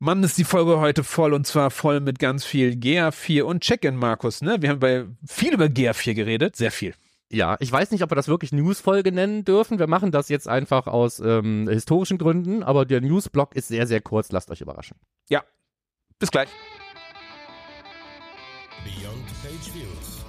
Mann, 0.00 0.22
ist 0.22 0.38
die 0.38 0.44
Folge 0.44 0.78
heute 0.78 1.02
voll 1.02 1.34
und 1.34 1.44
zwar 1.44 1.72
voll 1.72 1.98
mit 1.98 2.20
ganz 2.20 2.44
viel 2.44 2.74
GA4 2.74 3.42
und 3.42 3.64
Check-in, 3.64 3.96
Markus. 3.96 4.42
Ne? 4.42 4.62
Wir 4.62 4.70
haben 4.70 4.78
bei 4.78 5.06
viel 5.26 5.52
über 5.52 5.64
GA4 5.64 6.14
geredet, 6.14 6.54
sehr 6.54 6.70
viel. 6.70 6.94
Ja, 7.30 7.56
ich 7.58 7.70
weiß 7.70 7.90
nicht, 7.90 8.02
ob 8.04 8.10
wir 8.10 8.14
das 8.14 8.28
wirklich 8.28 8.52
News-Folge 8.52 9.10
nennen 9.10 9.44
dürfen. 9.44 9.80
Wir 9.80 9.88
machen 9.88 10.12
das 10.12 10.28
jetzt 10.28 10.46
einfach 10.46 10.86
aus 10.86 11.18
ähm, 11.18 11.68
historischen 11.68 12.16
Gründen, 12.16 12.62
aber 12.62 12.86
der 12.86 13.00
News-Blog 13.00 13.56
ist 13.56 13.68
sehr, 13.68 13.88
sehr 13.88 14.00
kurz. 14.00 14.30
Lasst 14.30 14.50
euch 14.52 14.60
überraschen. 14.60 14.96
Ja, 15.28 15.42
bis 16.20 16.30
gleich. 16.30 16.48
Beyond 18.84 19.26
Page 19.42 19.74
Views. 19.74 20.24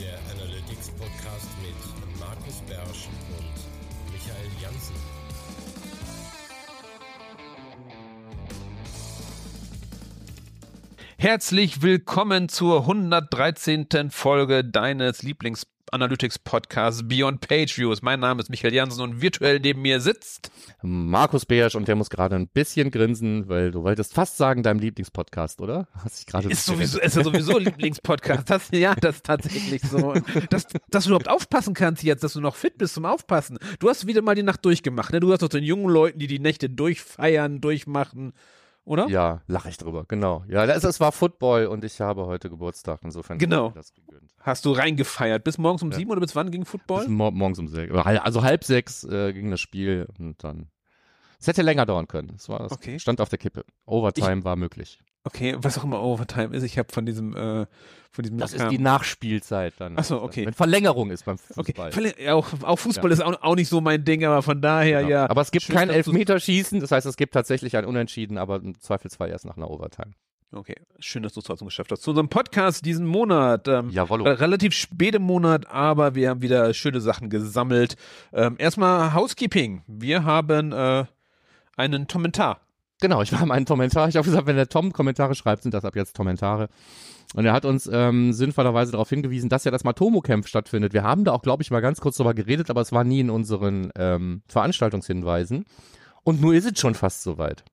Der 0.00 0.18
Analytics 0.34 0.90
Podcast 0.90 1.48
mit 1.62 2.18
Markus 2.18 2.60
Bersch 2.66 3.08
und 3.38 4.12
Michael 4.12 4.50
Janssen. 4.60 5.19
Herzlich 11.20 11.82
willkommen 11.82 12.48
zur 12.48 12.80
113. 12.80 13.88
Folge 14.08 14.64
deines 14.64 15.22
Lieblings-Analytics-Podcasts 15.22 17.06
Beyond 17.06 17.46
Page 17.46 17.76
Views. 17.76 18.00
Mein 18.00 18.20
Name 18.20 18.40
ist 18.40 18.48
Michael 18.48 18.72
Jansen 18.72 19.02
und 19.02 19.20
virtuell 19.20 19.60
neben 19.60 19.82
mir 19.82 20.00
sitzt 20.00 20.50
Markus 20.80 21.44
Beersch 21.44 21.74
und 21.74 21.88
der 21.88 21.96
muss 21.96 22.08
gerade 22.08 22.36
ein 22.36 22.48
bisschen 22.48 22.90
grinsen, 22.90 23.50
weil 23.50 23.70
du 23.70 23.82
wolltest 23.82 24.14
fast 24.14 24.38
sagen, 24.38 24.62
deinem 24.62 24.78
Lieblingspodcast, 24.78 25.60
oder? 25.60 25.88
Hast 25.92 26.20
dich 26.20 26.26
gerade 26.26 26.48
ist 26.48 26.64
sowieso, 26.64 26.98
ist 26.98 27.16
ja 27.16 27.22
sowieso 27.22 27.58
Lieblingspodcast. 27.58 28.48
Das, 28.48 28.70
ja, 28.70 28.94
das 28.94 29.16
ist 29.16 29.26
tatsächlich 29.26 29.82
so. 29.82 30.14
Dass, 30.48 30.68
dass 30.88 31.04
du 31.04 31.10
überhaupt 31.10 31.28
aufpassen 31.28 31.74
kannst 31.74 32.02
jetzt, 32.02 32.24
dass 32.24 32.32
du 32.32 32.40
noch 32.40 32.56
fit 32.56 32.78
bist 32.78 32.94
zum 32.94 33.04
Aufpassen. 33.04 33.58
Du 33.78 33.90
hast 33.90 34.06
wieder 34.06 34.22
mal 34.22 34.36
die 34.36 34.42
Nacht 34.42 34.64
durchgemacht, 34.64 35.12
ne? 35.12 35.20
Du 35.20 35.30
hast 35.30 35.42
doch 35.42 35.48
den 35.48 35.64
jungen 35.64 35.92
Leuten, 35.92 36.18
die 36.18 36.28
die 36.28 36.38
Nächte 36.38 36.70
durchfeiern, 36.70 37.60
durchmachen 37.60 38.32
oder? 38.90 39.08
Ja, 39.08 39.40
lache 39.46 39.68
ich 39.68 39.78
drüber, 39.78 40.04
genau. 40.08 40.44
Ja, 40.48 40.66
das, 40.66 40.82
das 40.82 40.98
war 40.98 41.12
Football 41.12 41.66
und 41.66 41.84
ich 41.84 42.00
habe 42.00 42.26
heute 42.26 42.50
Geburtstag, 42.50 42.98
insofern 43.04 43.38
genau. 43.38 43.68
habe 43.68 43.68
ich 43.68 43.74
das 43.74 43.94
gegönnt. 43.94 44.34
Hast 44.40 44.64
du 44.64 44.72
reingefeiert? 44.72 45.44
Bis 45.44 45.58
morgens 45.58 45.82
um 45.82 45.92
ja. 45.92 45.96
sieben 45.96 46.10
oder 46.10 46.20
bis 46.20 46.34
wann 46.34 46.50
ging 46.50 46.64
Football? 46.64 47.02
Bis 47.02 47.08
mor 47.08 47.30
morgens 47.30 47.60
um 47.60 47.68
sechs. 47.68 47.94
Also 47.94 48.42
halb 48.42 48.64
sechs 48.64 49.04
äh, 49.04 49.32
ging 49.32 49.48
das 49.52 49.60
Spiel 49.60 50.08
und 50.18 50.42
dann. 50.42 50.70
Es 51.38 51.46
hätte 51.46 51.62
länger 51.62 51.86
dauern 51.86 52.08
können. 52.08 52.34
Es 52.36 52.48
war, 52.48 52.70
okay. 52.72 52.98
stand 52.98 53.20
auf 53.20 53.28
der 53.28 53.38
Kippe. 53.38 53.64
Overtime 53.86 54.40
ich, 54.40 54.44
war 54.44 54.56
möglich. 54.56 55.00
Okay, 55.22 55.54
was 55.58 55.76
auch 55.78 55.84
immer 55.84 56.02
Overtime 56.02 56.56
ist, 56.56 56.62
ich 56.62 56.78
habe 56.78 56.90
von 56.90 57.04
diesem, 57.04 57.36
äh, 57.36 57.66
von 58.10 58.22
diesem. 58.22 58.38
Das 58.38 58.54
ist 58.54 58.70
die 58.70 58.78
Nachspielzeit 58.78 59.74
dann. 59.76 59.98
Achso, 59.98 60.22
okay. 60.22 60.46
Wenn 60.46 60.54
Verlängerung 60.54 61.10
ist 61.10 61.26
beim 61.26 61.36
Fußball. 61.36 61.90
Okay. 61.94 62.30
Auch, 62.30 62.48
auch 62.62 62.78
Fußball 62.78 63.10
ja. 63.10 63.14
ist 63.14 63.22
auch, 63.22 63.42
auch, 63.42 63.54
nicht 63.54 63.68
so 63.68 63.82
mein 63.82 64.02
Ding, 64.02 64.24
aber 64.24 64.40
von 64.40 64.62
daher 64.62 65.00
genau. 65.00 65.10
ja. 65.10 65.30
Aber 65.30 65.42
es 65.42 65.50
gibt 65.50 65.66
Schön, 65.66 65.76
kein 65.76 65.90
Elfmeterschießen, 65.90 66.80
das 66.80 66.90
heißt, 66.90 67.06
es 67.06 67.16
gibt 67.16 67.34
tatsächlich 67.34 67.76
ein 67.76 67.84
Unentschieden, 67.84 68.38
aber 68.38 68.56
im 68.56 68.80
Zweifelsfall 68.80 69.28
erst 69.28 69.44
nach 69.44 69.58
einer 69.58 69.70
Overtime. 69.70 70.12
Okay, 70.52 70.74
schön, 70.98 71.22
dass 71.22 71.34
du 71.34 71.40
es 71.40 71.46
trotzdem 71.46 71.68
geschafft 71.68 71.92
hast. 71.92 72.02
Zu 72.02 72.10
unserem 72.10 72.28
Podcast 72.28 72.84
diesen 72.84 73.06
Monat. 73.06 73.68
Ähm, 73.68 73.90
Jawohl. 73.90 74.26
Relativ 74.26 74.74
spät 74.74 75.14
im 75.14 75.22
Monat, 75.22 75.68
aber 75.70 76.14
wir 76.14 76.30
haben 76.30 76.42
wieder 76.42 76.72
schöne 76.72 77.00
Sachen 77.00 77.28
gesammelt. 77.28 77.96
Ähm, 78.32 78.56
erstmal 78.58 79.12
Housekeeping. 79.14 79.82
Wir 79.86 80.24
haben 80.24 80.72
äh, 80.72 81.04
einen 81.76 82.08
Kommentar 82.08 82.62
Genau, 83.00 83.22
ich 83.22 83.32
war 83.32 83.44
mal 83.46 83.54
einen 83.54 83.66
Kommentar. 83.66 84.08
Ich 84.08 84.16
habe 84.16 84.24
gesagt, 84.24 84.46
wenn 84.46 84.56
der 84.56 84.68
Tom 84.68 84.92
Kommentare 84.92 85.34
schreibt, 85.34 85.62
sind 85.62 85.74
das 85.74 85.84
ab 85.84 85.96
jetzt 85.96 86.16
Kommentare. 86.16 86.68
Und 87.34 87.46
er 87.46 87.52
hat 87.52 87.64
uns 87.64 87.88
ähm, 87.92 88.32
sinnvollerweise 88.32 88.92
darauf 88.92 89.08
hingewiesen, 89.08 89.48
dass 89.48 89.64
ja 89.64 89.70
das 89.70 89.84
Matomo-Camp 89.84 90.48
stattfindet. 90.48 90.92
Wir 90.92 91.04
haben 91.04 91.24
da 91.24 91.32
auch, 91.32 91.42
glaube 91.42 91.62
ich, 91.62 91.70
mal 91.70 91.80
ganz 91.80 92.00
kurz 92.00 92.16
drüber 92.16 92.34
geredet, 92.34 92.70
aber 92.70 92.80
es 92.80 92.92
war 92.92 93.04
nie 93.04 93.20
in 93.20 93.30
unseren 93.30 93.92
ähm, 93.96 94.42
Veranstaltungshinweisen. 94.48 95.64
Und 96.24 96.40
nur 96.40 96.54
ist 96.54 96.70
es 96.70 96.78
schon 96.78 96.94
fast 96.94 97.22
soweit. 97.22 97.64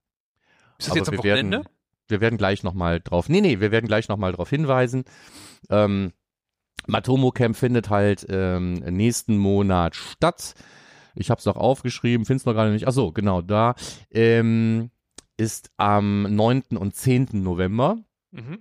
Ist 0.77 0.87
das 0.87 0.89
aber 0.89 0.97
jetzt 0.97 1.09
am 1.09 1.17
Wochenende? 1.17 1.57
Werden, 1.57 1.69
wir 2.07 2.21
werden 2.21 2.37
gleich 2.37 2.63
nochmal 2.63 2.99
drauf, 2.99 3.29
nee, 3.29 3.41
nee, 3.41 3.59
wir 3.59 3.71
werden 3.71 3.87
gleich 3.87 4.07
nochmal 4.07 4.31
drauf 4.31 4.49
hinweisen. 4.49 5.05
Ähm, 5.69 6.13
Matomo 6.85 7.31
Camp 7.31 7.57
findet 7.57 7.89
halt 7.89 8.25
ähm, 8.29 8.75
nächsten 8.75 9.37
Monat 9.37 9.95
statt. 9.95 10.53
Ich 11.15 11.31
habe 11.31 11.39
es 11.39 11.45
noch 11.45 11.57
aufgeschrieben, 11.57 12.25
finde 12.25 12.41
es 12.41 12.45
noch 12.45 12.53
gerade 12.53 12.71
nicht. 12.71 12.87
Ach 12.87 12.93
so, 12.93 13.11
genau, 13.11 13.41
da. 13.41 13.73
Ähm, 14.11 14.91
ist 15.37 15.71
am 15.77 16.23
9. 16.23 16.77
und 16.77 16.95
10. 16.95 17.29
November. 17.33 17.99
Mhm. 18.31 18.59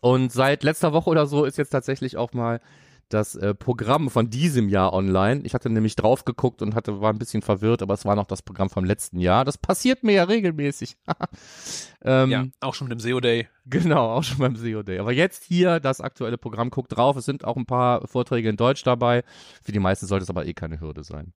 Und 0.00 0.32
seit 0.32 0.62
letzter 0.62 0.92
Woche 0.92 1.10
oder 1.10 1.26
so 1.26 1.44
ist 1.44 1.58
jetzt 1.58 1.70
tatsächlich 1.70 2.16
auch 2.16 2.32
mal 2.32 2.60
das 3.08 3.34
äh, 3.36 3.54
Programm 3.54 4.10
von 4.10 4.28
diesem 4.28 4.68
Jahr 4.68 4.92
online. 4.92 5.40
Ich 5.44 5.54
hatte 5.54 5.70
nämlich 5.70 5.96
drauf 5.96 6.24
geguckt 6.24 6.60
und 6.60 6.74
hatte 6.74 7.00
war 7.00 7.10
ein 7.10 7.18
bisschen 7.18 7.42
verwirrt, 7.42 7.82
aber 7.82 7.94
es 7.94 8.04
war 8.04 8.16
noch 8.16 8.26
das 8.26 8.42
Programm 8.42 8.68
vom 8.68 8.84
letzten 8.84 9.18
Jahr. 9.18 9.44
Das 9.44 9.56
passiert 9.56 10.04
mir 10.04 10.12
ja 10.12 10.24
regelmäßig. 10.24 10.96
ähm, 12.04 12.30
ja, 12.30 12.46
auch 12.60 12.74
schon 12.74 12.88
mit 12.88 12.98
dem 12.98 13.00
SEO 13.00 13.20
Day. 13.20 13.48
Genau, 13.70 14.12
auch 14.12 14.22
schon 14.22 14.38
beim 14.38 14.56
SEO 14.56 14.82
Day. 14.82 14.98
Aber 14.98 15.12
jetzt 15.12 15.44
hier 15.44 15.78
das 15.78 16.00
aktuelle 16.00 16.38
Programm 16.38 16.70
guckt 16.70 16.96
drauf. 16.96 17.16
Es 17.16 17.26
sind 17.26 17.44
auch 17.44 17.58
ein 17.58 17.66
paar 17.66 18.08
Vorträge 18.08 18.48
in 18.48 18.56
Deutsch 18.56 18.82
dabei. 18.82 19.24
Für 19.62 19.72
die 19.72 19.78
meisten 19.78 20.06
sollte 20.06 20.22
es 20.22 20.30
aber 20.30 20.46
eh 20.46 20.54
keine 20.54 20.80
Hürde 20.80 21.04
sein. 21.04 21.34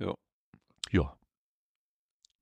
Ja. 0.00 0.14
Ja. 0.90 1.14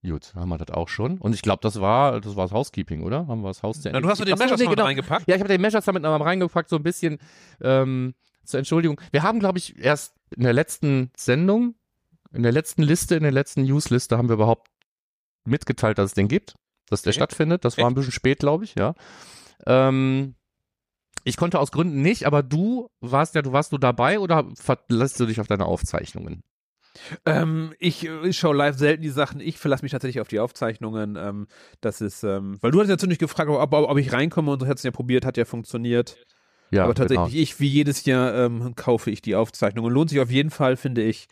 Gut, 0.03 0.32
haben 0.36 0.48
wir 0.48 0.59
das 0.59 0.70
auch 0.70 0.88
schon. 0.88 1.19
Und 1.19 1.34
ich 1.34 1.42
glaube, 1.42 1.60
das 1.62 1.81
war 1.81 2.20
das 2.20 2.36
war 2.36 2.44
das 2.44 2.53
Housekeeping, 2.53 3.03
oder? 3.03 3.26
Haben 3.26 3.42
wir 3.42 3.48
das 3.48 3.62
Haus 3.62 3.81
zu 3.81 3.91
Na, 3.91 4.00
Du 4.00 4.09
hast 4.09 4.25
den 4.25 4.38
Measure 4.38 4.56
Summit 4.56 4.70
genau. 4.70 4.84
reingepackt? 4.84 5.28
Ja, 5.28 5.34
ich 5.34 5.41
habe 5.41 5.48
den 5.48 5.60
Measure 5.60 5.82
Summit 5.82 6.03
nochmal 6.03 6.22
reingepackt, 6.22 6.69
so 6.69 6.76
ein 6.76 6.82
bisschen 6.84 7.19
ähm, 7.60 8.14
zur 8.44 8.59
Entschuldigung. 8.59 9.00
Wir 9.10 9.25
haben, 9.25 9.41
glaube 9.41 9.59
ich, 9.59 9.76
erst 9.78 10.14
in 10.36 10.44
der 10.44 10.53
letzten 10.53 11.10
Sendung, 11.16 11.75
in 12.32 12.44
der 12.44 12.53
letzten 12.53 12.82
Liste, 12.82 13.16
in 13.16 13.25
der 13.25 13.32
letzten 13.32 13.62
Newsliste 13.62 14.16
haben 14.16 14.28
wir 14.28 14.34
überhaupt 14.34 14.69
mitgeteilt, 15.44 15.98
dass 15.98 16.10
es 16.10 16.15
den 16.15 16.28
gibt, 16.28 16.54
dass 16.88 17.03
der 17.03 17.10
okay. 17.10 17.19
stattfindet. 17.19 17.65
Das 17.65 17.76
war 17.76 17.86
ein 17.88 17.94
bisschen 17.94 18.12
spät, 18.12 18.38
glaube 18.38 18.65
ich, 18.65 18.76
ja. 18.76 18.94
Ähm, 19.66 20.36
ich 21.25 21.36
konnte 21.36 21.59
aus 21.59 21.72
Gründen 21.72 22.03
nicht, 22.03 22.25
aber 22.25 22.44
du 22.44 22.88
warst 23.00 23.34
ja, 23.34 23.42
du 23.42 23.53
warst 23.53 23.72
du 23.72 23.78
dabei 23.78 24.20
oder 24.20 24.47
verlässt 24.54 25.19
du 25.19 25.26
dich 25.26 25.41
auf 25.41 25.48
deine 25.48 25.66
Aufzeichnungen? 25.66 26.42
Ähm, 27.26 27.75
ich, 27.78 28.04
ich 28.04 28.10
äh, 28.10 28.32
schaue 28.32 28.56
live 28.56 28.76
selten 28.76 29.03
die 29.03 29.09
Sachen. 29.09 29.41
Ich 29.41 29.59
verlasse 29.59 29.84
mich 29.84 29.92
tatsächlich 29.92 30.20
auf 30.20 30.28
die 30.28 30.41
Aufzeichnungen. 30.41 31.16
Ähm, 31.16 31.47
das 31.81 32.00
ist, 32.00 32.22
ähm, 32.25 32.59
weil 32.60 32.70
du 32.70 32.81
hast 32.81 32.88
ja 32.88 32.98
ziemlich 32.98 33.19
gefragt, 33.19 33.50
ob, 33.50 33.72
ob, 33.72 33.91
ob 33.91 33.98
ich 33.98 34.12
reinkomme 34.12 34.53
und 34.53 34.60
so 34.60 34.66
hat 34.66 34.78
es 34.78 34.82
ja 34.82 34.91
probiert, 34.91 35.25
hat 35.25 35.36
ja 35.36 35.44
funktioniert. 35.44 36.16
Ja, 36.71 36.84
Aber 36.84 36.95
tatsächlich, 36.95 37.33
genau. 37.33 37.43
ich, 37.43 37.61
wie 37.61 37.69
jedes 37.69 38.05
Jahr, 38.05 38.34
ähm, 38.34 38.75
kaufe 38.77 39.11
ich 39.11 39.23
die 39.23 39.34
Aufzeichnungen. 39.34 39.93
Lohnt 39.93 40.11
sich 40.11 40.21
auf 40.21 40.31
jeden 40.31 40.51
Fall, 40.51 40.77
finde 40.77 41.03
ich, 41.03 41.29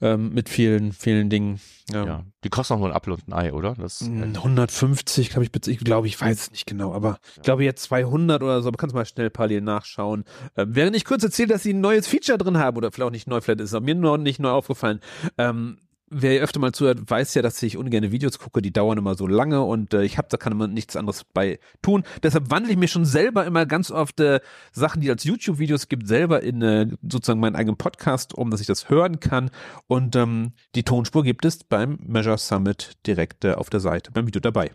ähm, 0.00 0.32
mit 0.32 0.48
vielen, 0.48 0.92
vielen 0.92 1.30
Dingen. 1.30 1.60
Ähm, 1.92 2.06
ja, 2.06 2.24
die 2.44 2.48
kosten 2.48 2.74
auch 2.74 2.78
nur 2.78 2.88
ein 2.88 2.94
Apfel 2.94 3.14
und 3.14 3.26
ein 3.26 3.32
Ei, 3.32 3.52
oder? 3.52 3.74
Das, 3.74 4.02
150, 4.02 5.30
glaube 5.30 5.44
ich, 5.44 5.66
ich 5.66 5.78
glaube, 5.80 6.06
ich 6.06 6.20
weiß 6.20 6.42
es 6.42 6.50
nicht 6.50 6.66
genau, 6.66 6.92
aber 6.92 7.18
ich 7.36 7.42
glaube 7.42 7.64
jetzt 7.64 7.82
200 7.84 8.42
oder 8.42 8.62
so, 8.62 8.68
aber 8.68 8.76
kannst 8.76 8.94
mal 8.94 9.06
schnell 9.06 9.30
parallel 9.30 9.62
nachschauen. 9.62 10.24
Ähm, 10.56 10.74
während 10.74 10.96
ich 10.96 11.04
kurz 11.04 11.24
erzähle, 11.24 11.48
dass 11.48 11.62
sie 11.62 11.72
ein 11.72 11.80
neues 11.80 12.06
Feature 12.06 12.38
drin 12.38 12.58
haben, 12.58 12.76
oder 12.76 12.92
vielleicht 12.92 13.08
auch 13.08 13.12
nicht 13.12 13.26
neu, 13.26 13.40
vielleicht 13.40 13.60
ist 13.60 13.72
es 13.72 13.80
mir 13.80 13.94
noch 13.94 14.18
nicht 14.18 14.38
neu 14.38 14.50
aufgefallen, 14.50 15.00
ähm, 15.38 15.78
wer 16.10 16.42
öfter 16.42 16.60
mal 16.60 16.72
zuhört, 16.72 17.10
weiß 17.10 17.34
ja, 17.34 17.42
dass 17.42 17.62
ich 17.62 17.76
ungern 17.76 18.10
Videos 18.10 18.38
gucke, 18.38 18.62
die 18.62 18.72
dauern 18.72 18.98
immer 18.98 19.14
so 19.14 19.26
lange 19.26 19.62
und 19.62 19.94
äh, 19.94 20.02
ich 20.04 20.18
habe 20.18 20.28
da 20.30 20.36
kann 20.36 20.56
man 20.56 20.72
nichts 20.72 20.96
anderes 20.96 21.24
bei 21.24 21.58
tun. 21.82 22.04
Deshalb 22.22 22.50
wandle 22.50 22.72
ich 22.72 22.78
mir 22.78 22.88
schon 22.88 23.04
selber 23.04 23.44
immer 23.44 23.66
ganz 23.66 23.90
oft 23.90 24.20
äh, 24.20 24.40
Sachen, 24.72 25.00
die 25.00 25.10
als 25.10 25.24
YouTube-Videos 25.24 25.88
gibt, 25.88 26.08
selber 26.08 26.42
in 26.42 26.62
äh, 26.62 26.86
sozusagen 27.02 27.40
meinen 27.40 27.56
eigenen 27.56 27.76
Podcast, 27.76 28.34
um 28.34 28.50
dass 28.50 28.60
ich 28.60 28.66
das 28.66 28.88
hören 28.88 29.20
kann. 29.20 29.50
Und 29.86 30.16
ähm, 30.16 30.52
die 30.74 30.82
Tonspur 30.82 31.24
gibt 31.24 31.44
es 31.44 31.64
beim 31.64 31.98
Measure 32.02 32.38
Summit 32.38 32.96
direkt 33.06 33.44
äh, 33.44 33.52
auf 33.52 33.70
der 33.70 33.80
Seite, 33.80 34.10
beim 34.10 34.26
Video 34.26 34.40
dabei. 34.40 34.70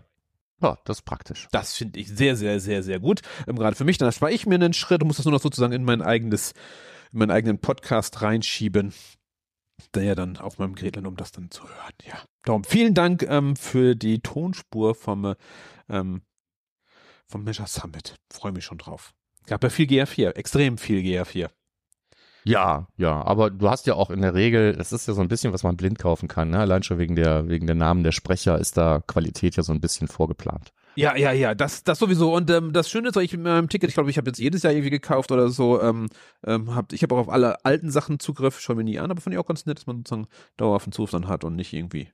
Ja, 0.61 0.77
das 0.85 0.99
ist 0.99 1.05
praktisch. 1.05 1.47
Das 1.51 1.73
finde 1.73 1.99
ich 1.99 2.07
sehr, 2.07 2.35
sehr, 2.35 2.59
sehr, 2.59 2.83
sehr 2.83 2.99
gut. 2.99 3.21
Ähm, 3.47 3.57
gerade 3.57 3.75
für 3.75 3.83
mich, 3.83 3.97
dann 3.97 4.11
spare 4.11 4.31
ich 4.31 4.45
mir 4.45 4.55
einen 4.55 4.73
Schritt 4.73 5.01
und 5.01 5.07
muss 5.07 5.17
das 5.17 5.25
nur 5.25 5.33
noch 5.33 5.41
sozusagen 5.41 5.73
in 5.73 5.83
mein 5.83 6.01
eigenes, 6.01 6.53
in 7.11 7.19
meinen 7.19 7.31
eigenen 7.31 7.59
Podcast 7.59 8.21
reinschieben 8.21 8.93
ja 9.95 10.15
dann 10.15 10.37
auf 10.37 10.59
meinem 10.59 10.75
Gerät 10.75 10.97
um 10.97 11.15
das 11.15 11.31
dann 11.31 11.51
zu 11.51 11.63
hören. 11.63 11.93
Ja. 12.05 12.15
Darum 12.43 12.63
vielen 12.63 12.93
Dank 12.93 13.23
ähm, 13.23 13.55
für 13.55 13.95
die 13.95 14.19
Tonspur 14.19 14.95
vom, 14.95 15.35
ähm, 15.89 16.21
vom 17.27 17.43
Measure 17.43 17.67
Summit. 17.67 18.15
Freue 18.31 18.51
mich 18.51 18.65
schon 18.65 18.77
drauf. 18.77 19.13
Gab 19.45 19.63
ja 19.63 19.69
viel 19.69 19.87
GR4, 19.87 20.31
extrem 20.31 20.77
viel 20.77 20.99
GR4. 20.99 21.49
Ja, 22.45 22.87
ja, 22.97 23.21
aber 23.23 23.49
du 23.49 23.69
hast 23.69 23.87
ja 23.87 23.95
auch 23.95 24.09
in 24.09 24.21
der 24.21 24.33
Regel, 24.33 24.75
das 24.75 24.91
ist 24.91 25.07
ja 25.07 25.13
so 25.13 25.21
ein 25.21 25.29
bisschen, 25.29 25.53
was 25.53 25.63
man 25.63 25.77
blind 25.77 25.97
kaufen 25.97 26.27
kann, 26.27 26.49
ne? 26.49 26.59
Allein 26.59 26.83
schon 26.83 26.97
wegen 26.97 27.15
der, 27.15 27.47
wegen 27.47 27.67
der 27.67 27.75
Namen 27.75 28.03
der 28.03 28.11
Sprecher 28.11 28.59
ist 28.59 28.75
da 28.75 29.01
Qualität 29.07 29.55
ja 29.55 29.63
so 29.63 29.71
ein 29.71 29.79
bisschen 29.79 30.09
vorgeplant. 30.09 30.73
Ja, 30.95 31.15
ja, 31.15 31.31
ja, 31.31 31.55
das, 31.55 31.83
das 31.83 31.99
sowieso. 31.99 32.33
Und 32.33 32.49
ähm, 32.49 32.73
das 32.73 32.89
Schöne 32.89 33.09
ist, 33.09 33.17
ich 33.17 33.31
mit 33.33 33.43
meinem 33.43 33.69
Ticket, 33.69 33.89
ich 33.89 33.95
glaube, 33.95 34.09
ich 34.09 34.17
habe 34.17 34.29
jetzt 34.29 34.39
jedes 34.39 34.63
Jahr 34.63 34.73
irgendwie 34.73 34.89
gekauft 34.89 35.31
oder 35.31 35.49
so. 35.49 35.81
Ähm, 35.81 36.07
ähm, 36.45 36.75
hab, 36.75 36.93
ich 36.93 37.03
habe 37.03 37.15
auch 37.15 37.19
auf 37.19 37.29
alle 37.29 37.63
alten 37.65 37.89
Sachen 37.91 38.19
Zugriff, 38.19 38.59
schaue 38.59 38.75
mir 38.75 38.83
nie 38.83 38.99
an, 38.99 39.11
aber 39.11 39.21
fand 39.21 39.33
ich 39.33 39.39
auch 39.39 39.45
ganz 39.45 39.65
nett, 39.65 39.77
dass 39.77 39.87
man 39.87 39.97
sozusagen 39.97 40.27
dauerhaft 40.57 40.87
einen 40.87 40.93
Zugriff 40.93 41.11
dann 41.11 41.27
hat 41.27 41.43
und 41.43 41.55
nicht 41.55 41.73
irgendwie 41.73 42.09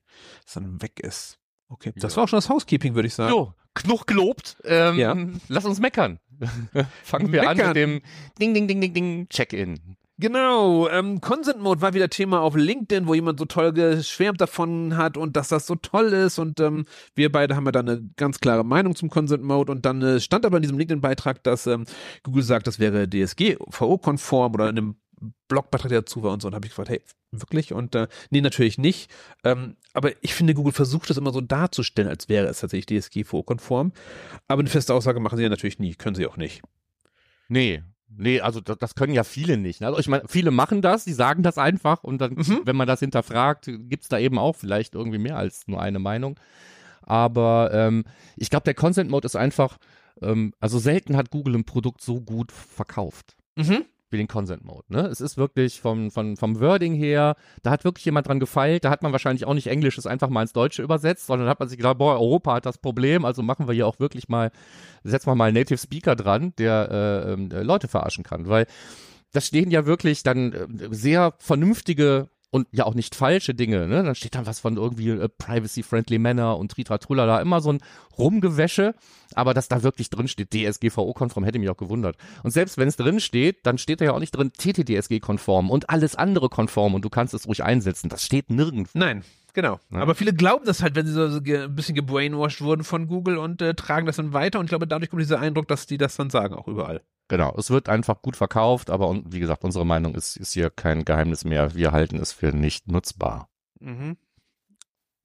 es 0.45 0.53
dann 0.53 0.81
weg 0.81 0.99
ist. 0.99 1.39
Okay, 1.69 1.93
das 1.95 2.13
ja. 2.13 2.17
war 2.17 2.23
auch 2.23 2.27
schon 2.27 2.37
das 2.37 2.49
Housekeeping, 2.49 2.95
würde 2.95 3.07
ich 3.07 3.13
sagen. 3.13 3.31
So, 3.31 3.53
genug 3.75 4.07
gelobt. 4.07 4.57
Ähm, 4.63 4.97
ja. 4.97 5.15
Lass 5.49 5.65
uns 5.65 5.79
meckern. 5.79 6.19
Fangen 7.03 7.31
wir 7.31 7.41
meckern. 7.41 7.59
an 7.59 7.67
mit 7.67 7.75
dem 7.75 8.01
Ding, 8.39 8.53
Ding, 8.53 8.67
Ding, 8.67 8.81
Ding, 8.81 8.93
Ding, 8.93 9.29
Check-in. 9.29 9.97
Genau, 10.21 10.89
ähm, 10.89 11.21
Consent 11.21 11.61
Mode 11.61 11.79
war 11.79 11.93
wieder 11.93 12.09
Thema 12.09 12.41
auf 12.41 12.53
LinkedIn, 12.53 13.07
wo 13.07 13.13
jemand 13.13 13.39
so 13.39 13.45
toll 13.45 13.71
geschwärmt 13.71 14.41
davon 14.41 14.97
hat 14.97 15.15
und 15.15 15.37
dass 15.37 15.47
das 15.47 15.65
so 15.65 15.75
toll 15.75 16.11
ist 16.11 16.39
und 16.39 16.59
ähm, 16.59 16.83
wir 17.15 17.31
beide 17.31 17.55
haben 17.55 17.63
ja 17.65 17.71
dann 17.71 17.87
eine 17.87 18.01
ganz 18.17 18.41
klare 18.41 18.65
Meinung 18.65 18.95
zum 18.95 19.09
Consent 19.09 19.43
Mode 19.43 19.71
und 19.71 19.85
dann 19.85 20.01
äh, 20.01 20.19
stand 20.19 20.45
aber 20.45 20.57
in 20.57 20.63
diesem 20.63 20.77
LinkedIn-Beitrag, 20.77 21.41
dass 21.43 21.67
ähm, 21.67 21.85
Google 22.23 22.43
sagt, 22.43 22.67
das 22.67 22.79
wäre 22.79 23.09
DSGVO-konform 23.09 24.55
oder 24.55 24.69
in 24.69 24.77
einem 24.77 24.95
Blogbeitrag, 25.47 25.89
dazu 25.89 26.21
war 26.21 26.33
und 26.33 26.41
so 26.41 26.49
und 26.49 26.53
habe 26.53 26.65
ich 26.65 26.71
gefragt, 26.71 26.89
hey, 26.89 27.01
wirklich? 27.31 27.71
Und 27.71 27.95
äh, 27.95 28.09
nee, 28.29 28.41
natürlich 28.41 28.77
nicht. 28.77 29.09
Ähm, 29.45 29.77
aber 29.93 30.11
ich 30.21 30.33
finde, 30.33 30.53
Google 30.53 30.73
versucht 30.73 31.09
das 31.09 31.15
immer 31.15 31.31
so 31.31 31.39
darzustellen, 31.39 32.09
als 32.09 32.27
wäre 32.27 32.47
es 32.47 32.59
tatsächlich 32.59 33.03
DSGVO-konform. 33.03 33.93
Aber 34.49 34.59
eine 34.59 34.69
feste 34.69 34.93
Aussage 34.93 35.21
machen 35.21 35.37
sie 35.37 35.43
ja 35.43 35.49
natürlich 35.49 35.79
nie, 35.79 35.95
können 35.95 36.15
sie 36.15 36.27
auch 36.27 36.35
nicht. 36.35 36.61
Nee, 37.47 37.83
Nee, 38.15 38.41
also 38.41 38.59
das, 38.59 38.77
das 38.77 38.95
können 38.95 39.13
ja 39.13 39.23
viele 39.23 39.57
nicht. 39.57 39.81
Ne? 39.81 39.87
Also 39.87 39.99
ich 39.99 40.07
meine, 40.07 40.23
viele 40.27 40.51
machen 40.51 40.81
das, 40.81 41.05
die 41.05 41.13
sagen 41.13 41.43
das 41.43 41.57
einfach 41.57 42.03
und 42.03 42.19
dann, 42.19 42.33
Mhm. 42.33 42.61
wenn 42.65 42.75
man 42.75 42.87
das 42.87 42.99
hinterfragt, 42.99 43.69
gibt's 43.87 44.09
da 44.09 44.17
eben 44.19 44.37
auch 44.39 44.55
vielleicht 44.55 44.95
irgendwie 44.95 45.19
mehr 45.19 45.37
als 45.37 45.67
nur 45.67 45.81
eine 45.81 45.99
Meinung. 45.99 46.39
Aber 47.01 47.71
ähm, 47.73 48.03
ich 48.35 48.49
glaube, 48.49 48.63
der 48.65 48.73
Consent 48.73 49.09
Mode 49.09 49.25
ist 49.25 49.35
einfach, 49.35 49.77
ähm, 50.21 50.53
also 50.59 50.79
selten 50.79 51.15
hat 51.17 51.31
Google 51.31 51.55
ein 51.55 51.63
Produkt 51.65 52.01
so 52.01 52.19
gut 52.21 52.51
verkauft 52.51 53.35
Mhm. 53.55 53.85
Wie 54.11 54.17
den 54.17 54.27
Consent 54.27 54.63
Mode. 54.63 54.85
Ne? 54.89 55.01
Es 55.07 55.21
ist 55.21 55.37
wirklich 55.37 55.81
vom, 55.81 56.11
vom, 56.11 56.37
vom 56.37 56.59
Wording 56.59 56.93
her, 56.93 57.35
da 57.63 57.71
hat 57.71 57.83
wirklich 57.83 58.05
jemand 58.05 58.27
dran 58.27 58.39
gefeilt, 58.39 58.83
da 58.83 58.89
hat 58.89 59.03
man 59.03 59.11
wahrscheinlich 59.11 59.45
auch 59.45 59.53
nicht 59.53 59.67
Englisches 59.67 60.07
einfach 60.07 60.29
mal 60.29 60.41
ins 60.41 60.53
Deutsche 60.53 60.81
übersetzt, 60.81 61.27
sondern 61.27 61.47
hat 61.47 61.59
man 61.59 61.69
sich 61.69 61.77
gedacht, 61.77 61.97
boah, 61.97 62.13
Europa 62.13 62.55
hat 62.55 62.65
das 62.65 62.77
Problem, 62.77 63.25
also 63.25 63.43
machen 63.43 63.67
wir 63.67 63.73
hier 63.73 63.87
auch 63.87 63.99
wirklich 63.99 64.29
mal, 64.29 64.51
setzen 65.03 65.27
wir 65.27 65.35
mal 65.35 65.45
einen 65.45 65.57
Native 65.57 65.77
Speaker 65.77 66.15
dran, 66.15 66.53
der 66.57 66.89
äh, 66.91 67.33
äh, 67.33 67.63
Leute 67.63 67.87
verarschen 67.87 68.23
kann, 68.23 68.47
weil 68.47 68.65
das 69.31 69.45
stehen 69.45 69.71
ja 69.71 69.85
wirklich 69.85 70.23
dann 70.23 70.53
äh, 70.53 70.67
sehr 70.91 71.33
vernünftige 71.37 72.29
und 72.51 72.67
ja 72.71 72.85
auch 72.85 72.95
nicht 72.95 73.15
falsche 73.15 73.53
Dinge, 73.53 73.87
ne? 73.87 74.03
Dann 74.03 74.15
steht 74.15 74.35
dann 74.35 74.45
was 74.45 74.59
von 74.59 74.77
irgendwie 74.77 75.09
äh, 75.09 75.29
privacy-friendly 75.29 76.17
Männer 76.17 76.57
und 76.57 76.71
Tritratrulala, 76.71 77.41
immer 77.41 77.61
so 77.61 77.71
ein 77.71 77.79
Rumgewäsche, 78.17 78.95
aber 79.35 79.53
dass 79.53 79.67
da 79.67 79.83
wirklich 79.83 80.09
drin 80.09 80.27
steht, 80.27 80.53
DSGVO-konform, 80.53 81.43
hätte 81.43 81.59
mich 81.59 81.69
auch 81.69 81.77
gewundert. 81.77 82.17
Und 82.43 82.51
selbst 82.51 82.77
wenn 82.77 82.87
es 82.87 82.97
drin 82.97 83.19
steht, 83.19 83.65
dann 83.65 83.77
steht 83.77 84.01
da 84.01 84.05
ja 84.05 84.13
auch 84.13 84.19
nicht 84.19 84.31
drin 84.31 84.51
TTDSG-konform 84.51 85.69
und 85.69 85.89
alles 85.89 86.15
andere 86.15 86.49
konform 86.49 86.95
und 86.95 87.05
du 87.05 87.09
kannst 87.09 87.33
es 87.33 87.47
ruhig 87.47 87.63
einsetzen. 87.63 88.09
Das 88.09 88.25
steht 88.25 88.49
nirgendwo. 88.49 88.97
Nein, 88.97 89.23
genau. 89.53 89.79
Ja. 89.91 89.99
Aber 89.99 90.15
viele 90.15 90.33
glauben 90.33 90.65
das 90.65 90.81
halt, 90.81 90.95
wenn 90.95 91.05
sie 91.05 91.13
so, 91.13 91.23
ein 91.23 91.75
bisschen 91.75 91.95
gebrainwashed 91.95 92.61
wurden 92.61 92.83
von 92.83 93.07
Google 93.07 93.37
und 93.37 93.61
äh, 93.61 93.73
tragen 93.73 94.05
das 94.05 94.17
dann 94.17 94.33
weiter. 94.33 94.59
Und 94.59 94.65
ich 94.65 94.69
glaube, 94.69 94.87
dadurch 94.87 95.09
kommt 95.09 95.21
dieser 95.21 95.39
Eindruck, 95.39 95.67
dass 95.67 95.85
die 95.85 95.97
das 95.97 96.15
dann 96.15 96.29
sagen, 96.29 96.55
auch 96.55 96.67
überall. 96.67 97.01
Genau, 97.27 97.53
es 97.57 97.69
wird 97.69 97.89
einfach 97.89 98.21
gut 98.21 98.35
verkauft, 98.35 98.89
aber 98.89 99.07
und, 99.07 99.31
wie 99.31 99.39
gesagt, 99.39 99.63
unsere 99.63 99.85
Meinung 99.85 100.15
ist, 100.15 100.35
ist 100.35 100.53
hier 100.53 100.69
kein 100.69 101.05
Geheimnis 101.05 101.45
mehr. 101.45 101.75
Wir 101.75 101.91
halten 101.91 102.17
es 102.17 102.31
für 102.31 102.51
nicht 102.51 102.87
nutzbar. 102.87 103.49
Mhm. 103.79 104.17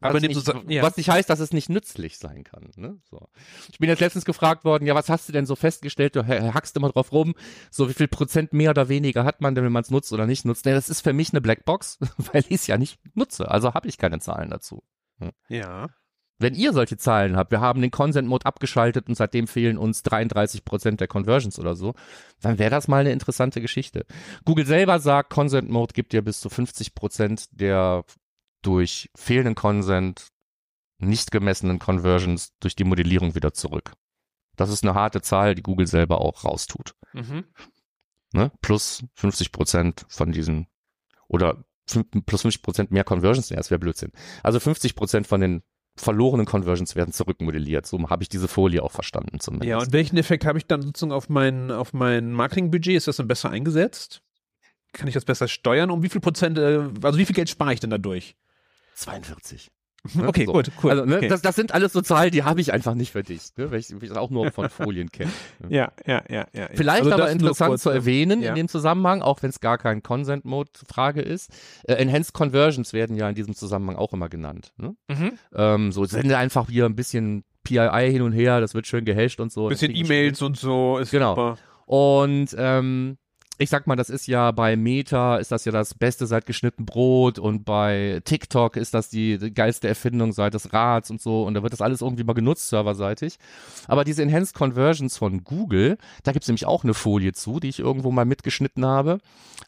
Was 0.01 0.11
Aber 0.11 0.21
dem 0.21 0.33
nicht, 0.33 0.71
ja. 0.71 0.83
was 0.83 0.97
nicht 0.97 1.09
heißt, 1.09 1.31
dass 1.31 1.41
es 1.41 1.53
nicht 1.53 1.71
nützlich 1.71 2.19
sein 2.19 2.45
kann. 2.45 2.71
Ne? 2.77 2.99
So. 3.05 3.29
Ich 3.73 3.79
bin 3.79 3.89
jetzt 3.89 4.01
letztens 4.01 4.25
gefragt 4.25 4.65
worden, 4.65 4.87
ja, 4.87 4.95
was 4.95 5.09
hast 5.09 5.29
du 5.29 5.33
denn 5.33 5.47
so 5.47 5.57
festgestellt? 5.57 6.15
Du 6.17 6.27
ha- 6.27 6.53
hackst 6.53 6.77
immer 6.77 6.91
drauf 6.91 7.13
rum, 7.13 7.35
so 7.71 7.89
wie 7.89 7.95
viel 7.95 8.09
Prozent 8.09 8.53
mehr 8.53 8.71
oder 8.71 8.89
weniger 8.89 9.25
hat 9.25 9.41
man 9.41 9.55
denn, 9.55 9.65
wenn 9.65 9.73
man 9.73 9.83
es 9.83 9.91
nutzt 9.91 10.13
oder 10.13 10.27
nicht 10.27 10.45
nutzt? 10.45 10.67
Nee, 10.67 10.73
das 10.73 10.91
ist 10.91 11.01
für 11.01 11.13
mich 11.13 11.33
eine 11.33 11.41
Blackbox, 11.41 11.99
weil 12.33 12.45
ich 12.49 12.51
es 12.61 12.67
ja 12.67 12.77
nicht 12.77 12.99
nutze. 13.15 13.51
Also 13.51 13.73
habe 13.73 13.89
ich 13.89 13.97
keine 13.97 14.19
Zahlen 14.19 14.51
dazu. 14.51 14.83
Ja. 15.49 15.89
Wenn 16.39 16.55
ihr 16.55 16.73
solche 16.73 16.97
Zahlen 16.97 17.37
habt, 17.37 17.53
wir 17.53 17.61
haben 17.61 17.81
den 17.81 17.93
Consent 17.93 18.29
Mode 18.29 18.45
abgeschaltet 18.45 19.09
und 19.09 19.15
seitdem 19.15 19.47
fehlen 19.47 19.79
uns 19.79 20.03
33 20.03 20.65
Prozent 20.65 21.01
der 21.01 21.07
Conversions 21.07 21.59
oder 21.61 21.77
so, 21.77 21.95
dann 22.41 22.59
wäre 22.59 22.71
das 22.71 22.89
mal 22.89 22.99
eine 23.03 23.13
interessante 23.13 23.61
Geschichte. 23.61 24.05
Google 24.45 24.67
selber 24.67 24.99
sagt, 24.99 25.31
Consent 25.31 25.71
Mode 25.71 25.95
gibt 25.95 26.13
dir 26.13 26.23
bis 26.23 26.41
zu 26.41 26.51
50 26.51 26.97
Prozent 26.97 27.47
der 27.53 28.05
durch 28.65 29.11
fehlenden 29.15 29.55
Consent 29.55 30.29
nicht 30.99 31.31
gemessenen 31.31 31.79
Conversions 31.79 32.53
durch 32.61 32.77
die 32.77 32.85
Modellierung 32.85 33.35
wieder 33.35 33.53
zurück. 33.53 33.93
Das 34.57 34.71
ist 34.71 34.85
eine 34.85 34.95
harte 34.95 35.21
Zahl, 35.23 35.55
die 35.55 35.63
Google 35.63 35.87
selber 35.87 36.21
auch 36.21 36.45
raustut. 36.45 36.95
Mhm. 37.13 37.45
Ne? 38.33 38.51
Plus 38.63 39.05
50 39.15 39.53
Prozent 39.53 40.07
von 40.09 40.33
diesen 40.33 40.67
oder 41.29 41.65
plus 42.27 42.43
50 42.43 42.63
Prozent 42.63 42.91
mehr 42.91 43.05
Conversions, 43.05 43.51
ja, 43.51 43.57
das 43.57 43.71
wäre 43.71 43.79
Blödsinn. 43.79 44.13
Also 44.43 44.61
50 44.61 44.95
Prozent 44.95 45.27
von 45.27 45.41
den 45.41 45.63
verlorenen 45.97 46.47
Conversions 46.47 46.97
werden 46.97 47.13
zurückmodelliert. 47.13 47.87
So 47.87 47.99
habe 48.09 48.23
ich 48.23 48.29
diese 48.29 48.49
Folie 48.49 48.83
auch 48.83 48.91
verstanden 48.91 49.39
zumindest. 49.41 49.69
Ja, 49.69 49.79
und 49.79 49.93
welchen 49.93 50.17
Effekt 50.17 50.45
habe 50.45 50.59
ich 50.59 50.67
dann 50.67 50.83
sozusagen 50.83 51.13
auf 51.13 51.29
mein, 51.29 51.71
auf 51.71 51.93
mein 51.93 52.33
Marketingbudget? 52.33 52.97
Ist 52.97 53.07
das 53.07 53.17
dann 53.17 53.29
besser 53.29 53.51
eingesetzt? 53.51 54.23
Kann 54.93 55.09
ich 55.09 55.15
das 55.15 55.25
besser 55.25 55.49
steuern? 55.49 55.91
Um 55.91 56.03
wie 56.03 56.09
viel 56.09 56.21
Prozent, 56.21 56.59
äh, 56.59 56.89
also 57.03 57.19
wie 57.19 57.25
viel 57.25 57.35
Geld 57.35 57.51
spare 57.51 57.75
ich 57.75 57.81
denn 57.81 57.91
dadurch? 57.91 58.37
42. 58.95 59.71
Ne? 60.15 60.29
Okay, 60.29 60.45
So. 60.45 60.53
gut, 60.53 60.71
cool. 60.83 60.91
Also, 60.91 61.07
ne, 61.07 61.17
okay. 61.17 61.29
das, 61.29 61.41
das 61.41 61.57
sind 61.57 61.73
alles 61.73 61.95
so 61.95 62.03
Zahlen, 62.03 62.31
die 62.31 62.43
habe 62.43 62.61
ich 62.61 62.75
einfach 62.75 62.95
nicht 62.95 63.13
für 63.13 63.23
dich, 63.23 63.41
ne? 63.57 63.71
weil 63.71 63.79
ich, 63.79 63.89
das 63.89 64.19
auch 64.19 64.29
nur 64.29 64.53
von 64.53 64.69
Folien 64.69 65.11
kenne. 65.11 65.31
ja, 65.71 65.93
ja, 66.07 66.23
ja, 66.29 66.47
ja. 66.53 66.69
Vielleicht 66.75 67.05
Also 67.05 67.13
aber 67.15 67.31
interessant 67.31 67.71
kurz, 67.71 67.85
zu 67.85 67.89
ähm, 67.91 67.97
erwähnen 67.97 68.43
ja. 68.43 68.51
in 68.51 68.55
dem 68.55 68.69
Zusammenhang, 68.69 69.23
auch 69.23 69.43
wenn 69.43 69.49
es 69.49 69.61
gar 69.61 69.79
kein 69.79 70.03
Consent-Mode-Frage 70.03 71.23
ist. 71.23 71.51
Äh, 71.85 71.95
Enhanced 71.95 72.35
Conversions 72.35 72.93
werden 72.93 73.17
ja 73.17 73.31
in 73.31 73.35
diesem 73.35 73.55
Zusammenhang 73.55 73.97
auch 73.97 74.13
immer 74.13 74.29
genannt. 74.29 74.75
Ne? 74.77 74.95
Mhm. 75.09 75.39
Ähm, 75.55 75.91
so 75.91 76.05
sende 76.05 76.37
einfach 76.37 76.69
hier 76.69 76.85
ein 76.85 76.97
bisschen 76.97 77.45
PII 77.63 78.11
hin 78.13 78.21
und 78.21 78.33
her, 78.33 78.61
das 78.61 78.75
wird 78.75 78.87
schön 78.87 79.07
gehasht 79.07 79.41
und 79.41 79.51
so. 79.53 79.69
Bisschen 79.69 79.97
E-Mails 79.97 80.43
und 80.43 80.59
so 80.59 80.99
ist 80.99 81.13
Genau. 81.13 81.31
super. 81.31 81.57
Und 81.87 82.55
ähm, 82.59 83.17
ich 83.59 83.71
sag 83.71 83.87
mal, 83.87 83.95
das 83.95 84.11
ist 84.11 84.27
ja 84.27 84.51
bei 84.51 84.77
Meta 84.77 85.37
ist 85.37 85.53
das 85.53 85.65
ja 85.65 85.73
das 85.73 85.95
Beste 85.95 86.27
seit 86.27 86.47
geschnitten 86.47 86.85
Brot 86.85 87.39
und 87.39 87.65
bei 87.65 88.21
TikTok 88.25 88.77
ist 88.77 88.95
das 88.95 89.11
die, 89.11 89.39
geilste 89.55 89.87
Erfindung 89.87 90.33
seit 90.33 90.55
des 90.55 90.73
Rats 90.73 91.11
und 91.11 91.21
so 91.21 91.45
und 91.45 91.55
da 91.55 91.63
wird 91.63 91.73
das 91.73 91.81
alles 91.81 92.01
irgendwie 92.01 92.25
mal 92.25 92.33
genutzt 92.33 92.69
serverseitig. 92.69 93.39
Aber 93.87 94.05
diese 94.05 94.23
Enhanced 94.23 94.55
Conversions 94.55 95.17
von 95.17 95.45
Google, 95.45 95.99
da 96.25 96.33
gibt's 96.33 96.49
nämlich 96.49 96.67
auch 96.67 96.83
eine 96.83 96.95
Folie 96.95 97.33
zu, 97.33 97.61
die 97.61 97.69
ich 97.69 97.79
irgendwo 97.79 98.11
mal 98.11 98.25
mitgeschnitten 98.25 98.85
habe 98.85 99.19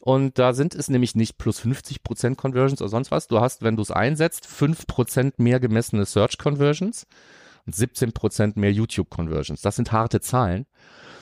und 0.01 0.39
da 0.39 0.53
sind 0.53 0.75
es 0.75 0.89
nämlich 0.89 1.15
nicht 1.15 1.39
plus 1.39 1.61
50% 1.61 2.35
Conversions 2.35 2.83
oder 2.83 2.89
sonst 2.89 3.11
was. 3.11 3.29
Du 3.29 3.41
hast, 3.41 3.63
wenn 3.63 3.77
du 3.77 3.83
es 3.83 3.91
einsetzt, 3.93 4.47
5% 4.47 5.35
mehr 5.37 5.61
gemessene 5.61 6.07
Search 6.07 6.39
Conversions 6.39 7.07
und 7.67 7.75
17% 7.75 8.59
mehr 8.59 8.73
YouTube 8.73 9.11
Conversions. 9.11 9.61
Das 9.61 9.77
sind 9.77 9.93
harte 9.93 10.21
Zahlen. 10.21 10.67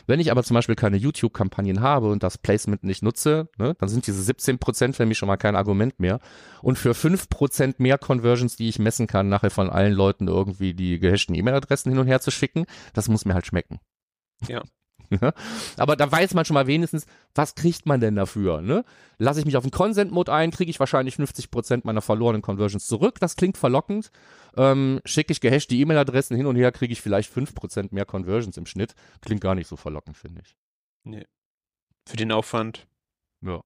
Wenn 0.07 0.21
ich 0.21 0.31
aber 0.31 0.43
zum 0.43 0.55
Beispiel 0.55 0.75
keine 0.75 0.99
YouTube-Kampagnen 0.99 1.81
habe 1.81 2.11
und 2.11 2.23
das 2.23 2.37
Placement 2.37 2.85
nicht 2.85 3.03
nutze, 3.03 3.49
ne, 3.57 3.75
dann 3.79 3.89
sind 3.89 4.07
diese 4.07 4.23
17 4.23 4.59
Prozent 4.59 4.97
für 4.97 5.07
mich 5.07 5.17
schon 5.17 5.29
mal 5.29 5.39
kein 5.39 5.57
Argument 5.57 5.99
mehr. 5.99 6.21
Und 6.61 6.79
für 6.79 6.95
5 6.95 7.31
Prozent 7.31 7.81
mehr 7.81 7.97
Conversions, 7.97 8.57
die 8.57 8.69
ich 8.69 8.79
messen 8.79 9.07
kann, 9.07 9.31
nachher 9.31 9.51
von 9.51 9.71
allen 9.71 9.95
Leuten 9.95 10.29
irgendwie 10.29 10.75
die 10.75 10.99
gehashten 10.99 11.35
E-Mail-Adressen 11.35 11.91
hin 11.91 11.99
und 11.99 12.07
her 12.07 12.21
zu 12.21 12.31
schicken, 12.31 12.67
das 12.93 13.09
muss 13.09 13.25
mir 13.25 13.35
halt 13.35 13.47
schmecken. 13.47 13.81
Ja. 14.47 14.63
Ja, 15.11 15.33
Aber 15.77 15.97
da 15.97 16.11
weiß 16.11 16.35
man 16.35 16.45
schon 16.45 16.55
mal 16.55 16.67
wenigstens, 16.67 17.07
was 17.35 17.55
kriegt 17.55 17.87
man 17.87 18.01
denn 18.01 18.17
dafür? 18.17 18.61
Ne? 18.61 18.85
Lasse 19.19 19.41
ich 19.41 19.47
mich 19.47 19.57
auf 19.57 19.65
den 19.65 19.71
Consent-Mode 19.71 20.33
ein, 20.33 20.51
kriege 20.51 20.71
ich 20.71 20.81
wahrscheinlich 20.81 21.17
50% 21.17 21.83
meiner 21.85 22.01
verlorenen 22.01 22.43
Conversions 22.43 22.87
zurück. 22.87 23.21
Das 23.21 23.37
klingt 23.37 23.57
verlockend. 23.57 24.11
Ähm, 24.57 25.01
schicke 25.05 25.33
ich 25.33 25.41
gehashte 25.41 25.75
E-Mail-Adressen 25.75 26.37
hin 26.37 26.47
und 26.47 26.57
her, 26.57 26.71
kriege 26.73 26.93
ich 26.93 27.01
vielleicht 27.01 27.33
5% 27.33 27.89
mehr 27.93 28.05
Conversions 28.05 28.57
im 28.57 28.67
Schnitt. 28.67 28.95
Klingt 29.21 29.41
gar 29.41 29.55
nicht 29.55 29.67
so 29.67 29.77
verlockend, 29.77 30.17
finde 30.17 30.43
ich. 30.43 31.27
Für 32.07 32.17
den 32.17 32.33
Aufwand. 32.33 32.87
Ja. 33.41 33.63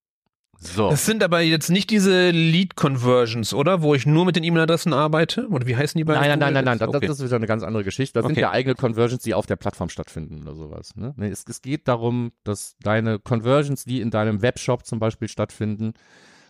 So. 0.60 0.90
Das 0.90 1.06
sind 1.06 1.22
aber 1.22 1.40
jetzt 1.40 1.70
nicht 1.70 1.88
diese 1.88 2.30
Lead-Conversions, 2.30 3.54
oder? 3.54 3.80
Wo 3.82 3.94
ich 3.94 4.06
nur 4.06 4.24
mit 4.24 4.34
den 4.34 4.42
E-Mail-Adressen 4.42 4.92
arbeite? 4.92 5.46
Oder 5.48 5.68
wie 5.68 5.76
heißen 5.76 5.96
die 5.96 6.04
bei 6.04 6.14
Nein, 6.14 6.30
nein, 6.30 6.38
nein, 6.40 6.54
nein, 6.54 6.64
nein, 6.64 6.78
das, 6.78 6.88
okay. 6.88 7.06
das 7.06 7.20
ist 7.20 7.26
wieder 7.26 7.36
eine 7.36 7.46
ganz 7.46 7.62
andere 7.62 7.84
Geschichte. 7.84 8.14
Das 8.14 8.24
sind 8.24 8.32
Okay. 8.32 8.40
ja 8.40 8.50
eigene 8.50 8.74
Conversions, 8.74 9.22
die 9.22 9.34
auf 9.34 9.46
der 9.46 9.54
Plattform 9.54 9.88
stattfinden 9.88 10.42
oder 10.42 10.56
sowas. 10.56 10.96
Ne? 10.96 11.14
Nee, 11.16 11.28
es, 11.28 11.44
es 11.48 11.62
geht 11.62 11.86
darum, 11.86 12.32
dass 12.42 12.76
deine 12.82 13.20
Conversions, 13.20 13.84
die 13.84 14.00
in 14.00 14.10
deinem 14.10 14.42
Webshop 14.42 14.84
zum 14.84 14.98
Beispiel 14.98 15.28
stattfinden, 15.28 15.92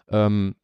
ähm, 0.08 0.54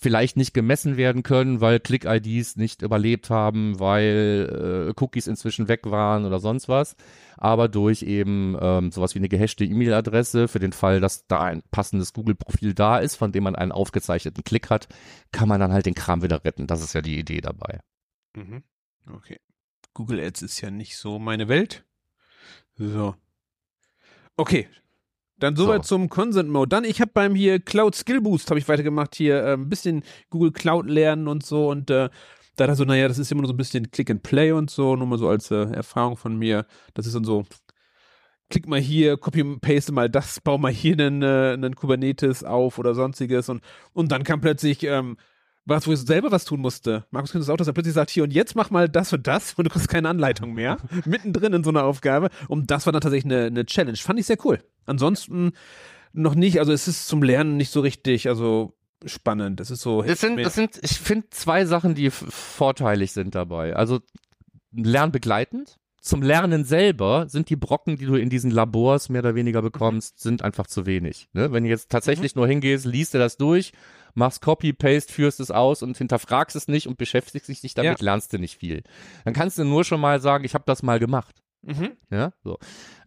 vielleicht 0.00 0.36
nicht 0.36 0.54
gemessen 0.54 0.96
werden 0.96 1.22
können, 1.22 1.60
weil 1.60 1.80
Click-IDs 1.80 2.56
nicht 2.56 2.82
überlebt 2.82 3.30
haben, 3.30 3.80
weil 3.80 4.92
äh, 4.96 5.02
Cookies 5.02 5.26
inzwischen 5.26 5.66
weg 5.68 5.82
waren 5.84 6.24
oder 6.24 6.38
sonst 6.38 6.68
was, 6.68 6.94
aber 7.36 7.68
durch 7.68 8.02
eben 8.02 8.56
ähm, 8.60 8.92
sowas 8.92 9.14
wie 9.14 9.18
eine 9.18 9.28
gehashte 9.28 9.64
E-Mail-Adresse 9.64 10.46
für 10.46 10.60
den 10.60 10.72
Fall, 10.72 11.00
dass 11.00 11.26
da 11.26 11.42
ein 11.42 11.62
passendes 11.70 12.12
Google-Profil 12.12 12.74
da 12.74 12.98
ist, 12.98 13.16
von 13.16 13.32
dem 13.32 13.44
man 13.44 13.56
einen 13.56 13.72
aufgezeichneten 13.72 14.44
Klick 14.44 14.70
hat, 14.70 14.88
kann 15.32 15.48
man 15.48 15.60
dann 15.60 15.72
halt 15.72 15.86
den 15.86 15.94
Kram 15.94 16.22
wieder 16.22 16.44
retten. 16.44 16.66
Das 16.66 16.82
ist 16.82 16.92
ja 16.92 17.02
die 17.02 17.18
Idee 17.18 17.40
dabei. 17.40 17.80
Mhm. 18.36 18.62
Okay. 19.12 19.40
Google 19.94 20.20
Ads 20.20 20.42
ist 20.42 20.60
ja 20.60 20.70
nicht 20.70 20.96
so 20.96 21.18
meine 21.18 21.48
Welt. 21.48 21.84
So. 22.76 23.16
Okay. 24.36 24.68
Dann 25.38 25.56
soweit 25.56 25.84
So. 25.84 25.96
zum 25.96 26.08
Consent 26.08 26.50
Mode. 26.50 26.68
Dann, 26.68 26.84
ich 26.84 27.00
habe 27.00 27.10
beim 27.14 27.34
hier 27.34 27.60
Cloud 27.60 27.94
Skill 27.94 28.20
Boost 28.20 28.50
habe 28.50 28.58
ich 28.58 28.68
weitergemacht 28.68 29.14
hier 29.14 29.42
äh, 29.42 29.52
ein 29.54 29.68
bisschen 29.68 30.02
Google 30.30 30.52
Cloud 30.52 30.86
lernen 30.86 31.28
und 31.28 31.44
so 31.44 31.70
und 31.70 31.90
äh, 31.90 32.08
da 32.56 32.66
dachte 32.66 32.72
ich 32.72 32.78
so, 32.78 32.84
naja, 32.84 33.06
das 33.06 33.18
ist 33.18 33.30
immer 33.30 33.42
nur 33.42 33.48
so 33.48 33.54
ein 33.54 33.58
bisschen 33.58 33.90
Click 33.92 34.10
and 34.10 34.24
Play 34.24 34.50
und 34.50 34.68
so, 34.68 34.96
nur 34.96 35.06
mal 35.06 35.18
so 35.18 35.28
als 35.28 35.50
äh, 35.52 35.70
Erfahrung 35.70 36.16
von 36.16 36.36
mir. 36.36 36.66
Das 36.94 37.06
ist 37.06 37.14
dann 37.14 37.22
so 37.22 37.44
klick 38.50 38.66
mal 38.66 38.80
hier, 38.80 39.16
copy 39.16 39.44
paste 39.60 39.92
mal 39.92 40.08
das, 40.08 40.40
bau 40.40 40.58
mal 40.58 40.72
hier 40.72 40.94
einen, 40.94 41.22
äh, 41.22 41.52
einen 41.52 41.74
Kubernetes 41.74 42.44
auf 42.44 42.78
oder 42.78 42.94
sonstiges 42.94 43.48
und, 43.48 43.62
und 43.92 44.10
dann 44.10 44.24
kam 44.24 44.40
plötzlich, 44.40 44.82
ähm, 44.84 45.16
was, 45.66 45.86
wo 45.86 45.92
ich 45.92 46.00
selber 46.00 46.30
was 46.32 46.46
tun 46.46 46.60
musste. 46.60 47.04
Markus 47.10 47.30
kennt 47.30 47.44
es 47.44 47.50
auch, 47.50 47.58
dass 47.58 47.66
er 47.66 47.74
plötzlich 47.74 47.94
sagt, 47.94 48.10
hier 48.10 48.22
und 48.24 48.32
jetzt 48.32 48.56
mach 48.56 48.70
mal 48.70 48.88
das 48.88 49.12
und 49.12 49.26
das 49.26 49.52
und 49.54 49.64
du 49.64 49.70
kriegst 49.70 49.88
keine 49.88 50.08
Anleitung 50.08 50.54
mehr. 50.54 50.78
Mittendrin 51.04 51.52
in 51.52 51.62
so 51.62 51.68
einer 51.68 51.84
Aufgabe. 51.84 52.30
Und 52.48 52.70
das 52.70 52.86
war 52.86 52.92
dann 52.92 53.02
tatsächlich 53.02 53.30
eine, 53.30 53.46
eine 53.46 53.66
Challenge. 53.66 53.98
Fand 53.98 54.18
ich 54.18 54.24
sehr 54.24 54.38
cool. 54.46 54.60
Ansonsten 54.88 55.52
noch 56.12 56.34
nicht, 56.34 56.60
also 56.60 56.72
es 56.72 56.88
ist 56.88 57.06
zum 57.06 57.22
Lernen 57.22 57.56
nicht 57.56 57.70
so 57.70 57.80
richtig, 57.80 58.28
also 58.28 58.74
spannend. 59.04 59.60
Es 59.60 59.70
ist 59.70 59.82
so. 59.82 60.02
Das 60.02 60.20
sind, 60.20 60.38
das 60.38 60.54
sind, 60.54 60.78
ich 60.82 60.98
finde 60.98 61.30
zwei 61.30 61.64
Sachen, 61.64 61.94
die 61.94 62.10
vorteilig 62.10 63.12
sind 63.12 63.34
dabei. 63.34 63.76
Also 63.76 64.00
lernbegleitend. 64.72 65.78
Zum 66.00 66.22
Lernen 66.22 66.64
selber 66.64 67.26
sind 67.28 67.50
die 67.50 67.56
Brocken, 67.56 67.96
die 67.96 68.06
du 68.06 68.14
in 68.14 68.30
diesen 68.30 68.50
Labors 68.50 69.08
mehr 69.08 69.20
oder 69.20 69.34
weniger 69.34 69.62
bekommst, 69.62 70.20
sind 70.20 70.42
einfach 70.42 70.66
zu 70.66 70.86
wenig. 70.86 71.28
Ne? 71.32 71.52
Wenn 71.52 71.64
du 71.64 71.68
jetzt 71.68 71.90
tatsächlich 71.90 72.34
nur 72.36 72.46
hingehst, 72.46 72.86
liest 72.86 73.14
dir 73.14 73.18
das 73.18 73.36
durch, 73.36 73.72
machst 74.14 74.40
Copy, 74.40 74.72
Paste, 74.72 75.12
führst 75.12 75.40
es 75.40 75.50
aus 75.50 75.82
und 75.82 75.98
hinterfragst 75.98 76.54
es 76.56 76.68
nicht 76.68 76.86
und 76.86 76.98
beschäftigst 76.98 77.48
dich 77.48 77.62
nicht 77.62 77.76
damit, 77.76 78.00
lernst 78.00 78.32
du 78.32 78.38
nicht 78.38 78.58
viel. 78.58 78.84
Dann 79.24 79.34
kannst 79.34 79.58
du 79.58 79.64
nur 79.64 79.84
schon 79.84 80.00
mal 80.00 80.20
sagen, 80.20 80.44
ich 80.44 80.54
habe 80.54 80.64
das 80.66 80.82
mal 80.82 81.00
gemacht. 81.00 81.42
Mhm. 81.62 81.92
Ja, 82.10 82.32
so. 82.44 82.58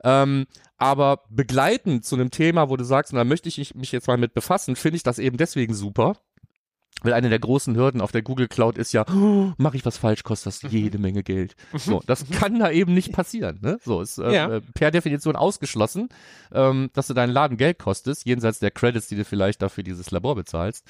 Ähm, 0.03 0.45
aber 0.77 1.23
begleitend 1.29 2.05
zu 2.05 2.15
einem 2.15 2.31
Thema, 2.31 2.69
wo 2.69 2.77
du 2.77 2.83
sagst, 2.83 3.13
da 3.13 3.23
möchte 3.23 3.49
ich 3.49 3.75
mich 3.75 3.91
jetzt 3.91 4.07
mal 4.07 4.17
mit 4.17 4.33
befassen, 4.33 4.75
finde 4.75 4.97
ich 4.97 5.03
das 5.03 5.19
eben 5.19 5.37
deswegen 5.37 5.73
super. 5.73 6.17
Weil 7.03 7.13
eine 7.13 7.29
der 7.29 7.39
großen 7.39 7.75
Hürden 7.75 7.99
auf 7.99 8.11
der 8.11 8.21
Google 8.21 8.47
Cloud 8.47 8.77
ist 8.77 8.91
ja, 8.91 9.05
oh, 9.11 9.53
mache 9.57 9.75
ich 9.77 9.85
was 9.85 9.97
falsch, 9.97 10.23
kostet 10.23 10.63
das 10.63 10.71
jede 10.71 10.99
Menge 10.99 11.23
Geld. 11.23 11.55
So, 11.73 12.01
das 12.05 12.29
kann 12.29 12.59
da 12.59 12.69
eben 12.69 12.93
nicht 12.93 13.11
passieren. 13.11 13.59
Ne? 13.61 13.79
So 13.83 14.01
ist 14.01 14.19
äh, 14.19 14.31
Ja. 14.33 14.55
äh, 14.57 14.61
per 14.75 14.91
Definition 14.91 15.35
ausgeschlossen, 15.35 16.09
ähm, 16.51 16.91
dass 16.93 17.07
du 17.07 17.13
deinen 17.15 17.31
Laden 17.31 17.57
Geld 17.57 17.79
kostest, 17.79 18.25
jenseits 18.25 18.59
der 18.59 18.69
Credits, 18.71 19.07
die 19.07 19.15
du 19.15 19.25
vielleicht 19.25 19.61
dafür 19.63 19.83
dieses 19.83 20.11
Labor 20.11 20.35
bezahlst. 20.35 20.85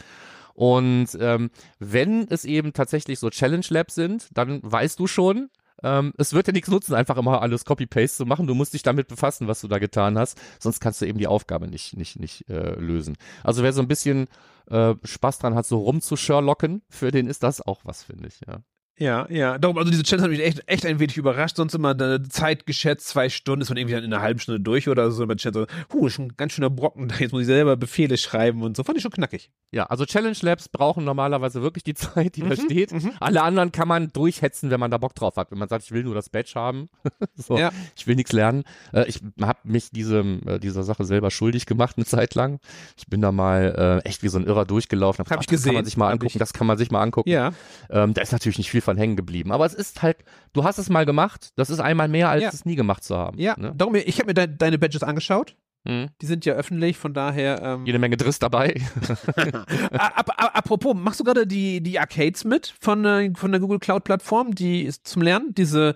Und 0.54 1.08
ähm, 1.20 1.50
wenn 1.80 2.28
es 2.28 2.44
eben 2.44 2.74
tatsächlich 2.74 3.20
so 3.20 3.30
Challenge 3.30 3.66
Labs 3.70 3.96
sind, 3.96 4.28
dann 4.34 4.60
weißt 4.64 5.00
du 5.00 5.08
schon, 5.08 5.50
ähm, 5.84 6.14
es 6.18 6.34
wird 6.34 6.48
dir 6.48 6.54
nichts 6.54 6.70
nutzen, 6.70 6.94
einfach 6.94 7.18
immer 7.18 7.42
alles 7.42 7.66
Copy-Paste 7.66 8.18
zu 8.18 8.26
machen. 8.26 8.48
Du 8.48 8.56
musst 8.56 8.74
dich 8.74 8.84
damit 8.84 9.08
befassen, 9.08 9.48
was 9.48 9.62
du 9.62 9.68
da 9.68 9.80
getan 9.80 10.18
hast, 10.18 10.40
sonst 10.60 10.80
kannst 10.80 11.02
du 11.02 11.06
eben 11.06 11.20
die 11.20 11.28
Aufgabe 11.28 11.68
nicht, 11.68 11.96
nicht, 11.98 12.20
nicht 12.20 12.50
äh, 12.50 12.76
lösen. 12.80 13.18
Also 13.44 13.64
wer 13.64 13.74
so 13.74 13.82
ein 13.82 13.88
bisschen 13.88 14.28
äh, 14.70 14.96
Spaß 15.04 15.40
dran 15.40 15.56
hat, 15.56 15.66
so 15.66 15.80
rumzusherlocken, 15.80 16.82
für 16.90 17.12
den 17.12 17.28
ist 17.28 17.44
das 17.44 17.62
auch 17.62 17.82
was, 17.84 18.04
finde 18.04 18.28
ich, 18.28 18.42
ja. 18.48 18.62
Ja, 19.02 19.26
ja. 19.32 19.58
Darum, 19.58 19.80
also 19.80 19.90
diese 19.90 20.04
Challenge 20.04 20.26
hat 20.26 20.32
mich 20.32 20.46
echt, 20.46 20.62
echt 20.68 20.86
ein 20.86 21.00
wenig 21.00 21.18
überrascht. 21.18 21.56
Sonst 21.56 21.74
immer 21.74 21.90
eine 21.92 22.22
Zeit 22.30 22.68
geschätzt, 22.68 23.08
zwei 23.08 23.30
Stunden, 23.30 23.62
ist 23.62 23.70
man 23.70 23.78
irgendwie 23.78 23.96
dann 23.96 24.04
in 24.04 24.14
einer 24.14 24.22
halben 24.22 24.40
Stunde 24.40 24.60
durch 24.62 24.88
oder 24.88 25.10
so. 25.10 25.26
Man 25.26 25.40
schätzt 25.40 25.56
so, 25.56 25.66
huh, 25.92 26.08
schon 26.10 26.26
ein 26.26 26.34
ganz 26.38 26.54
schöner 26.54 26.70
Brocken 26.70 27.08
da. 27.08 27.16
Jetzt 27.16 27.32
muss 27.32 27.42
ich 27.42 27.48
selber 27.48 27.78
Befehle 27.78 28.16
schreiben 28.18 28.62
und 28.62 28.78
so. 28.78 28.84
Fand 28.84 28.98
ich 28.98 29.02
schon 29.02 29.12
knackig. 29.12 29.50
Ja, 29.72 29.86
also 29.88 30.06
Challenge 30.06 30.38
Labs 30.42 30.70
brauchen 30.70 31.04
normalerweise 31.04 31.64
wirklich 31.64 31.84
die 31.84 31.94
Zeit, 31.96 32.36
die 32.36 32.42
da 32.42 32.50
Mhm, 32.50 32.66
steht. 32.66 32.92
mhm. 32.92 33.12
Alle 33.20 33.42
anderen 33.42 33.72
kann 33.72 33.88
man 33.88 34.10
durchhetzen, 34.14 34.70
wenn 34.70 34.80
man 34.80 34.92
da 34.92 35.00
Bock 35.00 35.16
drauf 35.16 35.36
hat. 35.36 35.50
Wenn 35.50 35.58
man 35.58 35.68
sagt, 35.68 35.84
ich 35.86 35.92
will 35.92 36.04
nur 36.04 36.14
das 36.14 36.30
Badge 36.30 36.52
haben, 36.54 36.88
so, 37.36 37.58
Ja. 37.58 37.72
ich 37.98 38.06
will 38.06 38.16
nichts 38.16 38.34
lernen. 38.34 38.66
Äh, 38.94 39.06
ich 39.08 39.20
habe 39.42 39.60
mich 39.64 39.90
diesem, 39.90 40.42
äh, 40.48 40.60
dieser 40.60 40.84
Sache 40.84 41.06
selber 41.06 41.32
schuldig 41.32 41.66
gemacht 41.66 41.96
eine 41.98 42.06
Zeit 42.06 42.36
lang. 42.36 42.60
Ich 42.98 43.08
bin 43.08 43.20
da 43.22 43.32
mal 43.32 44.02
äh, 44.06 44.08
echt 44.08 44.22
wie 44.22 44.28
so 44.28 44.38
ein 44.38 44.46
Irrer 44.46 44.66
durchgelaufen. 44.66 45.26
Hab 45.26 45.42
ich 45.42 45.48
Das 45.48 45.64
kann 45.64 45.74
man 45.74 45.82
gesehen. 45.82 45.86
sich 45.86 45.98
mal 45.98 46.06
Hab 46.06 46.14
angucken. 46.14 46.38
Das 46.38 46.54
kann 46.54 46.68
man 46.68 46.78
sich 46.78 46.92
mal 46.92 47.02
angucken. 47.02 47.30
Ja. 47.32 47.52
Ähm, 47.90 48.14
da 48.14 48.22
ist 48.22 48.32
natürlich 48.32 48.60
nicht 48.60 48.70
viel 48.70 48.82
von 48.92 48.98
hängen 48.98 49.16
geblieben. 49.16 49.52
Aber 49.52 49.66
es 49.66 49.74
ist 49.74 50.02
halt, 50.02 50.18
du 50.54 50.64
hast 50.64 50.78
es 50.78 50.90
mal 50.90 51.06
gemacht. 51.06 51.52
Das 51.56 51.70
ist 51.70 51.80
einmal 51.80 52.08
mehr, 52.08 52.30
als 52.30 52.44
Ja. 52.44 52.50
es 52.50 52.66
nie 52.66 52.76
gemacht 52.76 53.04
zu 53.04 53.18
haben. 53.18 53.40
Ja. 53.40 53.56
Ne? 53.58 53.74
Darum, 53.76 53.96
ich 53.96 54.18
habe 54.20 54.28
mir 54.28 54.34
de 54.34 54.48
deine 54.48 54.78
Badges 54.78 55.04
angeschaut. 55.04 55.56
Mhm. 55.84 56.10
Die 56.22 56.26
sind 56.28 56.46
ja 56.46 56.54
öffentlich, 56.54 56.98
von 56.98 57.14
daher. 57.14 57.62
Ähm, 57.64 57.86
Jede 57.86 57.98
Menge 57.98 58.18
Driss 58.18 58.38
dabei. 58.38 58.76
Ap 59.94 60.30
ap 60.30 60.56
apropos, 60.58 60.96
machst 60.96 61.20
du 61.20 61.24
gerade 61.24 61.48
die, 61.48 61.82
die 61.82 62.00
Arcades 62.00 62.44
mit 62.44 62.74
von, 62.80 63.04
äh, 63.06 63.32
von 63.36 63.52
der 63.52 63.60
Google 63.62 63.80
Cloud 63.80 64.04
Plattform, 64.04 64.54
die 64.54 64.84
ist 64.84 65.08
zum 65.08 65.22
Lernen? 65.22 65.54
Diese 65.56 65.96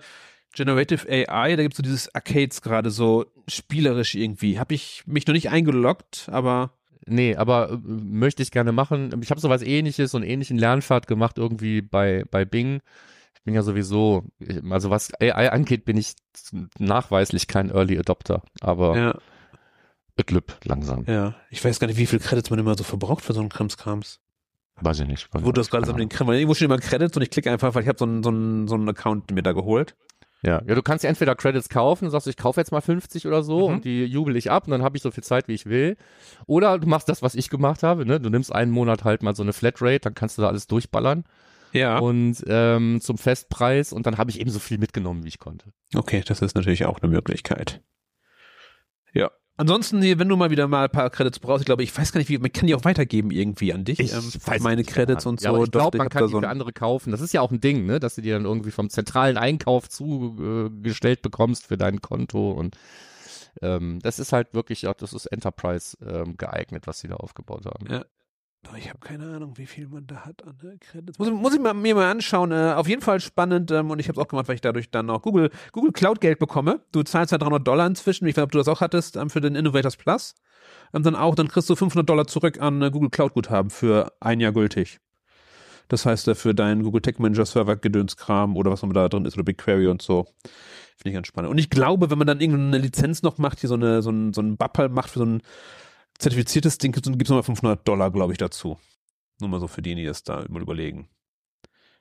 Generative 0.54 1.06
AI, 1.08 1.54
da 1.56 1.62
gibt 1.62 1.74
es 1.74 1.76
so 1.76 1.82
dieses 1.82 2.14
Arcades 2.14 2.62
gerade 2.62 2.90
so 2.90 3.26
spielerisch 3.46 4.14
irgendwie. 4.14 4.58
Habe 4.58 4.74
ich 4.74 5.02
mich 5.06 5.26
noch 5.26 5.34
nicht 5.34 5.50
eingeloggt, 5.50 6.28
aber 6.32 6.72
Nee, 7.06 7.36
aber 7.36 7.70
äh, 7.70 7.78
möchte 7.84 8.42
ich 8.42 8.50
gerne 8.50 8.72
machen. 8.72 9.10
Ich 9.22 9.30
habe 9.30 9.40
sowas 9.40 9.62
ähnliches, 9.62 10.10
so 10.10 10.18
einen 10.18 10.26
ähnlichen 10.26 10.58
Lernpfad 10.58 11.06
gemacht 11.06 11.38
irgendwie 11.38 11.82
bei, 11.82 12.24
bei 12.30 12.44
Bing. 12.44 12.80
Ich 13.34 13.42
bin 13.44 13.54
ja 13.54 13.62
sowieso, 13.62 14.24
also 14.70 14.90
was 14.90 15.12
AI 15.20 15.52
angeht, 15.52 15.84
bin 15.84 15.96
ich 15.96 16.14
nachweislich 16.78 17.46
kein 17.46 17.70
Early 17.70 17.96
Adopter, 17.96 18.42
aber 18.60 18.96
ja, 18.96 19.18
lüpp 20.30 20.58
langsam. 20.64 21.04
ja. 21.06 21.34
Ich 21.50 21.64
weiß 21.64 21.78
gar 21.78 21.86
nicht, 21.86 21.98
wie 21.98 22.06
viel 22.06 22.18
Credits 22.18 22.50
man 22.50 22.58
immer 22.58 22.76
so 22.76 22.82
verbraucht 22.82 23.24
für 23.24 23.34
so 23.34 23.40
einen 23.40 23.50
Krimskrams. 23.50 24.18
Weiß 24.80 25.00
ich 25.00 25.06
nicht. 25.06 25.28
Wo 25.32 25.52
du 25.52 25.52
das 25.52 25.70
gerade 25.70 25.86
so 25.86 25.92
mit 25.92 26.00
den 26.00 26.08
Krim, 26.08 26.28
irgendwo 26.28 26.54
steht 26.54 26.66
immer 26.66 26.78
Credits 26.78 27.16
und 27.16 27.22
ich 27.22 27.30
klicke 27.30 27.50
einfach, 27.50 27.74
weil 27.74 27.82
ich 27.82 27.88
habe 27.88 27.98
so 27.98 28.04
einen, 28.04 28.22
so, 28.22 28.30
einen, 28.30 28.68
so 28.68 28.74
einen 28.74 28.88
Account 28.88 29.30
mir 29.30 29.42
da 29.42 29.52
geholt. 29.52 29.96
Ja. 30.42 30.62
ja, 30.66 30.74
du 30.74 30.82
kannst 30.82 31.02
dir 31.02 31.08
entweder 31.08 31.34
Credits 31.34 31.68
kaufen, 31.68 32.10
sagst 32.10 32.26
du, 32.26 32.30
ich 32.30 32.36
kaufe 32.36 32.60
jetzt 32.60 32.70
mal 32.70 32.80
50 32.82 33.26
oder 33.26 33.42
so 33.42 33.68
Mhm. 33.68 33.74
und 33.76 33.84
die 33.84 34.04
jubel 34.04 34.36
ich 34.36 34.50
ab 34.50 34.66
und 34.66 34.70
dann 34.72 34.82
habe 34.82 34.96
ich 34.96 35.02
so 35.02 35.10
viel 35.10 35.24
Zeit, 35.24 35.48
wie 35.48 35.54
ich 35.54 35.66
will. 35.66 35.96
Oder 36.46 36.78
du 36.78 36.86
machst 36.86 37.08
das, 37.08 37.22
was 37.22 37.34
ich 37.34 37.48
gemacht 37.50 37.82
habe, 37.82 38.04
ne? 38.06 38.20
Du 38.20 38.28
nimmst 38.30 38.54
einen 38.54 38.70
Monat 38.70 39.02
halt 39.04 39.22
mal 39.22 39.34
so 39.34 39.42
eine 39.42 39.52
Flatrate, 39.52 40.00
dann 40.00 40.14
kannst 40.14 40.36
du 40.38 40.42
da 40.42 40.48
alles 40.48 40.66
durchballern 40.66 41.24
Ja. 41.72 41.98
und 41.98 42.44
ähm, 42.46 43.00
zum 43.00 43.18
Festpreis 43.18 43.92
und 43.92 44.06
dann 44.06 44.18
habe 44.18 44.30
ich 44.30 44.38
eben 44.40 44.50
so 44.50 44.58
viel 44.58 44.78
mitgenommen, 44.78 45.24
wie 45.24 45.28
ich 45.28 45.38
konnte. 45.38 45.72
Okay, 45.94 46.22
das 46.24 46.42
ist 46.42 46.54
natürlich 46.54 46.84
auch 46.84 47.00
eine 47.00 47.10
Möglichkeit. 47.10 47.82
Ja. 49.14 49.30
Ansonsten, 49.58 50.02
wenn 50.02 50.28
du 50.28 50.36
mal 50.36 50.50
wieder 50.50 50.68
mal 50.68 50.84
ein 50.84 50.90
paar 50.90 51.08
Credits 51.08 51.38
brauchst, 51.38 51.62
ich 51.62 51.66
glaube, 51.66 51.82
ich 51.82 51.96
weiß 51.96 52.12
gar 52.12 52.18
nicht, 52.18 52.28
wie, 52.28 52.36
man 52.38 52.52
kann 52.52 52.66
die 52.66 52.74
auch 52.74 52.84
weitergeben 52.84 53.30
irgendwie 53.30 53.72
an 53.72 53.84
dich. 53.84 53.98
ähm, 54.12 54.30
meine 54.60 54.82
nicht, 54.82 54.90
Credits 54.90 55.24
und 55.24 55.40
so. 55.40 55.56
Ja, 55.56 55.62
ich 55.62 55.70
glaube, 55.70 55.96
man 55.96 56.10
kann 56.10 56.26
die 56.26 56.32
so 56.32 56.40
für 56.40 56.48
andere 56.48 56.72
kaufen. 56.72 57.10
Das 57.10 57.22
ist 57.22 57.32
ja 57.32 57.40
auch 57.40 57.50
ein 57.50 57.60
Ding, 57.60 57.86
ne, 57.86 57.98
dass 57.98 58.16
du 58.16 58.20
die 58.20 58.30
dann 58.30 58.44
irgendwie 58.44 58.70
vom 58.70 58.90
zentralen 58.90 59.38
Einkauf 59.38 59.88
zugestellt 59.88 61.22
bekommst 61.22 61.66
für 61.66 61.78
dein 61.78 62.02
Konto 62.02 62.50
und 62.50 62.76
ähm, 63.62 64.00
das 64.02 64.18
ist 64.18 64.32
halt 64.32 64.52
wirklich, 64.52 64.86
auch 64.86 64.94
das 64.94 65.14
ist 65.14 65.26
Enterprise 65.26 65.96
ähm, 66.06 66.36
geeignet, 66.36 66.86
was 66.86 67.00
sie 67.00 67.08
da 67.08 67.16
aufgebaut 67.16 67.64
haben. 67.64 67.90
Ja. 67.90 68.04
Ich 68.76 68.88
habe 68.88 68.98
keine 68.98 69.24
Ahnung, 69.34 69.56
wie 69.56 69.66
viel 69.66 69.86
man 69.88 70.06
da 70.06 70.24
hat 70.26 70.42
an 70.44 70.56
äh, 70.62 70.76
Credits. 70.78 71.18
Muss, 71.18 71.28
ich- 71.28 71.34
muss 71.34 71.54
ich 71.54 71.60
mal, 71.60 71.72
mir 71.74 71.94
mal 71.94 72.10
anschauen. 72.10 72.52
Äh, 72.52 72.74
auf 72.76 72.88
jeden 72.88 73.00
Fall 73.02 73.20
spannend 73.20 73.70
ähm, 73.70 73.90
und 73.90 73.98
ich 73.98 74.08
habe 74.08 74.18
es 74.18 74.24
auch 74.24 74.28
gemacht, 74.28 74.48
weil 74.48 74.54
ich 74.56 74.60
dadurch 74.60 74.90
dann 74.90 75.08
auch 75.08 75.22
Google, 75.22 75.50
Google 75.72 75.92
Cloud 75.92 76.20
Geld 76.20 76.38
bekomme. 76.38 76.80
Du 76.92 77.02
zahlst 77.02 77.32
ja 77.32 77.38
300 77.38 77.66
Dollar 77.66 77.86
inzwischen. 77.86 78.26
Ich 78.26 78.36
weiß 78.36 78.44
ob 78.44 78.52
du 78.52 78.58
das 78.58 78.68
auch 78.68 78.80
hattest 78.80 79.16
ähm, 79.16 79.30
für 79.30 79.40
den 79.40 79.54
Innovators 79.54 79.96
Plus. 79.96 80.34
Ähm, 80.92 81.02
dann 81.02 81.14
auch, 81.16 81.34
dann 81.34 81.48
kriegst 81.48 81.70
du 81.70 81.76
500 81.76 82.08
Dollar 82.08 82.26
zurück 82.26 82.60
an 82.60 82.82
äh, 82.82 82.90
Google 82.90 83.10
Cloud 83.10 83.34
Guthaben 83.34 83.70
für 83.70 84.12
ein 84.20 84.40
Jahr 84.40 84.52
gültig. 84.52 84.98
Das 85.88 86.04
heißt, 86.04 86.28
äh, 86.28 86.34
für 86.34 86.54
deinen 86.54 86.82
Google 86.82 87.00
Tech 87.02 87.18
Manager 87.18 87.46
Server 87.46 87.76
Gedönskram 87.76 88.56
oder 88.56 88.70
was 88.72 88.82
noch 88.82 88.92
da 88.92 89.08
drin 89.08 89.24
ist 89.24 89.34
oder 89.36 89.44
BigQuery 89.44 89.86
und 89.86 90.02
so. 90.02 90.24
Finde 90.96 91.10
ich 91.10 91.14
ganz 91.14 91.26
spannend. 91.28 91.50
Und 91.50 91.58
ich 91.58 91.70
glaube, 91.70 92.10
wenn 92.10 92.18
man 92.18 92.26
dann 92.26 92.40
irgendeine 92.40 92.78
Lizenz 92.78 93.22
noch 93.22 93.38
macht, 93.38 93.60
hier 93.60 93.68
so 93.68 93.74
eine, 93.74 94.02
so 94.02 94.10
ein, 94.10 94.32
so 94.32 94.40
ein 94.40 94.56
Bappel 94.56 94.88
macht 94.88 95.10
für 95.10 95.18
so 95.20 95.26
ein 95.26 95.42
zertifiziertes 96.18 96.78
Ding, 96.78 96.92
gibt 96.92 97.06
es 97.06 97.28
nochmal 97.28 97.42
500 97.42 97.86
Dollar, 97.86 98.10
glaube 98.10 98.32
ich, 98.32 98.38
dazu. 98.38 98.78
Nur 99.40 99.50
mal 99.50 99.60
so 99.60 99.68
für 99.68 99.82
die, 99.82 99.94
die 99.94 100.04
das 100.04 100.22
da 100.22 100.44
mal 100.48 100.62
überlegen. 100.62 101.08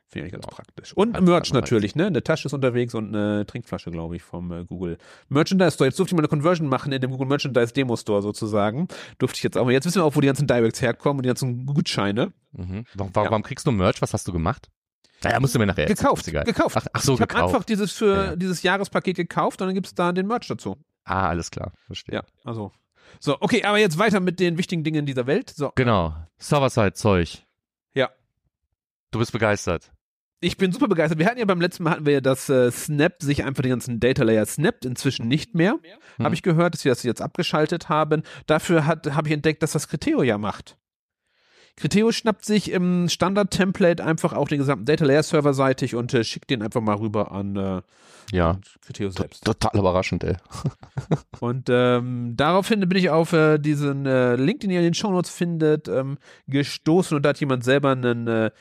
Finde 0.07 0.27
ich 0.27 0.33
ganz 0.33 0.45
praktisch. 0.45 0.93
Und 0.93 1.15
Als 1.15 1.25
Merch 1.25 1.51
natürlich, 1.51 1.95
ne? 1.95 2.05
Eine 2.05 2.23
Tasche 2.23 2.47
ist 2.47 2.53
unterwegs 2.53 2.93
und 2.93 3.13
eine 3.15 3.45
Trinkflasche, 3.45 3.89
glaube 3.89 4.15
ich, 4.15 4.21
vom 4.21 4.51
äh, 4.51 4.63
Google 4.63 4.97
Merchandise 5.29 5.71
Store. 5.71 5.87
Jetzt 5.89 5.97
durfte 5.97 6.13
ich 6.13 6.15
mal 6.15 6.21
eine 6.21 6.27
Conversion 6.27 6.67
machen 6.69 6.91
in 6.91 7.01
dem 7.01 7.09
Google 7.11 7.27
Merchandise 7.27 7.73
Demo 7.73 7.95
Store 7.97 8.21
sozusagen. 8.21 8.87
Durfte 9.17 9.37
ich 9.37 9.43
jetzt 9.43 9.57
auch 9.57 9.65
mal. 9.65 9.71
Jetzt 9.71 9.85
wissen 9.85 9.99
wir 9.99 10.05
auch, 10.05 10.15
wo 10.15 10.21
die 10.21 10.27
ganzen 10.27 10.45
Directs 10.47 10.81
herkommen 10.81 11.17
und 11.19 11.23
die 11.23 11.27
ganzen 11.27 11.65
Gutscheine. 11.65 12.31
Mhm. 12.51 12.85
Warum, 12.93 13.15
warum 13.15 13.43
kriegst 13.43 13.65
du 13.65 13.71
Merch? 13.71 14.01
Was 14.01 14.13
hast 14.13 14.27
du 14.27 14.31
gemacht? 14.31 14.69
Naja, 15.23 15.39
musst 15.39 15.55
du 15.55 15.59
mir 15.59 15.65
nachher 15.65 15.89
erzählen. 15.89 15.97
Gekauft, 15.97 16.27
egal. 16.27 16.43
gekauft. 16.43 16.77
Ach, 16.77 16.85
ach 16.93 17.01
so, 17.01 17.15
ich 17.15 17.21
habe 17.21 17.33
gekauft. 17.33 17.53
einfach 17.55 17.65
dieses 17.65 17.91
für 17.93 18.15
Ja, 18.15 18.23
ja. 18.25 18.35
dieses 18.35 18.61
Jahrespaket 18.61 19.15
gekauft 19.17 19.59
und 19.61 19.67
dann 19.67 19.73
gibt 19.75 19.87
es 19.87 19.95
da 19.95 20.11
den 20.11 20.27
Merch 20.27 20.47
dazu. 20.47 20.77
Ah, 21.03 21.29
alles 21.29 21.49
klar, 21.49 21.73
verstehe. 21.87 22.15
Ja, 22.15 22.23
also. 22.43 22.71
So, 23.19 23.37
okay, 23.41 23.63
aber 23.63 23.77
jetzt 23.77 23.97
weiter 23.97 24.19
mit 24.19 24.39
den 24.39 24.57
wichtigen 24.57 24.83
Dingen 24.83 25.05
dieser 25.05 25.27
Welt. 25.27 25.49
So, 25.49 25.71
Genau. 25.75 26.15
Server-Side-Zeug. 26.37 27.43
Ja. 27.93 28.09
Du 29.11 29.19
bist 29.19 29.31
begeistert. 29.31 29.91
Ich 30.41 30.57
bin 30.57 30.71
super 30.71 30.87
begeistert. 30.87 31.17
Wir 31.17 31.25
hatten 31.27 31.39
ja 31.39 31.45
beim 31.45 31.61
letzten 31.61 31.83
Mal 31.83 31.91
hatten 31.91 32.05
wir 32.05 32.13
ja, 32.13 32.21
dass 32.21 32.49
äh, 32.49 32.69
Snap 32.71 33.15
sich 33.23 33.43
einfach 33.43 33.63
den 33.63 33.69
ganzen 33.71 33.99
Data 33.99 34.23
Layer 34.23 34.45
snappt, 34.45 34.85
inzwischen 34.85 35.27
nicht 35.27 35.55
mehr. 35.55 35.79
Hm. 36.17 36.25
Habe 36.25 36.35
ich 36.35 36.43
gehört, 36.43 36.73
dass 36.73 36.83
wir 36.85 36.91
das 36.91 37.03
jetzt 37.03 37.21
abgeschaltet 37.21 37.89
haben. 37.89 38.21
Dafür 38.45 38.85
habe 38.85 39.27
ich 39.27 39.33
entdeckt, 39.33 39.63
dass 39.63 39.71
das 39.71 39.87
Criteo 39.87 40.21
ja 40.21 40.37
macht. 40.37 40.77
Criteo 41.77 42.11
schnappt 42.11 42.45
sich 42.45 42.71
im 42.71 43.09
Standard-Template 43.09 44.03
einfach 44.03 44.33
auch 44.33 44.47
den 44.47 44.59
gesamten 44.59 44.85
Data 44.85 45.03
Layer 45.05 45.23
serverseitig 45.23 45.95
und 45.95 46.13
äh, 46.13 46.23
schickt 46.23 46.49
den 46.49 46.61
einfach 46.61 46.81
mal 46.81 46.95
rüber 46.95 47.31
an 47.31 47.55
äh, 47.57 47.81
Ja. 48.31 48.59
Criteo 48.85 49.09
selbst. 49.09 49.43
Total 49.43 49.71
überraschend, 49.77 50.23
ey. 50.23 50.37
Und 51.41 51.67
ähm, 51.69 52.33
daraufhin 52.37 52.79
bin 52.87 52.97
ich 52.97 53.09
auf 53.09 53.33
äh, 53.33 53.57
diesen 53.57 54.05
äh, 54.05 54.35
Link, 54.35 54.61
den 54.61 54.69
ihr 54.71 54.79
in 54.79 54.85
den 54.85 54.93
Shownotes 54.93 55.29
findet, 55.29 55.87
ähm, 55.87 56.17
gestoßen 56.47 57.15
und 57.17 57.23
da 57.23 57.29
hat 57.29 57.39
jemand 57.39 57.63
selber 57.63 57.91
einen 57.91 58.27
äh, 58.27 58.51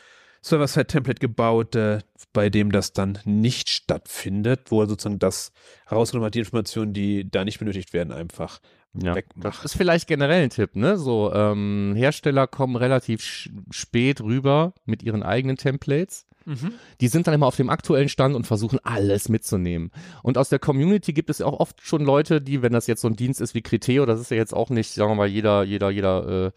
Server-Side-Template 0.45 1.21
gebaut, 1.21 1.75
äh, 1.75 1.99
bei 2.33 2.51
dem 2.51 2.71
das 2.71 2.93
dann 2.93 3.19
nicht 3.25 3.69
stattfindet, 3.71 4.71
wo 4.71 4.83
er 4.83 4.87
sozusagen 4.89 5.19
das 5.19 5.53
rausgenommen 5.91 6.27
hat, 6.27 6.35
die 6.35 6.41
Informationen, 6.41 6.93
die 6.93 7.31
da 7.31 7.45
nicht 7.45 7.59
benötigt 7.59 7.93
werden, 7.93 8.13
einfach 8.13 8.61
Ja, 8.93 9.15
wegmacht. 9.15 9.45
das 9.45 9.65
ist 9.65 9.77
vielleicht 9.77 10.07
generell 10.07 10.43
ein 10.43 10.51
Tipp, 10.51 10.77
ne? 10.77 10.99
So, 10.99 11.33
ähm, 11.33 11.95
Hersteller 11.97 12.47
kommen 12.47 12.77
relativ 12.77 13.49
spät 13.71 14.21
rüber 14.21 14.75
mit 14.85 15.03
ihren 15.03 15.23
eigenen 15.23 15.57
Templates. 15.57 16.27
Mhm. 16.45 16.75
Die 17.01 17.09
sind 17.09 17.27
dann 17.27 17.33
immer 17.33 17.47
auf 17.47 17.57
dem 17.57 17.71
aktuellen 17.71 18.11
Stand 18.11 18.35
und 18.35 18.47
versuchen 18.47 18.79
alles 18.83 19.31
mitzunehmen. 19.31 19.91
Und 20.23 20.37
aus 20.37 20.51
der 20.51 20.59
Community 20.59 21.15
gibt 21.15 21.31
es 21.31 21.39
ja 21.39 21.47
auch 21.47 21.59
oft 21.59 21.81
schon 21.81 22.05
Leute, 22.05 22.43
die, 22.43 22.61
wenn 22.61 22.75
das 22.75 22.87
jetzt 22.87 23.01
so 23.01 23.09
ein 23.09 23.17
Dienst 23.17 23.41
ist 23.41 23.55
wie 23.55 23.63
Criteo, 23.63 24.05
das 24.05 24.21
ist 24.21 24.31
ja 24.31 24.37
jetzt 24.37 24.53
auch 24.53 24.69
nicht, 24.69 24.93
sagen 24.93 25.13
wir 25.13 25.15
mal, 25.17 25.27
jeder, 25.27 25.63
jeder, 25.63 25.89
jeder, 25.91 26.47
äh, 26.49 26.51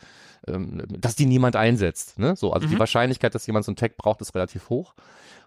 ähm, 0.48 0.84
dass 0.88 1.16
die 1.16 1.26
niemand 1.26 1.56
einsetzt. 1.56 2.20
Ne? 2.20 2.36
So, 2.36 2.54
also 2.54 2.68
die 2.68 2.76
Mhm. 2.76 2.80
Wahrscheinlichkeit, 2.80 3.36
dass 3.36 3.48
jemand 3.48 3.66
so 3.66 3.72
einen 3.72 3.78
Tag 3.78 3.98
braucht, 3.98 4.22
ist 4.22 4.36
relativ 4.36 4.70
hoch. 4.70 4.94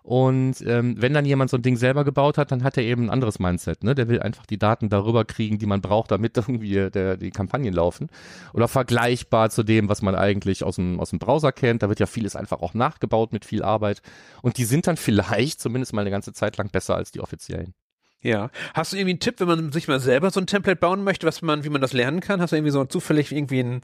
Und 0.02 0.62
ähm, 0.66 0.95
wenn 0.99 1.12
dann 1.12 1.26
jemand 1.26 1.50
so 1.50 1.59
ein 1.59 1.62
Ding 1.62 1.76
selber 1.76 2.04
gebaut 2.04 2.38
hat, 2.38 2.50
dann 2.52 2.64
hat 2.64 2.76
er 2.78 2.85
eben 2.85 3.04
ein 3.04 3.11
anderes 3.11 3.38
Mindset. 3.38 3.85
Ne? 3.85 3.95
Der 3.95 4.09
will 4.09 4.21
einfach 4.21 4.47
die 4.47 4.59
Daten 4.59 4.88
darüber 4.88 5.26
kriegen, 5.26 5.59
die 5.59 5.66
man 5.66 5.83
braucht, 5.83 6.11
damit 6.11 6.37
irgendwie 6.38 6.90
der, 6.90 7.16
die 7.19 7.30
Kampagnen 7.30 7.75
laufen. 7.75 8.09
Oder 8.54 8.66
vergleichbar 8.66 9.50
zu 9.50 9.62
dem, 9.62 9.88
was 9.88 10.00
man 10.00 10.14
eigentlich 10.14 10.64
aus 10.64 10.76
dem, 10.76 10.99
aus 11.00 11.11
dem 11.11 11.19
Browser 11.19 11.52
kennt. 11.52 11.83
Da 11.83 11.88
wird 11.88 12.00
ja 12.00 12.07
vieles 12.07 12.35
einfach 12.35 12.62
auch 12.62 12.73
nachgebaut 12.73 13.33
mit 13.33 13.45
viel 13.45 13.62
Arbeit. 13.62 14.00
Und 14.40 14.57
die 14.57 14.64
sind 14.64 14.87
dann 14.87 14.97
vielleicht 14.97 15.61
zumindest 15.61 15.92
mal 15.92 16.00
eine 16.00 16.11
ganze 16.11 16.33
Zeit 16.33 16.57
lang 16.57 16.71
besser 16.71 16.97
als 16.97 17.11
die 17.11 17.21
offiziellen. 17.21 17.75
Ja. 18.23 18.50
Hast 18.75 18.92
du 18.92 18.97
irgendwie 18.97 19.12
einen 19.12 19.21
Tipp, 19.21 19.40
wenn 19.40 19.49
man 19.49 19.73
sich 19.73 19.88
mal 19.88 20.00
selber 20.00 20.30
so 20.30 20.40
ein 20.40 20.47
Template 20.47 20.80
bauen 20.80 21.04
möchte, 21.04 21.26
was 21.26 21.42
man, 21.42 21.64
wie 21.64 21.71
man 21.71 21.80
das 21.80 21.92
lernen 21.92 22.21
kann? 22.21 22.40
Hast 22.40 22.50
du 22.52 22.57
irgendwie 22.57 22.73
so 22.73 22.85
zufällig 22.85 23.33
irgendwie 23.33 23.61
einen 23.61 23.83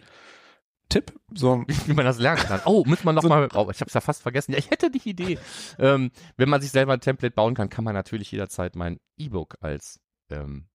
Tipp? 0.88 1.12
So, 1.34 1.64
Wie 1.86 1.92
man 1.94 2.04
das 2.04 2.18
lernen 2.18 2.42
kann. 2.42 2.60
Oh, 2.64 2.84
muss 2.86 3.04
man 3.04 3.14
noch 3.14 3.22
So- 3.22 3.28
mal, 3.28 3.48
oh, 3.54 3.68
ich 3.70 3.80
habe 3.80 3.88
es 3.88 3.94
ja 3.94 4.00
fast 4.00 4.22
vergessen. 4.22 4.52
Ja, 4.52 4.58
ich 4.58 4.70
hätte 4.70 4.90
die 4.90 5.08
Idee. 5.08 5.38
Ähm, 5.78 6.10
wenn 6.36 6.48
man 6.48 6.60
sich 6.60 6.70
selber 6.70 6.92
ein 6.92 7.00
Template 7.00 7.34
bauen 7.34 7.54
kann, 7.54 7.68
kann 7.70 7.84
man 7.84 7.94
natürlich 7.94 8.30
jederzeit 8.32 8.76
mein 8.76 8.98
E-Book 9.18 9.56
als 9.60 10.00
ähm, 10.30 10.66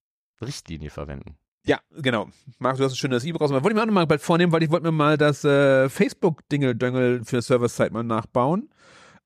Richtlinie 0.42 0.90
verwenden. 0.90 1.38
ja, 1.66 1.80
genau. 2.02 2.30
Marc, 2.60 2.78
du 2.78 2.84
hast 2.84 2.94
ein 2.94 2.98
schönes 2.98 3.24
E-Book 3.24 3.42
raus. 3.42 3.52
Wollte 3.52 3.70
ich 3.70 3.76
mir 3.76 3.82
auch 3.82 3.86
noch 3.86 3.94
mal 3.94 4.08
bald 4.08 4.22
vornehmen, 4.22 4.52
weil 4.52 4.64
ich 4.64 4.72
wollte 4.72 4.86
mir 4.86 4.92
mal 4.92 5.18
das 5.18 5.44
äh, 5.44 5.88
Facebook-Dingel-Döngel 5.90 7.24
für 7.26 7.42
Server-Side 7.42 7.92
mal 7.92 8.04
nachbauen. 8.04 8.70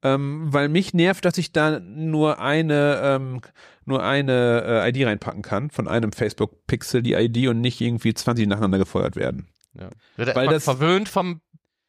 Ähm, 0.03 0.53
weil 0.53 0.69
mich 0.69 0.93
nervt, 0.93 1.25
dass 1.25 1.37
ich 1.37 1.51
da 1.51 1.79
nur 1.79 2.39
eine, 2.39 2.99
ähm, 3.01 3.41
nur 3.85 4.03
eine 4.03 4.83
äh, 4.83 4.89
ID 4.89 5.07
reinpacken 5.07 5.41
kann 5.41 5.71
von 5.71 5.87
einem 5.87 6.11
Facebook-Pixel, 6.11 7.01
die 7.01 7.13
ID 7.13 7.47
und 7.47 7.61
nicht 7.61 7.81
irgendwie 7.81 8.13
20 8.13 8.45
nacheinander 8.47 8.77
gefeuert 8.77 9.15
werden. 9.15 9.47
Ja. 9.79 9.89
Wird 10.17 10.35
Weil 10.35 10.47
das- 10.47 10.63
verwöhnt 10.63 11.09
vom 11.09 11.41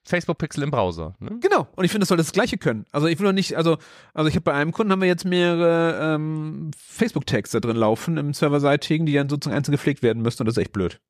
Facebook-Pixel 0.04 0.62
im 0.62 0.70
Browser. 0.70 1.16
Ne? 1.18 1.38
Genau. 1.40 1.66
Und 1.74 1.84
ich 1.84 1.90
finde, 1.90 2.02
das 2.02 2.08
soll 2.10 2.16
das 2.16 2.30
Gleiche 2.32 2.58
können. 2.58 2.84
Also 2.92 3.08
ich 3.08 3.18
will 3.18 3.26
doch 3.26 3.32
nicht, 3.32 3.56
also, 3.56 3.76
also 4.14 4.28
ich 4.28 4.34
habe 4.36 4.44
bei 4.44 4.52
einem 4.54 4.70
Kunden 4.72 4.92
haben 4.92 5.00
wir 5.00 5.08
jetzt 5.08 5.24
mehrere 5.24 6.14
ähm, 6.14 6.70
Facebook-Tags 6.78 7.50
da 7.50 7.58
drin 7.60 7.76
laufen 7.76 8.16
im 8.16 8.32
Serverseitigen, 8.32 9.04
die 9.06 9.14
dann 9.14 9.28
sozusagen 9.28 9.56
einzeln 9.56 9.72
gepflegt 9.72 10.02
werden 10.04 10.22
müssen 10.22 10.42
und 10.42 10.46
das 10.46 10.56
ist 10.56 10.62
echt 10.62 10.72
blöd. 10.72 11.00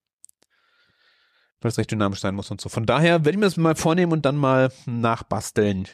Weil 1.61 1.71
es 1.71 1.79
recht 1.79 1.91
dynamisch 1.91 2.21
sein 2.21 2.35
muss 2.35 2.51
und 2.51 2.61
so. 2.61 2.69
Von 2.69 2.87
daher 2.87 3.25
werde 3.25 3.31
ich 3.33 3.37
mir 3.37 3.47
das 3.47 3.57
mal 3.57 3.75
vornehmen 3.77 4.13
und 4.13 4.25
dann 4.27 4.37
mal 4.37 4.71
nachbasteln. 4.87 5.89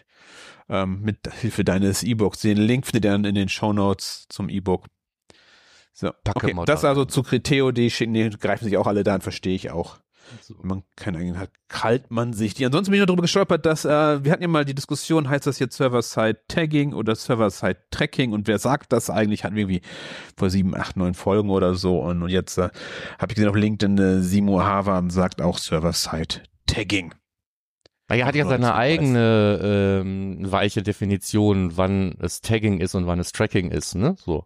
Ähm, 0.69 1.01
mit 1.03 1.19
Hilfe 1.41 1.65
deines 1.65 2.03
E-Books. 2.05 2.39
Den 2.41 2.57
Link 2.57 2.87
findet 2.87 3.05
ihr 3.05 3.11
dann 3.11 3.25
in 3.25 3.35
den 3.35 3.49
Shownotes 3.49 4.27
zum 4.29 4.49
E-Book. 4.49 4.87
So, 5.93 6.13
okay, 6.35 6.55
mal 6.55 6.65
das 6.65 6.83
da. 6.83 6.89
also 6.91 7.05
zu 7.05 7.23
Criteo, 7.25 7.73
die, 7.73 7.91
schicken- 7.91 8.15
die 8.15 8.31
greifen 8.31 8.65
sich 8.65 8.77
auch 8.77 8.87
alle 8.87 9.03
da 9.03 9.15
an, 9.17 9.21
verstehe 9.23 9.55
ich 9.57 9.71
auch. 9.71 9.99
Man 10.63 10.83
keine 10.97 11.19
Ahnung 11.19 11.39
hat, 11.39 11.51
kalt 11.69 12.11
man 12.11 12.33
sich 12.33 12.55
die. 12.55 12.65
Ansonsten 12.67 12.91
bin 12.91 12.99
ich 12.99 13.01
noch 13.01 13.07
darüber 13.07 13.23
gestolpert, 13.23 13.67
dass 13.67 13.85
äh, 13.85 14.25
wir 14.25 14.33
hatten 14.33 14.43
ja 14.43 14.49
mal 14.49 14.65
die 14.65 14.75
Diskussion, 14.75 15.29
heißt 15.29 15.47
das 15.47 15.59
jetzt 15.59 15.77
Server-Side-Tagging 15.77 16.93
oder 16.93 17.15
Server-Side-Tracking 17.15 18.33
und 18.33 18.47
wer 18.47 18.59
sagt 18.59 18.93
das 18.93 19.11
eigentlich? 19.11 19.45
Hatten 19.45 19.57
wir 19.57 19.63
irgendwie 19.63 19.83
vor 20.37 20.51
sieben, 20.51 20.75
acht, 20.77 20.97
neun 20.97 21.15
Folgen 21.15 21.51
oder 21.51 21.75
so 21.75 22.01
und, 22.01 22.23
und 22.23 22.29
jetzt 22.29 22.59
äh, 22.59 22.71
habe 23.19 23.31
ich 23.33 23.35
gesehen 23.35 23.49
auf 23.49 23.57
LinkedIn, 23.57 23.99
äh, 23.99 24.21
Simo 24.21 24.63
Havam 24.63 25.11
sagt 25.11 25.43
auch 25.43 25.59
Server-Side-Tagging. 25.59 27.15
Er 28.09 28.27
hat 28.27 28.35
ja 28.35 28.47
seine 28.47 28.75
eigene 28.75 30.01
ähm, 30.03 30.39
weiche 30.41 30.83
Definition, 30.83 31.77
wann 31.77 32.17
es 32.21 32.43
Tagging 32.43 32.81
ist 32.81 32.95
und 32.95 33.07
wann 33.07 33.19
es 33.19 33.33
Tracking 33.33 33.71
ist. 33.71 33.95
Ne? 33.95 34.17
So. 34.19 34.45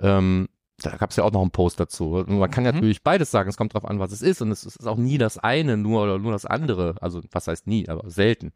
Ähm, 0.00 0.48
da 0.82 0.96
gab 0.96 1.10
es 1.10 1.16
ja 1.16 1.24
auch 1.24 1.32
noch 1.32 1.40
einen 1.42 1.50
Post 1.50 1.80
dazu. 1.80 2.24
Man 2.26 2.50
kann 2.50 2.64
Mhm. 2.64 2.70
natürlich 2.72 3.02
beides 3.02 3.30
sagen, 3.30 3.48
es 3.48 3.56
kommt 3.56 3.74
drauf 3.74 3.84
an, 3.84 3.98
was 3.98 4.12
es 4.12 4.22
ist. 4.22 4.42
Und 4.42 4.50
es 4.50 4.64
ist 4.64 4.86
auch 4.86 4.96
nie 4.96 5.18
das 5.18 5.38
eine, 5.38 5.76
nur 5.76 6.02
oder 6.02 6.18
nur 6.18 6.32
das 6.32 6.44
andere. 6.46 6.96
Also 7.00 7.22
was 7.30 7.48
heißt 7.48 7.66
nie, 7.66 7.88
aber 7.88 8.08
selten. 8.10 8.52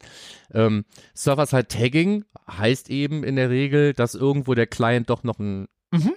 Ähm, 0.53 0.85
Server-Side-Tagging 1.14 2.24
heißt 2.51 2.90
eben 2.90 3.24
in 3.24 3.37
der 3.37 3.51
Regel, 3.51 3.92
dass 3.92 4.14
irgendwo 4.14 4.55
der 4.55 4.66
Client 4.66 5.11
doch 5.11 5.22
noch 5.24 5.38
ein, 5.38 5.66
Mhm. 5.92 6.14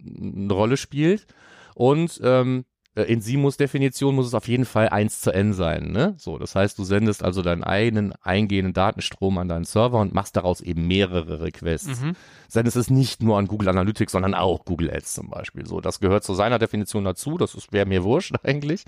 eine 0.00 0.52
Rolle 0.52 0.76
spielt. 0.76 1.26
Und 1.74 2.20
ähm, 2.22 2.64
äh, 2.64 2.77
in 3.04 3.20
Simus 3.20 3.56
Definition 3.56 4.14
muss 4.14 4.26
es 4.26 4.34
auf 4.34 4.48
jeden 4.48 4.64
Fall 4.64 4.88
1 4.88 5.20
zu 5.20 5.32
n 5.32 5.52
sein. 5.52 5.92
Ne? 5.92 6.14
So, 6.16 6.38
das 6.38 6.54
heißt, 6.54 6.78
du 6.78 6.84
sendest 6.84 7.22
also 7.22 7.42
deinen 7.42 7.62
eigenen 7.64 8.12
eingehenden 8.22 8.72
Datenstrom 8.72 9.38
an 9.38 9.48
deinen 9.48 9.64
Server 9.64 9.98
und 10.00 10.14
machst 10.14 10.36
daraus 10.36 10.60
eben 10.60 10.86
mehrere 10.86 11.40
Requests. 11.40 12.00
Mhm. 12.00 12.12
Sendest 12.48 12.76
es 12.76 12.90
nicht 12.90 13.22
nur 13.22 13.38
an 13.38 13.46
Google 13.46 13.68
Analytics, 13.68 14.12
sondern 14.12 14.34
auch 14.34 14.64
Google 14.64 14.90
Ads 14.90 15.14
zum 15.14 15.28
Beispiel. 15.30 15.66
So, 15.66 15.80
das 15.80 16.00
gehört 16.00 16.24
zu 16.24 16.34
seiner 16.34 16.58
Definition 16.58 17.04
dazu. 17.04 17.36
Das 17.38 17.56
wäre 17.72 17.86
mir 17.86 18.04
wurscht 18.04 18.34
eigentlich. 18.42 18.84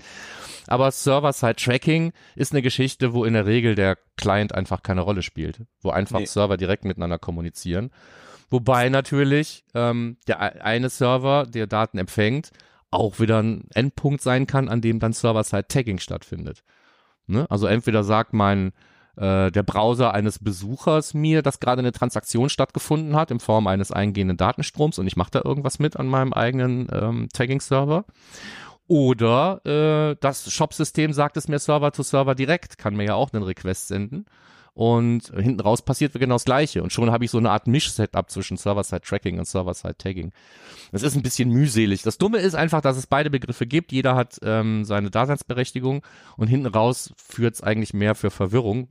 Aber 0.67 0.89
Server-Side-Tracking 0.91 2.13
ist 2.35 2.51
eine 2.53 2.61
Geschichte, 2.61 3.13
wo 3.13 3.25
in 3.25 3.33
der 3.33 3.45
Regel 3.45 3.75
der 3.75 3.97
Client 4.17 4.53
einfach 4.53 4.83
keine 4.83 5.01
Rolle 5.01 5.21
spielt, 5.21 5.61
wo 5.81 5.89
einfach 5.91 6.19
Nee. 6.19 6.25
Server 6.25 6.57
direkt 6.57 6.85
miteinander 6.85 7.17
kommunizieren. 7.19 7.91
Wobei 8.49 8.89
natürlich 8.89 9.63
ähm, 9.73 10.17
der 10.27 10.35
e- 10.41 10.59
eine 10.59 10.89
Server, 10.89 11.45
der 11.45 11.67
Daten 11.67 11.97
empfängt, 11.97 12.51
auch 12.91 13.19
wieder 13.19 13.41
ein 13.41 13.67
Endpunkt 13.73 14.21
sein 14.21 14.47
kann, 14.47 14.69
an 14.69 14.81
dem 14.81 14.99
dann 14.99 15.13
Server-Side-Tagging 15.13 15.99
stattfindet. 15.99 16.63
Ne? 17.27 17.45
Also 17.49 17.67
entweder 17.67 18.03
sagt 18.03 18.33
mein 18.33 18.73
äh, 19.15 19.51
der 19.51 19.63
Browser 19.63 20.13
eines 20.13 20.39
Besuchers 20.39 21.13
mir, 21.13 21.41
dass 21.41 21.59
gerade 21.59 21.79
eine 21.79 21.91
Transaktion 21.91 22.49
stattgefunden 22.49 23.15
hat 23.15 23.31
in 23.31 23.39
Form 23.39 23.67
eines 23.67 23.91
eingehenden 23.91 24.37
Datenstroms 24.37 24.99
und 24.99 25.07
ich 25.07 25.15
mache 25.15 25.31
da 25.31 25.41
irgendwas 25.43 25.79
mit 25.79 25.97
an 25.97 26.07
meinem 26.07 26.33
eigenen 26.33 26.87
ähm, 26.91 27.29
Tagging-Server. 27.33 28.05
Oder 28.87 29.61
äh, 29.65 30.17
das 30.19 30.51
Shop-System 30.51 31.13
sagt 31.13 31.37
es 31.37 31.47
mir 31.47 31.59
Server 31.59 31.93
to 31.93 32.03
Server 32.03 32.35
direkt, 32.35 32.77
kann 32.77 32.95
mir 32.95 33.05
ja 33.05 33.13
auch 33.15 33.31
einen 33.31 33.43
Request 33.43 33.87
senden. 33.87 34.25
Und 34.73 35.31
hinten 35.35 35.59
raus 35.59 35.81
passiert 35.81 36.13
genau 36.13 36.35
das 36.35 36.45
Gleiche. 36.45 36.81
Und 36.81 36.93
schon 36.93 37.11
habe 37.11 37.25
ich 37.25 37.31
so 37.31 37.37
eine 37.37 37.51
Art 37.51 37.67
Misch-Setup 37.67 38.29
zwischen 38.31 38.55
Server-Side-Tracking 38.55 39.37
und 39.37 39.45
Server-Side-Tagging. 39.45 40.31
Das 40.93 41.03
ist 41.03 41.15
ein 41.15 41.21
bisschen 41.23 41.49
mühselig. 41.49 42.03
Das 42.03 42.17
Dumme 42.17 42.37
ist 42.37 42.55
einfach, 42.55 42.79
dass 42.81 42.95
es 42.95 43.05
beide 43.05 43.29
Begriffe 43.29 43.67
gibt. 43.67 43.91
Jeder 43.91 44.15
hat 44.15 44.39
ähm, 44.43 44.85
seine 44.85 45.11
Daseinsberechtigung 45.11 46.05
und 46.37 46.47
hinten 46.47 46.67
raus 46.67 47.13
führt 47.17 47.55
es 47.55 47.61
eigentlich 47.61 47.93
mehr 47.93 48.15
für 48.15 48.31
Verwirrung. 48.31 48.89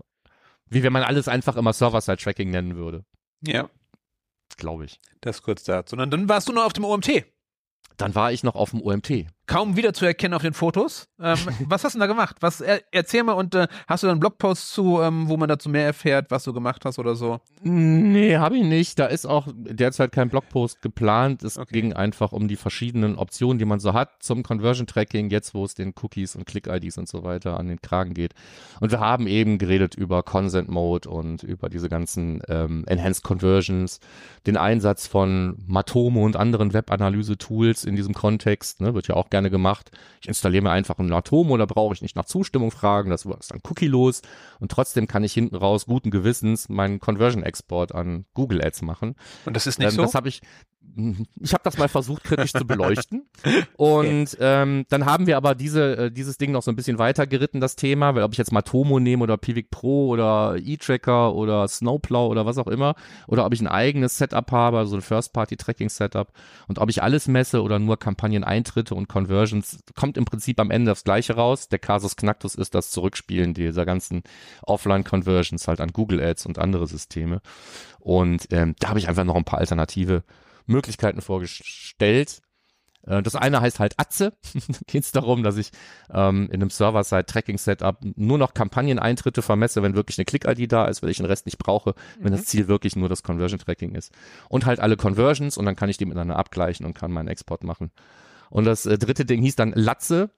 Wie 0.68 0.82
wenn 0.82 0.92
man 0.92 1.02
alles 1.02 1.28
einfach 1.28 1.56
immer 1.56 1.72
Server-Side-Tracking 1.72 2.50
nennen 2.50 2.76
würde, 2.76 3.04
Ja, 3.40 3.70
glaube 4.58 4.84
ich. 4.84 5.00
das 5.22 5.42
kurz 5.42 5.64
dazu. 5.64 5.96
Und 5.96 6.10
dann 6.10 6.28
warst 6.28 6.48
du 6.48 6.52
noch 6.52 6.64
auf 6.64 6.74
dem 6.74 6.84
OMT. 6.84 7.24
Dann 7.96 8.14
war 8.14 8.32
ich 8.32 8.42
noch 8.44 8.54
auf 8.54 8.70
dem 8.70 8.82
OMT. 8.82 9.26
Kaum 9.50 9.76
wieder 9.76 9.92
zu 9.92 10.04
erkennen 10.06 10.32
auf 10.34 10.42
den 10.42 10.52
Fotos. 10.54 11.08
Ähm, 11.20 11.36
was 11.66 11.82
hast 11.82 11.96
du 11.96 11.98
da 11.98 12.06
gemacht? 12.06 12.36
Was, 12.38 12.60
er, 12.60 12.82
erzähl 12.92 13.24
mal 13.24 13.32
und 13.32 13.52
äh, 13.56 13.66
hast 13.88 14.04
du 14.04 14.06
da 14.06 14.12
einen 14.12 14.20
Blogpost 14.20 14.72
zu, 14.72 15.00
ähm, 15.00 15.28
wo 15.28 15.36
man 15.36 15.48
dazu 15.48 15.68
mehr 15.68 15.84
erfährt, 15.84 16.30
was 16.30 16.44
du 16.44 16.52
gemacht 16.52 16.84
hast 16.84 17.00
oder 17.00 17.16
so? 17.16 17.40
Nee, 17.62 18.36
habe 18.36 18.56
ich 18.56 18.62
nicht. 18.62 19.00
Da 19.00 19.06
ist 19.06 19.26
auch 19.26 19.48
derzeit 19.52 20.12
kein 20.12 20.28
Blogpost 20.28 20.82
geplant. 20.82 21.42
Es 21.42 21.58
Okay. 21.58 21.80
ging 21.80 21.92
einfach 21.94 22.30
um 22.30 22.46
die 22.46 22.54
verschiedenen 22.54 23.16
Optionen, 23.16 23.58
die 23.58 23.64
man 23.64 23.80
so 23.80 23.92
hat 23.92 24.22
zum 24.22 24.44
Conversion 24.44 24.86
Tracking, 24.86 25.30
jetzt 25.30 25.52
wo 25.52 25.64
es 25.64 25.74
den 25.74 25.94
Cookies 26.00 26.36
und 26.36 26.46
Click-IDs 26.46 26.96
und 26.96 27.08
so 27.08 27.24
weiter 27.24 27.58
an 27.58 27.66
den 27.66 27.82
Kragen 27.82 28.14
geht. 28.14 28.34
Und 28.78 28.92
wir 28.92 29.00
haben 29.00 29.26
eben 29.26 29.58
geredet 29.58 29.96
über 29.96 30.22
Consent 30.22 30.68
Mode 30.68 31.10
und 31.10 31.42
über 31.42 31.68
diese 31.68 31.88
ganzen 31.88 32.40
ähm, 32.48 32.84
Enhanced 32.86 33.24
Conversions, 33.24 33.98
den 34.46 34.56
Einsatz 34.56 35.08
von 35.08 35.56
Matomo 35.66 36.24
und 36.24 36.36
anderen 36.36 36.72
Webanalyse-Tools 36.72 37.84
in 37.84 37.96
diesem 37.96 38.14
Kontext, 38.14 38.80
ne, 38.80 38.94
wird 38.94 39.08
ja 39.08 39.16
auch 39.16 39.28
gerne 39.28 39.39
gemacht. 39.48 39.90
Ich 40.20 40.28
installiere 40.28 40.64
mir 40.64 40.70
einfach 40.70 40.98
ein 40.98 41.06
Matomo, 41.06 41.56
da 41.56 41.64
brauche 41.64 41.94
ich 41.94 42.02
nicht 42.02 42.16
nach 42.16 42.26
Zustimmung 42.26 42.70
fragen, 42.70 43.08
das 43.08 43.24
ist 43.24 43.52
dann 43.52 43.60
cookie-los 43.66 44.20
und 44.58 44.70
trotzdem 44.70 45.06
kann 45.06 45.24
ich 45.24 45.32
hinten 45.32 45.56
raus 45.56 45.86
guten 45.86 46.10
Gewissens 46.10 46.68
meinen 46.68 47.00
Conversion-Export 47.00 47.94
an 47.94 48.26
Google 48.34 48.62
Ads 48.62 48.82
machen. 48.82 49.14
Und 49.46 49.56
das 49.56 49.66
ist 49.66 49.78
nicht 49.78 49.88
Ähm, 49.88 49.94
so? 49.94 50.02
Das 50.02 50.14
habe 50.14 50.28
ich, 50.28 50.42
ich 51.40 51.52
habe 51.52 51.62
das 51.64 51.78
mal 51.78 51.88
versucht, 51.88 52.24
kritisch 52.24 52.52
zu 52.52 52.66
beleuchten. 52.66 53.26
Und 53.76 54.36
ähm, 54.40 54.86
dann 54.88 55.06
haben 55.06 55.26
wir 55.26 55.36
aber 55.36 55.54
diese, 55.54 55.96
äh, 55.96 56.10
dieses 56.10 56.38
Ding 56.38 56.52
noch 56.52 56.62
so 56.62 56.70
ein 56.70 56.76
bisschen 56.76 56.98
weiter 56.98 57.26
geritten, 57.26 57.60
das 57.60 57.76
Thema, 57.76 58.14
weil 58.14 58.22
ob 58.22 58.32
ich 58.32 58.38
jetzt 58.38 58.52
Matomo 58.52 59.00
nehme 59.00 59.22
oder 59.22 59.36
Pivik 59.36 59.70
Pro 59.70 60.08
oder 60.08 60.56
E-Tracker 60.58 61.34
oder 61.34 61.66
Snowplow 61.68 62.26
oder 62.28 62.46
was 62.46 62.58
auch 62.58 62.66
immer, 62.66 62.94
oder 63.26 63.44
ob 63.46 63.52
ich 63.52 63.60
ein 63.60 63.68
eigenes 63.68 64.18
Setup 64.18 64.50
habe, 64.52 64.86
so 64.86 64.96
ein 64.96 65.02
First-Party-Tracking-Setup 65.02 66.32
und 66.68 66.78
ob 66.78 66.90
ich 66.90 67.02
alles 67.02 67.28
messe 67.28 67.62
oder 67.62 67.78
nur 67.78 67.98
Kampagneneintritte 67.98 68.94
und 68.94 69.08
Conversions, 69.08 69.78
kommt 69.94 70.16
im 70.16 70.24
Prinzip 70.24 70.60
am 70.60 70.70
Ende 70.70 70.90
das 70.90 71.04
Gleiche 71.04 71.34
raus. 71.34 71.68
Der 71.68 71.78
Casus 71.78 72.16
Knactus 72.16 72.54
ist 72.54 72.74
das 72.74 72.90
Zurückspielen 72.90 73.54
dieser 73.54 73.84
ganzen 73.84 74.22
Offline-Conversions 74.62 75.68
halt 75.68 75.80
an 75.80 75.92
Google 75.92 76.20
Ads 76.22 76.46
und 76.46 76.58
andere 76.58 76.86
Systeme. 76.86 77.40
Und 77.98 78.46
ähm, 78.50 78.74
da 78.78 78.88
habe 78.88 78.98
ich 78.98 79.08
einfach 79.08 79.24
noch 79.24 79.36
ein 79.36 79.44
paar 79.44 79.58
alternative 79.58 80.22
Möglichkeiten 80.70 81.20
vorgestellt. 81.20 82.40
Äh, 83.06 83.22
Das 83.22 83.34
eine 83.36 83.60
heißt 83.60 83.80
halt 83.80 83.94
Atze. 83.98 84.32
da 84.54 84.78
geht 84.86 85.04
es 85.04 85.12
darum, 85.12 85.42
dass 85.42 85.56
ich 85.56 85.70
ähm, 86.12 86.46
in 86.50 86.60
einem 86.62 86.70
Server-Side-Tracking-Setup 86.70 87.98
nur 88.16 88.38
noch 88.38 88.54
Kampagneneintritte 88.54 89.42
vermesse, 89.42 89.82
wenn 89.82 89.94
wirklich 89.94 90.18
eine 90.18 90.24
Click-ID 90.24 90.70
da 90.72 90.86
ist, 90.86 91.02
weil 91.02 91.10
ich 91.10 91.18
den 91.18 91.26
Rest 91.26 91.46
nicht 91.46 91.58
brauche, 91.58 91.94
wenn 92.18 92.32
das 92.32 92.44
Ziel 92.44 92.68
wirklich 92.68 92.96
nur 92.96 93.08
das 93.08 93.22
Conversion-Tracking 93.22 93.94
ist. 93.94 94.12
Und 94.48 94.66
halt 94.66 94.80
alle 94.80 94.96
Conversions 94.96 95.56
und 95.56 95.64
dann 95.66 95.76
kann 95.76 95.88
ich 95.88 95.96
die 95.96 96.06
miteinander 96.06 96.36
abgleichen 96.36 96.86
und 96.86 96.94
kann 96.94 97.10
meinen 97.12 97.28
Export 97.28 97.64
machen. 97.64 97.90
Und 98.50 98.64
das 98.64 98.86
äh, 98.86 98.98
dritte 98.98 99.24
Ding 99.24 99.42
hieß 99.42 99.56
dann 99.56 99.72
Latze, 99.72 100.30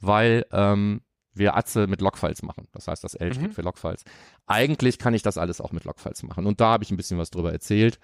weil 0.00 0.44
ähm, 0.52 1.00
wir 1.32 1.56
Atze 1.56 1.86
mit 1.88 2.00
Logfiles 2.00 2.42
machen. 2.42 2.68
Das 2.72 2.86
heißt, 2.86 3.02
das 3.02 3.14
L 3.14 3.32
steht 3.34 3.48
Mhm. 3.48 3.52
für 3.52 3.62
Logfiles. 3.62 4.04
Eigentlich 4.46 4.98
kann 4.98 5.14
ich 5.14 5.22
das 5.22 5.36
alles 5.38 5.60
auch 5.60 5.72
mit 5.72 5.84
Logfiles 5.84 6.22
machen. 6.22 6.46
Und 6.46 6.60
da 6.60 6.68
habe 6.68 6.84
ich 6.84 6.90
ein 6.92 6.96
bisschen 6.96 7.18
was 7.18 7.30
drüber 7.30 7.50
erzählt. 7.52 7.98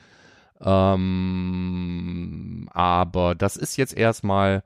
Ähm, 0.62 2.50
aber 2.72 3.34
das 3.34 3.56
ist 3.56 3.76
jetzt 3.76 3.96
erstmal 3.96 4.62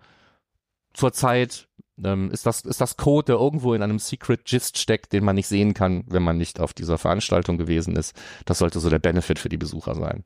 zurzeit 0.93 1.69
ähm, 2.03 2.31
ist 2.31 2.47
das 2.47 2.63
ist 2.63 2.81
das 2.81 2.97
Code, 2.97 3.27
der 3.27 3.37
irgendwo 3.37 3.75
in 3.75 3.83
einem 3.83 3.99
Secret 3.99 4.45
Gist 4.45 4.79
steckt, 4.79 5.13
den 5.13 5.25
man 5.25 5.37
nicht 5.37 5.47
sehen 5.47 5.75
kann, 5.75 6.05
wenn 6.09 6.23
man 6.23 6.37
nicht 6.37 6.61
auf 6.61 6.73
dieser 6.73 6.99
Veranstaltung 6.99 7.59
gewesen 7.59 7.97
ist. 7.97 8.17
Das 8.47 8.59
sollte 8.59 8.81
so 8.81 8.91
der 8.91 8.99
Benefit 8.99 9.39
für 9.39 9.49
die 9.49 9.57
Besucher 9.57 9.95
sein. 9.95 10.25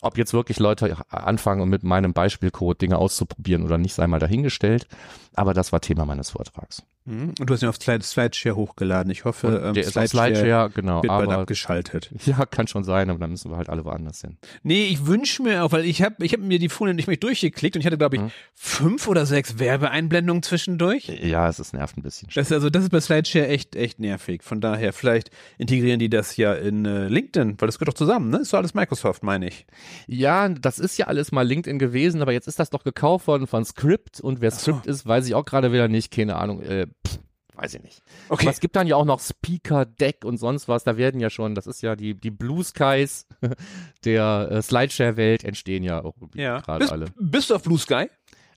Ob 0.00 0.18
jetzt 0.18 0.32
wirklich 0.32 0.58
Leute 0.58 0.96
anfangen, 1.10 1.68
mit 1.68 1.84
meinem 1.84 2.12
Beispielcode 2.12 2.82
Dinge 2.82 2.98
auszuprobieren 2.98 3.64
oder 3.64 3.78
nicht, 3.78 3.94
sei 3.94 4.08
mal 4.08 4.18
dahingestellt. 4.18 4.88
Aber 5.34 5.54
das 5.54 5.70
war 5.72 5.80
Thema 5.80 6.04
meines 6.04 6.30
Vortrags. 6.30 6.82
Mhm. 7.04 7.34
Und 7.40 7.50
du 7.50 7.54
hast 7.54 7.62
ihn 7.62 7.68
auf 7.68 7.76
Slide, 7.76 8.04
Slideshare 8.04 8.54
hochgeladen. 8.56 9.10
Ich 9.10 9.24
hoffe, 9.24 9.46
Und 9.48 9.64
ähm, 9.68 9.74
der 9.74 9.84
ist 9.84 9.98
auf 9.98 10.06
Slideshare, 10.06 10.70
genau. 10.70 11.02
wird 11.02 11.08
bald 11.08 11.28
Aber 11.30 11.38
abgeschaltet. 11.40 12.10
ja, 12.26 12.46
kann 12.46 12.68
schon 12.68 12.84
sein, 12.84 13.10
aber 13.10 13.18
dann 13.18 13.30
müssen 13.30 13.50
wir 13.50 13.56
halt 13.56 13.68
alle 13.68 13.84
woanders 13.84 14.20
hin. 14.20 14.36
Nee, 14.62 14.84
ich 14.84 15.06
wünsche 15.06 15.42
mir 15.42 15.64
auch, 15.64 15.72
weil 15.72 15.84
ich 15.84 16.02
habe 16.02 16.24
ich 16.24 16.32
hab 16.32 16.40
mir 16.40 16.58
die 16.58 16.68
Folie 16.68 16.94
nicht 16.94 17.08
mehr 17.08 17.16
durchgeklickt 17.16 17.76
und 17.76 17.80
ich 17.80 17.86
hatte, 17.86 17.98
glaube 17.98 18.16
ich, 18.16 18.22
Mhm. 18.22 18.30
fünf 18.54 19.08
oder 19.08 19.26
sechs 19.26 19.58
Werbeeinblendungen 19.58 20.42
zwischendurch. 20.42 21.08
Ja, 21.08 21.48
es 21.48 21.58
ist 21.58 21.72
nervt 21.74 21.96
ein 21.96 22.02
bisschen. 22.02 22.28
Das 22.34 22.46
ist 22.46 22.52
also, 22.52 22.70
das 22.70 22.84
ist 22.84 22.90
bei 22.90 23.00
Slideshare 23.00 23.48
echt, 23.48 23.74
echt 23.74 23.98
nervig. 23.98 24.42
Von 24.42 24.60
daher, 24.60 24.92
vielleicht 24.92 25.30
integrieren 25.58 25.98
die 25.98 26.08
das 26.10 26.36
ja 26.36 26.54
in 26.54 26.84
äh, 26.86 27.08
LinkedIn, 27.08 27.56
weil 27.60 27.66
das 27.66 27.78
gehört 27.78 27.88
doch 27.88 27.98
zusammen, 27.98 28.30
ne? 28.30 28.38
Ist 28.38 28.50
so 28.50 28.56
alles 28.56 28.74
Microsoft, 28.74 29.22
meine 29.22 29.48
ich. 29.48 29.66
Ja, 30.06 30.48
das 30.48 30.78
ist 30.78 30.98
ja 30.98 31.06
alles 31.06 31.32
mal 31.32 31.42
LinkedIn 31.46 31.78
gewesen, 31.78 32.22
aber 32.22 32.32
jetzt 32.32 32.46
ist 32.46 32.58
das 32.58 32.70
doch 32.70 32.84
gekauft 32.84 33.26
worden 33.26 33.46
von 33.46 33.64
Script 33.64 34.20
und 34.20 34.40
wer 34.40 34.50
Ach 34.52 34.58
so. 34.58 34.72
Script 34.72 34.86
ist, 34.86 35.06
weiß 35.06 35.26
ich 35.26 35.34
auch 35.34 35.44
gerade 35.44 35.72
wieder 35.72 35.88
nicht, 35.88 36.10
keine 36.12 36.36
Ahnung, 36.36 36.62
äh, 36.62 36.86
pff, 37.06 37.18
weiß 37.54 37.74
ich 37.74 37.82
nicht. 37.82 38.02
Okay. 38.28 38.46
Aber 38.46 38.50
es 38.52 38.60
gibt 38.60 38.76
dann 38.76 38.86
ja 38.86 38.96
auch 38.96 39.04
noch 39.04 39.20
Speaker, 39.20 39.84
Deck 39.84 40.24
und 40.24 40.38
sonst 40.38 40.68
was, 40.68 40.84
da 40.84 40.96
werden 40.96 41.20
ja 41.20 41.30
schon, 41.30 41.54
das 41.54 41.66
ist 41.66 41.82
ja 41.82 41.96
die, 41.96 42.14
die 42.14 42.30
Blue 42.30 42.62
Skies 42.64 43.26
der 44.04 44.48
äh, 44.50 44.62
Slideshare-Welt 44.62 45.44
entstehen 45.44 45.82
ja 45.82 46.02
auch 46.04 46.14
ja. 46.34 46.60
gerade 46.60 46.90
alle. 46.90 47.06
bist 47.18 47.50
du 47.50 47.54
auf 47.54 47.62
Blue 47.62 47.78
Sky? 47.78 48.06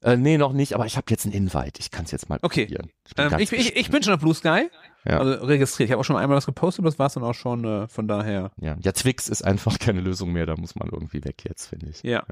Äh, 0.02 0.18
nee, 0.18 0.38
noch 0.38 0.54
nicht, 0.54 0.74
aber 0.74 0.86
ich 0.86 0.98
habe 0.98 1.06
jetzt 1.10 1.26
einen 1.26 1.34
Invite, 1.34 1.80
ich 1.80 1.90
kann 1.90 2.06
es 2.06 2.12
jetzt 2.12 2.30
mal 2.30 2.38
Okay. 2.42 2.66
probieren. 2.66 2.92
Ich, 3.08 3.16
bin 3.16 3.32
Ähm, 3.32 3.40
ich, 3.40 3.52
ich, 3.52 3.76
ich 3.76 3.90
bin 3.90 4.04
schon 4.04 4.14
auf 4.14 4.20
Blue 4.20 4.36
Sky. 4.36 4.70
Ja. 5.04 5.20
Also 5.20 5.46
registriert. 5.46 5.88
Ich 5.90 5.92
habe 5.92 6.02
auch 6.02 6.06
schon 6.06 6.16
einmal 6.16 6.38
was 6.38 6.46
gepostet, 6.46 6.86
das 6.86 6.98
war 7.00 7.08
es 7.08 7.14
dann 7.14 7.24
auch 7.24 7.34
schon, 7.34 7.64
äh, 7.66 7.88
von 7.88 8.08
daher. 8.08 8.52
ja, 8.60 8.76
ja, 8.80 8.92
Twix 8.92 9.28
ist 9.30 9.44
einfach 9.44 9.80
keine 9.80 10.02
Lösung 10.02 10.32
mehr, 10.32 10.46
da 10.46 10.56
muss 10.56 10.76
man 10.76 10.90
irgendwie 10.92 11.24
weg 11.24 11.44
jetzt, 11.48 11.68
finde 11.68 11.90
ich. 11.90 12.04
Ja. 12.04 12.24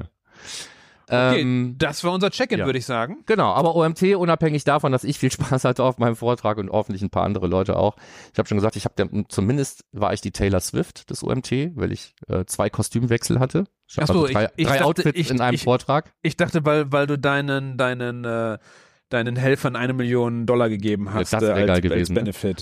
Okay, 1.08 1.42
Ähm, 1.42 1.76
das 1.78 2.04
war 2.04 2.12
unser 2.14 2.32
Check-in, 2.32 2.60
ja. 2.60 2.66
würde 2.66 2.80
ich 2.80 2.86
sagen. 2.86 3.18
Genau, 3.26 3.52
aber 3.54 3.76
OMT, 3.76 4.16
unabhängig 4.16 4.64
davon, 4.64 4.92
dass 4.92 5.04
ich 5.04 5.20
viel 5.20 5.32
Spaß 5.32 5.66
hatte 5.66 5.84
auf 5.84 5.98
meinem 5.98 6.16
Vortrag 6.16 6.58
und 6.58 6.70
hoffentlich 6.70 7.02
ein 7.02 7.10
paar 7.10 7.24
andere 7.24 7.48
Leute 7.48 7.76
auch. 7.78 7.96
Ich 8.32 8.40
habe 8.40 8.48
schon 8.48 8.58
gesagt, 8.58 8.76
ich 8.76 8.86
habe 8.86 9.26
zumindest 9.28 9.86
war 9.92 10.14
ich 10.14 10.22
die 10.22 10.32
Taylor 10.32 10.60
Swift 10.62 11.10
des 11.10 11.24
OMT, 11.24 11.52
weil 11.76 11.92
ich 11.92 12.16
äh, 12.28 12.46
zwei 12.46 12.70
Kostümwechsel 12.70 13.40
hatte. 13.40 13.66
Ich 13.90 13.98
Ach 14.02 14.08
so, 14.08 14.14
also 14.24 14.28
drei, 14.34 14.46
ich- 14.46 14.52
ich 14.58 14.68
drei 14.68 14.74
dachte, 14.78 14.86
Outfits 14.88 15.20
ich- 15.20 15.30
in 15.30 15.42
einem 15.42 15.56
ich- 15.56 15.64
Vortrag. 15.64 16.14
Ich 16.22 16.38
dachte, 16.38 16.66
weil, 16.66 16.92
weil 16.92 17.06
du 17.08 17.18
deinen, 17.20 17.78
deinen, 17.78 18.24
äh, 18.26 18.58
deinen 19.10 19.36
Helfern 19.36 19.76
eine 19.76 19.94
Million 19.94 20.46
Dollar 20.46 20.70
gegeben 20.70 21.14
hast. 21.14 21.34
das 21.34 21.42
wär 21.42 21.50
äh, 21.50 21.62
als, 21.62 21.68
geil 21.68 21.82
gewesen, 21.82 22.18
Als 22.18 22.44
ne? 22.44 22.56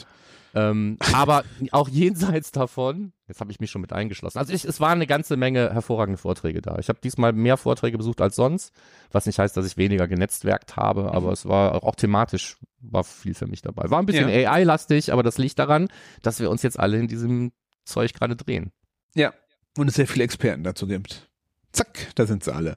Ähm, 0.53 0.97
aber 1.13 1.43
auch 1.71 1.87
jenseits 1.87 2.51
davon, 2.51 3.13
jetzt 3.27 3.39
habe 3.39 3.51
ich 3.51 3.59
mich 3.59 3.71
schon 3.71 3.81
mit 3.81 3.93
eingeschlossen. 3.93 4.37
Also 4.37 4.53
ich, 4.53 4.65
es 4.65 4.79
waren 4.79 4.93
eine 4.93 5.07
ganze 5.07 5.37
Menge 5.37 5.73
hervorragende 5.73 6.17
Vorträge 6.17 6.61
da. 6.61 6.77
Ich 6.79 6.89
habe 6.89 6.99
diesmal 7.01 7.31
mehr 7.33 7.57
Vorträge 7.57 7.97
besucht 7.97 8.21
als 8.21 8.35
sonst, 8.35 8.73
was 9.11 9.25
nicht 9.25 9.39
heißt, 9.39 9.55
dass 9.55 9.65
ich 9.65 9.77
weniger 9.77 10.07
genetzwerkt 10.07 10.75
habe, 10.75 11.13
aber 11.13 11.31
es 11.31 11.47
war 11.47 11.83
auch 11.83 11.95
thematisch 11.95 12.57
war 12.81 13.03
viel 13.03 13.33
für 13.33 13.47
mich 13.47 13.61
dabei. 13.61 13.89
War 13.89 13.99
ein 13.99 14.05
bisschen 14.05 14.27
AI-lastig, 14.27 15.13
aber 15.13 15.23
das 15.23 15.37
liegt 15.37 15.59
daran, 15.59 15.87
dass 16.21 16.39
wir 16.39 16.49
uns 16.49 16.63
jetzt 16.63 16.79
alle 16.79 16.97
in 16.97 17.07
diesem 17.07 17.51
Zeug 17.85 18.13
gerade 18.13 18.35
drehen. 18.35 18.71
Ja. 19.15 19.33
Und 19.77 19.87
es 19.87 19.95
sehr 19.95 20.07
viele 20.07 20.23
Experten 20.25 20.63
dazu 20.63 20.87
gibt. 20.87 21.29
Zack, 21.71 22.09
da 22.15 22.25
sind 22.25 22.43
sie 22.43 22.53
alle. 22.53 22.75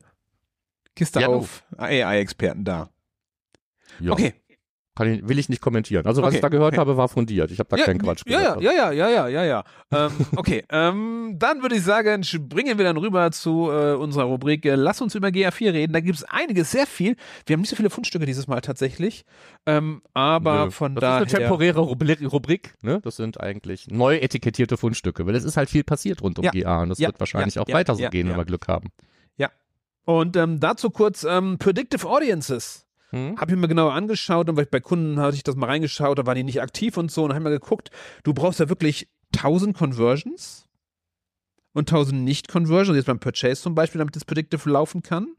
Kiste 0.95 1.21
Ja, 1.21 1.29
auf, 1.29 1.65
AI-Experten 1.77 2.65
da. 2.65 2.91
Ja, 3.99 4.13
Okay. 4.13 4.35
Ich, 5.01 5.29
will 5.29 5.39
ich 5.39 5.49
nicht 5.49 5.61
kommentieren. 5.61 6.07
Also 6.07 6.23
was 6.23 6.29
Okay, 6.29 6.37
ich 6.37 6.41
da 6.41 6.49
gehört 6.49 6.75
okay. 6.75 6.81
habe, 6.81 6.97
war 6.97 7.09
fundiert. 7.09 7.51
Ich 7.51 7.59
habe 7.59 7.69
da 7.69 7.77
ja, 7.77 7.85
keinen 7.85 7.99
Quatsch 7.99 8.23
ja, 8.27 8.39
gehört. 8.39 8.63
ja, 8.63 8.73
ja, 8.73 8.93
ja, 8.93 9.09
ja, 9.09 9.29
ja, 9.29 9.29
ja, 9.29 9.45
ja. 9.45 9.65
ähm, 10.07 10.13
okay, 10.37 10.65
ähm, 10.71 11.35
dann 11.37 11.63
würde 11.63 11.75
ich 11.75 11.83
sagen, 11.83 12.23
springen 12.23 12.79
wir 12.79 12.85
dann 12.85 12.97
rüber 12.97 13.31
zu 13.33 13.71
äh, 13.71 13.95
unserer 13.95 14.25
Rubrik 14.25 14.65
äh, 14.65 14.77
Lass 14.77 15.01
uns 15.01 15.15
über 15.15 15.29
GA4 15.29 15.73
reden. 15.73 15.93
Da 15.93 16.01
gibt 16.01 16.19
es 16.19 16.25
einiges, 16.25 16.71
sehr 16.71 16.87
viel. 16.87 17.17
Wir 17.47 17.55
haben 17.55 17.61
nicht 17.63 17.71
so 17.71 17.77
viele 17.77 17.91
Fundstücke 17.91 18.25
dieses 18.25 18.47
Mal 18.47 18.61
tatsächlich, 18.61 19.25
ähm, 19.67 20.03
aber 20.15 20.67
Nö. 20.67 20.71
von 20.71 20.95
das 20.95 21.03
daher... 21.03 21.27
ist 21.27 21.35
eine 21.35 21.45
temporäre 21.45 21.81
Rubrik, 21.81 22.33
Rubrik, 22.33 22.75
ne? 22.83 23.01
Das 23.03 23.17
sind 23.17 23.41
eigentlich 23.41 23.89
neu 23.91 24.17
etikettierte 24.17 24.77
Fundstücke, 24.77 25.27
weil 25.27 25.35
es 25.35 25.45
ist 25.45 25.57
halt 25.57 25.71
viel 25.71 25.83
passiert 25.85 26.23
rund 26.23 26.39
um 26.39 26.45
Ja. 26.45 26.53
GA 26.53 26.83
und 26.83 26.91
das 26.91 26.99
Ja, 26.99 27.09
wird 27.09 27.19
wahrscheinlich 27.19 27.57
ja, 27.57 27.63
auch 27.63 27.69
ja, 27.69 27.75
weiter 27.75 27.97
so 27.97 28.03
ja, 28.03 28.11
gehen, 28.11 28.27
ja. 28.27 28.33
wenn 28.33 28.41
wir 28.41 28.45
Glück 28.45 28.69
haben. 28.69 28.91
Und 30.05 30.37
ähm, 30.37 30.61
dazu 30.61 30.91
kurz 30.91 31.25
ähm, 31.25 31.59
Predictive 31.59 32.07
Audiences. 32.09 32.87
Hm? 33.15 33.39
Habe 33.39 33.53
ich 33.53 33.59
mir 33.59 33.69
genauer 33.69 33.93
angeschaut 33.93 34.49
und 34.49 34.57
weil 34.57 34.65
ich 34.65 34.71
bei 34.71 34.81
Kunden 34.81 35.21
hatte 35.21 35.37
ich 35.37 35.45
das 35.45 35.55
mal 35.55 35.67
reingeschaut, 35.67 36.19
da 36.19 36.27
waren 36.27 36.37
die 36.37 36.43
nicht 36.43 36.61
aktiv 36.61 36.97
und 36.97 37.11
so 37.11 37.25
und 37.25 37.33
habe 37.33 37.45
mir 37.45 37.51
geguckt, 37.51 37.91
du 38.25 38.35
brauchst 38.35 38.59
ja 38.61 38.69
wirklich 38.69 39.09
1000 39.37 39.77
Conversions 39.77 40.69
und 41.75 41.89
1000 41.89 42.23
Nicht-Conversions, 42.23 42.97
jetzt 42.97 43.07
beim 43.07 43.21
Purchase 43.21 43.63
zum 43.63 43.75
Beispiel, 43.75 44.01
damit 44.01 44.17
das 44.17 44.25
Predictive 44.25 44.69
laufen 44.69 45.03
kann. 45.03 45.35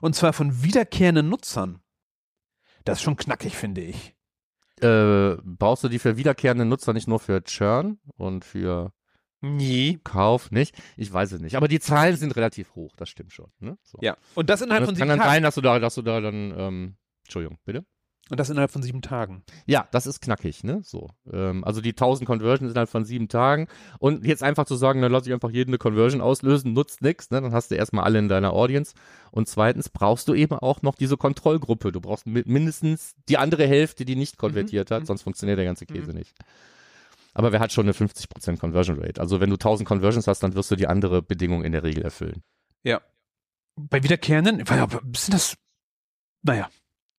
Und 0.00 0.14
zwar 0.14 0.32
von 0.32 0.62
wiederkehrenden 0.62 1.28
Nutzern. 1.28 1.80
Das 2.84 2.98
ist 2.98 3.02
schon 3.02 3.16
knackig, 3.16 3.56
finde 3.56 3.80
ich. 3.80 4.14
Äh, 4.80 5.36
brauchst 5.42 5.84
du 5.84 5.88
die 5.88 5.98
für 5.98 6.16
wiederkehrende 6.16 6.64
Nutzer 6.64 6.92
nicht 6.92 7.08
nur 7.08 7.20
für 7.20 7.42
Churn 7.42 7.98
und 8.16 8.44
für 8.44 8.92
Nie. 9.40 9.98
Kauf, 10.04 10.50
nicht? 10.50 10.74
Ich 10.96 11.12
weiß 11.12 11.32
es 11.32 11.40
nicht. 11.40 11.56
Aber 11.56 11.68
die 11.68 11.80
Zahlen 11.80 12.16
sind 12.16 12.34
relativ 12.36 12.74
hoch, 12.74 12.94
das 12.96 13.08
stimmt 13.08 13.32
schon. 13.32 13.50
Ne? 13.58 13.76
So. 13.82 13.98
Ja. 14.00 14.16
Und 14.34 14.48
das 14.48 14.62
innerhalb 14.62 14.82
Und 14.82 14.86
von 14.86 14.94
es 14.94 14.98
kann 14.98 15.08
sieben 15.08 15.18
dann 15.18 15.26
Tagen. 15.26 15.30
sein, 15.34 15.42
dass 15.42 15.54
du 15.54 15.60
da, 15.60 15.78
dass 15.78 15.94
du 15.94 16.02
da 16.02 16.20
dann, 16.20 16.54
ähm, 16.56 16.96
Entschuldigung, 17.24 17.58
bitte? 17.64 17.84
Und 18.30 18.40
das 18.40 18.48
innerhalb 18.48 18.70
von 18.70 18.82
sieben 18.82 19.02
Tagen. 19.02 19.42
Ja, 19.66 19.86
das 19.92 20.06
ist 20.06 20.22
knackig, 20.22 20.64
ne? 20.64 20.80
So. 20.82 21.10
Ähm, 21.30 21.62
also 21.62 21.82
die 21.82 21.90
1000 21.94 22.26
Conversions 22.26 22.70
innerhalb 22.70 22.88
von 22.88 23.04
sieben 23.04 23.28
Tagen. 23.28 23.68
Und 23.98 24.24
jetzt 24.24 24.42
einfach 24.42 24.64
zu 24.64 24.76
sagen, 24.76 25.02
dann 25.02 25.12
lass 25.12 25.26
ich 25.26 25.32
einfach 25.34 25.50
jeden 25.50 25.68
eine 25.70 25.76
Conversion 25.78 26.22
auslösen, 26.22 26.72
nutzt 26.72 27.02
nichts, 27.02 27.30
ne? 27.30 27.42
Dann 27.42 27.52
hast 27.52 27.70
du 27.70 27.74
erstmal 27.74 28.04
alle 28.04 28.18
in 28.18 28.30
deiner 28.30 28.54
Audience. 28.54 28.94
Und 29.30 29.46
zweitens 29.46 29.90
brauchst 29.90 30.26
du 30.28 30.32
eben 30.34 30.54
auch 30.58 30.80
noch 30.80 30.94
diese 30.94 31.18
Kontrollgruppe. 31.18 31.92
Du 31.92 32.00
brauchst 32.00 32.26
mi- 32.26 32.44
mindestens 32.46 33.14
die 33.28 33.36
andere 33.36 33.66
Hälfte, 33.66 34.06
die 34.06 34.16
nicht 34.16 34.38
konvertiert 34.38 34.90
hat, 34.90 35.02
Mhm. 35.02 35.06
sonst 35.06 35.22
funktioniert 35.22 35.58
der 35.58 35.66
ganze 35.66 35.84
Käse 35.84 36.14
nicht. 36.14 36.34
Aber 37.34 37.52
wer 37.52 37.60
hat 37.60 37.72
schon 37.72 37.84
eine 37.84 37.92
50% 37.92 38.58
Conversion 38.58 38.98
Rate? 38.98 39.20
Also 39.20 39.40
wenn 39.40 39.50
du 39.50 39.58
1000 39.58 39.86
Conversions 39.86 40.26
hast, 40.28 40.42
dann 40.42 40.54
wirst 40.54 40.70
du 40.70 40.76
die 40.76 40.86
andere 40.86 41.20
Bedingung 41.20 41.62
in 41.62 41.72
der 41.72 41.82
Regel 41.82 42.02
erfüllen. 42.02 42.42
Bei 43.76 44.02
wiederkehrenden, 44.04 44.64
sind 45.16 45.34
das, 45.34 45.56
naja, 46.42 46.68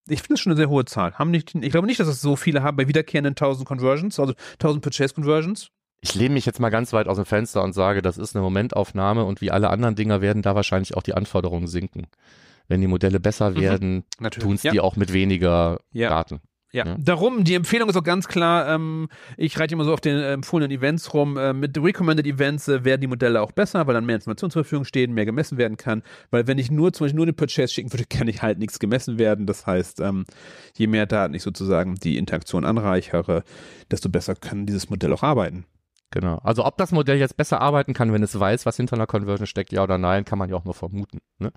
ich 0.07 0.19
finde 0.21 0.33
das 0.35 0.39
schon 0.41 0.51
eine 0.51 0.57
sehr 0.57 0.69
hohe 0.69 0.85
Zahl. 0.85 1.13
Haben 1.15 1.31
nicht, 1.31 1.55
ich 1.55 1.71
glaube 1.71 1.87
nicht, 1.87 1.99
dass 1.99 2.07
es 2.07 2.21
so 2.21 2.35
viele 2.35 2.63
haben 2.63 2.77
bei 2.77 2.87
wiederkehrenden 2.87 3.31
1000 3.31 3.67
Conversions, 3.67 4.19
also 4.19 4.33
1000 4.53 4.83
Purchase 4.83 5.13
Conversions. 5.13 5.69
Ich 6.01 6.13
lehne 6.13 6.33
mich 6.35 6.45
jetzt 6.45 6.59
mal 6.59 6.69
ganz 6.69 6.93
weit 6.93 7.07
aus 7.07 7.15
dem 7.17 7.25
Fenster 7.25 7.63
und 7.63 7.73
sage, 7.73 8.01
das 8.03 8.17
ist 8.17 8.35
eine 8.35 8.43
Momentaufnahme 8.43 9.23
und 9.25 9.41
wie 9.41 9.49
alle 9.51 9.69
anderen 9.69 9.95
Dinger 9.95 10.21
werden 10.21 10.41
da 10.43 10.53
wahrscheinlich 10.53 10.95
auch 10.95 11.01
die 11.03 11.13
Anforderungen 11.15 11.67
sinken. 11.67 12.07
Wenn 12.67 12.81
die 12.81 12.87
Modelle 12.87 13.19
besser 13.19 13.51
Mhm. 13.51 13.55
werden, 13.61 14.03
Natürlich. 14.19 14.43
tun 14.45 14.55
es 14.55 14.63
ja. 14.63 14.71
die 14.71 14.79
auch 14.81 14.95
mit 14.95 15.13
weniger 15.13 15.79
Ja. 15.91 16.09
Daten. 16.09 16.41
Ja, 16.75 16.85
Ja. 16.85 16.95
darum, 16.99 17.45
die 17.45 17.53
Empfehlung 17.53 17.87
ist 17.87 17.95
auch 17.95 18.03
ganz 18.03 18.27
klar, 18.27 18.67
ähm, 18.67 19.07
ich 19.37 19.57
reite 19.57 19.73
immer 19.75 19.85
so 19.85 19.93
auf 19.93 20.01
den 20.01 20.17
empfohlenen 20.19 20.77
Events 20.77 21.13
rum, 21.13 21.37
äh, 21.37 21.53
mit 21.53 21.77
Recommended 21.81 22.27
Events 22.27 22.67
äh, 22.67 22.83
werden 22.83 22.99
die 22.99 23.07
Modelle 23.07 23.41
auch 23.41 23.53
besser, 23.53 23.87
weil 23.87 23.93
dann 23.93 24.05
mehr 24.05 24.15
Informationen 24.17 24.51
zur 24.51 24.63
Verfügung 24.65 24.83
stehen, 24.83 25.13
mehr 25.13 25.25
gemessen 25.25 25.57
werden 25.57 25.77
kann, 25.77 26.03
weil 26.31 26.47
wenn 26.47 26.57
ich 26.57 26.69
nur 26.69 26.91
zum 26.91 27.05
Beispiel 27.05 27.15
nur 27.15 27.25
den 27.27 27.35
Purchase 27.35 27.73
schicken 27.73 27.93
würde, 27.93 28.03
kann 28.09 28.27
ich 28.27 28.41
halt 28.41 28.59
nichts 28.59 28.77
gemessen 28.79 29.17
werden, 29.17 29.45
das 29.45 29.65
heißt, 29.65 30.01
ähm, 30.01 30.25
je 30.75 30.87
mehr 30.87 31.05
Daten 31.05 31.33
ich 31.33 31.43
sozusagen 31.43 31.95
die 31.95 32.17
Interaktion 32.17 32.65
anreichere, 32.65 33.43
desto 33.89 34.09
besser 34.09 34.35
kann 34.35 34.65
dieses 34.65 34.89
Modell 34.89 35.13
auch 35.13 35.23
arbeiten. 35.23 35.65
Genau. 36.11 36.39
Also 36.43 36.65
ob 36.65 36.77
das 36.77 36.91
Modell 36.91 37.17
jetzt 37.17 37.37
besser 37.37 37.61
arbeiten 37.61 37.93
kann, 37.93 38.11
wenn 38.11 38.21
es 38.21 38.37
weiß, 38.37 38.65
was 38.65 38.75
hinter 38.75 38.95
einer 38.95 39.07
Conversion 39.07 39.47
steckt, 39.47 39.71
ja 39.71 39.81
oder 39.81 39.97
nein, 39.97 40.25
kann 40.25 40.37
man 40.39 40.49
ja 40.49 40.57
auch 40.57 40.65
nur 40.65 40.73
vermuten. 40.73 41.19
Ne? 41.39 41.51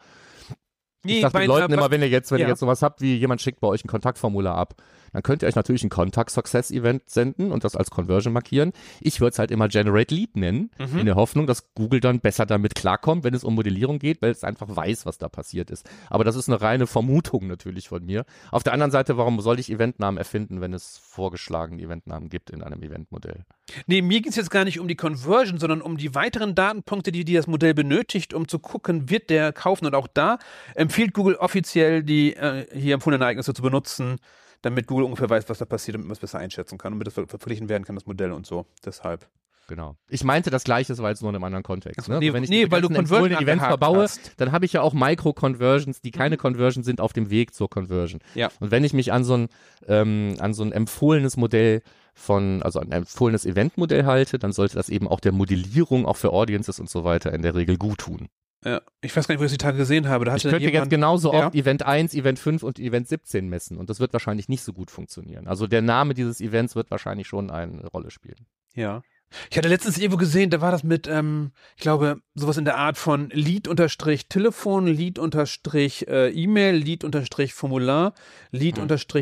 ich 1.05 1.21
sag 1.21 1.33
bei- 1.33 1.41
den 1.41 1.49
Leuten 1.49 1.73
immer, 1.73 1.91
wenn 1.91 2.03
ihr 2.03 2.09
jetzt, 2.09 2.31
wenn 2.33 2.39
ja. 2.41 2.47
ihr 2.47 2.51
jetzt 2.51 2.61
sowas 2.61 2.83
habt, 2.83 3.01
wie 3.01 3.17
jemand 3.17 3.41
schickt 3.41 3.61
bei 3.61 3.69
euch 3.69 3.85
ein 3.85 3.89
Kontaktformular 3.89 4.57
ab, 4.57 4.75
dann 5.13 5.23
könnt 5.23 5.43
ihr 5.43 5.49
euch 5.49 5.55
natürlich 5.57 5.83
ein 5.85 5.91
Contact 5.91 6.31
Success 6.31 6.71
Event 6.71 7.09
senden 7.09 7.53
und 7.53 7.65
das 7.65 7.77
als 7.77 7.91
Conversion 7.91 8.33
markieren. 8.33 8.73
Ich 9.01 9.21
würde 9.21 9.33
es 9.33 9.39
halt 9.39 9.51
immer 9.51 9.69
Generate 9.69 10.15
Lead 10.15 10.37
nennen, 10.37 10.71
Mhm. 10.79 10.99
in 10.99 11.07
der 11.07 11.15
Hoffnung, 11.17 11.47
dass 11.47 11.75
Google 11.75 12.01
dann 12.01 12.21
besser 12.21 12.47
damit 12.47 12.75
klarkommt, 12.75 13.25
wenn 13.25 13.35
es 13.35 13.45
um 13.45 13.55
Modellierung 13.55 13.99
geht, 13.99 14.23
weil 14.23 14.31
es 14.31 14.45
einfach 14.45 14.67
weiß, 14.75 15.07
was 15.07 15.19
da 15.19 15.29
passiert 15.29 15.71
ist. 15.71 15.89
Aber 16.11 16.25
das 16.25 16.37
ist 16.37 16.49
eine 16.49 16.61
reine 16.61 16.87
Vermutung 16.87 17.47
natürlich 17.47 17.89
von 17.89 18.05
mir. 18.05 18.25
Auf 18.51 18.63
der 18.63 18.73
anderen 18.73 18.91
Seite, 18.91 19.17
warum 19.17 19.41
soll 19.41 19.59
ich 19.59 19.71
Eventnamen 19.71 20.19
erfinden, 20.19 20.61
wenn 20.61 20.73
es 20.73 20.99
vorgeschlagene 20.99 21.83
Eventnamen 21.83 22.29
gibt 22.29 22.51
in 22.51 22.63
einem 22.63 22.83
Eventmodell? 22.83 23.45
Nee, 23.87 24.03
mir 24.03 24.21
ging 24.21 24.31
es 24.31 24.37
jetzt 24.37 24.51
gar 24.51 24.65
nicht 24.65 24.81
um 24.81 24.89
die 24.89 24.97
Conversion, 24.97 25.59
sondern 25.59 25.83
um 25.83 25.97
die 25.97 26.15
weiteren 26.15 26.55
Datenpunkte, 26.55 27.13
die, 27.13 27.25
die 27.25 27.35
das 27.35 27.47
Modell 27.47 27.75
benötigt, 27.75 28.33
um 28.35 28.49
zu 28.49 28.59
gucken, 28.59 29.11
wird 29.11 29.31
der 29.31 29.53
kaufen. 29.53 29.87
Und 29.87 29.95
auch 29.95 30.07
da 30.09 30.39
empfiehlt 30.75 31.13
Google 31.13 31.35
offiziell, 31.37 32.03
die 32.03 32.35
äh, 32.35 32.67
hier 32.75 32.95
empfohlenen 32.95 33.23
Ereignisse 33.23 33.53
zu 33.55 33.63
benutzen, 33.63 34.17
damit 34.63 34.87
Google 34.87 35.05
ungefähr 35.05 35.31
weiß, 35.31 35.49
was 35.49 35.59
da 35.59 35.65
passiert, 35.65 35.95
damit 35.95 36.07
man 36.09 36.13
es 36.13 36.19
besser 36.19 36.39
einschätzen 36.39 36.79
kann 36.79 36.93
und 36.93 36.99
damit 36.99 37.07
das 37.09 37.15
ver- 37.15 37.27
verglichen 37.39 37.69
werden 37.69 37.85
kann, 37.85 37.95
das 37.97 38.07
Modell 38.07 38.33
und 38.33 38.47
so. 38.47 38.67
Deshalb. 38.85 39.29
Genau. 39.69 39.97
Ich 40.09 40.25
meinte 40.25 40.49
das 40.49 40.65
Gleiche, 40.65 40.89
das 40.89 41.03
war 41.03 41.11
jetzt 41.11 41.21
nur 41.21 41.29
in 41.31 41.37
einem 41.37 41.45
anderen 41.45 41.63
Kontext. 41.63 42.09
Ne? 42.09 42.19
nee, 42.21 42.33
wenn 42.33 42.43
ich 42.43 42.49
nee, 42.49 42.71
weil 42.71 42.81
du 42.81 42.89
Conversion 42.89 43.43
Events 43.43 43.65
verbaue, 43.67 44.05
hast. 44.05 44.33
dann 44.39 44.51
habe 44.51 44.65
ich 44.65 44.73
ja 44.73 44.81
auch 44.81 44.95
Micro-Conversions, 44.95 46.01
die 46.01 46.11
keine 46.11 46.39
Conversion 46.39 46.83
sind, 46.85 47.03
auf 47.03 47.13
dem 47.13 47.29
Weg 47.29 47.55
zur 47.55 47.69
Conversion. 47.69 48.21
Ja. 48.35 48.51
Und 48.61 48.71
wenn 48.71 48.83
ich 48.83 48.95
mich 48.95 49.13
an 49.13 49.25
so 49.25 49.35
ein, 49.37 49.49
ähm, 49.87 50.37
an 50.39 50.55
so 50.55 50.63
ein 50.63 50.73
empfohlenes 50.73 51.37
Modell 51.37 51.83
von, 52.15 52.63
also 52.63 52.81
ein 52.81 52.91
empfohlenes 52.93 53.45
Eventmodell 53.45 54.07
halte, 54.07 54.39
dann 54.39 54.53
sollte 54.53 54.75
das 54.77 54.89
eben 54.89 55.07
auch 55.07 55.21
der 55.21 55.33
Modellierung, 55.33 56.07
auch 56.07 56.17
für 56.17 56.33
Audiences 56.33 56.81
und 56.81 56.89
so 56.89 57.05
weiter, 57.05 57.35
in 57.35 57.43
der 57.43 57.55
Regel 57.55 57.77
gut 57.77 57.99
tun. 57.99 58.29
Ja, 58.65 58.83
ich 59.01 59.17
weiß 59.17 59.29
gar 59.29 59.35
nicht, 59.35 59.41
wo 59.41 59.45
ich 59.45 59.53
die 59.53 59.59
Tage 59.59 59.79
gesehen 59.79 60.09
habe. 60.09 60.25
Da 60.25 60.33
Ich 60.35 60.43
hatte 60.45 60.51
könnte 60.51 60.65
jetzt 60.65 60.73
jemand, 60.73 60.91
genauso 60.91 61.33
Ja. 61.33 61.47
oft 61.47 61.55
Event 61.55 61.85
1, 61.85 62.13
Event 62.15 62.39
5 62.41 62.63
und 62.65 62.79
Event 62.81 63.07
17 63.09 63.49
messen 63.49 63.77
und 63.79 63.89
das 63.89 64.01
wird 64.01 64.13
wahrscheinlich 64.13 64.49
nicht 64.49 64.63
so 64.65 64.73
gut 64.73 64.91
funktionieren. 64.91 65.47
Also 65.47 65.67
der 65.69 65.81
Name 65.83 66.15
dieses 66.15 66.41
Events 66.41 66.75
wird 66.75 66.91
wahrscheinlich 66.91 67.29
schon 67.29 67.51
eine 67.51 67.87
Rolle 67.87 68.11
spielen. 68.11 68.47
Ja. 68.75 69.03
Ich 69.51 69.59
hatte 69.59 69.69
letztens 69.69 69.99
irgendwo 69.99 70.17
gesehen, 70.17 70.49
da 70.49 70.63
war 70.63 70.73
das 70.73 70.83
mit, 70.85 71.07
ähm, 71.07 71.53
ich 71.77 71.83
glaube, 71.83 72.21
sowas 72.35 72.57
in 72.57 72.65
der 72.65 72.79
Art 72.79 72.97
von 72.97 73.29
Lead-Telefon, 73.31 74.87
Lead-E-Mail, 74.87 76.75
Lead-Formular, 76.77 78.15
Lead- 78.51 78.79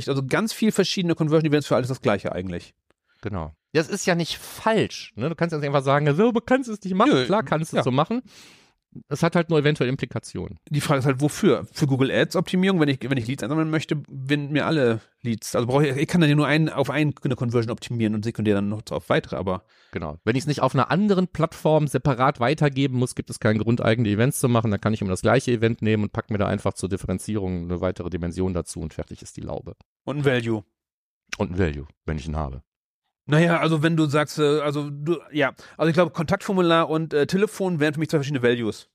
also 0.08 0.26
ganz 0.26 0.52
viel 0.52 0.72
verschiedene 0.72 1.14
Conversion-Events 1.14 1.66
für 1.66 1.76
alles 1.76 1.88
das 1.88 2.00
gleiche 2.00 2.32
eigentlich. 2.32 2.74
Genau. 3.22 3.52
Das 3.72 3.88
ist 3.88 4.06
ja 4.06 4.14
nicht 4.14 4.38
falsch. 4.38 5.12
Ne? 5.16 5.28
Du 5.28 5.34
kannst 5.34 5.52
jetzt 5.54 5.64
einfach 5.64 5.82
sagen, 5.82 6.14
so, 6.14 6.32
du 6.32 6.40
kannst 6.40 6.68
es 6.70 6.80
nicht 6.82 6.94
machen. 6.94 7.10
Nö, 7.12 7.24
Klar 7.26 7.42
kannst 7.42 7.72
du 7.72 7.76
es 7.76 7.80
ja. 7.80 7.82
so 7.84 7.90
machen. 7.90 8.22
Es 9.08 9.22
hat 9.22 9.36
halt 9.36 9.50
nur 9.50 9.58
eventuell 9.58 9.90
Implikationen. 9.90 10.58
Die 10.70 10.80
Frage 10.80 11.00
ist 11.00 11.06
halt, 11.06 11.20
wofür? 11.20 11.66
Für 11.72 11.86
Google 11.86 12.10
Ads 12.10 12.36
Optimierung, 12.36 12.80
wenn 12.80 12.88
ich, 12.88 12.98
wenn 13.02 13.18
ich 13.18 13.26
Leads 13.26 13.42
einsammeln 13.42 13.70
möchte, 13.70 14.02
wenn 14.08 14.52
mir 14.52 14.66
alle 14.66 15.00
Leads, 15.22 15.54
also 15.54 15.66
brauche 15.66 15.86
ich, 15.86 15.96
ich 15.96 16.08
kann 16.08 16.20
dann 16.20 16.30
ja 16.30 16.36
nur 16.36 16.46
einen, 16.46 16.68
auf 16.68 16.88
einen 16.90 17.14
eine 17.22 17.36
Conversion 17.36 17.70
optimieren 17.70 18.14
und 18.14 18.24
sekundär 18.24 18.54
dann 18.54 18.68
noch 18.68 18.82
auf 18.90 19.08
weitere, 19.08 19.36
aber 19.36 19.64
Genau. 19.96 20.18
Wenn 20.24 20.36
ich 20.36 20.42
es 20.42 20.46
nicht 20.46 20.60
auf 20.60 20.74
einer 20.74 20.90
anderen 20.90 21.26
Plattform 21.28 21.86
separat 21.86 22.38
weitergeben 22.38 22.98
muss, 22.98 23.14
gibt 23.14 23.30
es 23.30 23.40
keinen 23.40 23.58
Grund, 23.58 23.80
eigene 23.80 24.10
Events 24.10 24.40
zu 24.40 24.48
machen. 24.48 24.70
Dann 24.70 24.80
kann 24.80 24.92
ich 24.92 25.00
immer 25.00 25.10
das 25.10 25.22
gleiche 25.22 25.52
Event 25.52 25.80
nehmen 25.80 26.02
und 26.02 26.12
pack 26.12 26.30
mir 26.30 26.36
da 26.36 26.46
einfach 26.46 26.74
zur 26.74 26.90
Differenzierung 26.90 27.64
eine 27.64 27.80
weitere 27.80 28.10
Dimension 28.10 28.52
dazu 28.52 28.80
und 28.80 28.92
fertig 28.92 29.22
ist 29.22 29.38
die 29.38 29.40
Laube. 29.40 29.74
und 30.04 30.18
ein 30.18 30.24
Value. 30.26 30.64
Und 31.38 31.52
ein 31.52 31.58
Value, 31.58 31.86
wenn 32.04 32.18
ich 32.18 32.26
ihn 32.26 32.36
habe. 32.36 32.62
Naja, 33.26 33.58
also 33.58 33.82
wenn 33.82 33.96
du 33.96 34.06
sagst, 34.06 34.38
äh, 34.38 34.60
also 34.60 34.88
du, 34.88 35.18
ja, 35.32 35.52
also 35.76 35.88
ich 35.88 35.94
glaube, 35.94 36.12
Kontaktformular 36.12 36.88
und 36.88 37.12
äh, 37.12 37.26
Telefon 37.26 37.80
wären 37.80 37.92
für 37.92 38.00
mich 38.00 38.08
zwei 38.08 38.18
verschiedene 38.18 38.42
Values. 38.42 38.88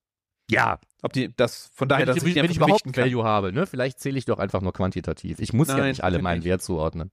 Ja, 0.49 0.79
Ob 1.01 1.13
die 1.13 1.33
das 1.35 1.71
von 1.73 1.87
daher, 1.87 2.07
wenn 2.07 2.15
dass 2.15 2.23
ich, 2.23 2.29
ich 2.29 2.35
wenn 2.35 2.51
ich 2.51 2.57
überhaupt 2.57 2.85
ein. 2.85 2.95
Value 2.95 3.23
habe, 3.23 3.53
ne? 3.53 3.65
Vielleicht 3.65 3.99
zähle 3.99 4.17
ich 4.17 4.25
doch 4.25 4.39
einfach 4.39 4.61
nur 4.61 4.73
quantitativ. 4.73 5.39
Ich 5.39 5.53
muss 5.53 5.69
ja 5.69 5.77
Nein, 5.77 5.89
nicht 5.89 6.03
alle 6.03 6.21
meinen 6.21 6.39
nicht. 6.39 6.47
Wert 6.47 6.61
zuordnen. 6.61 7.11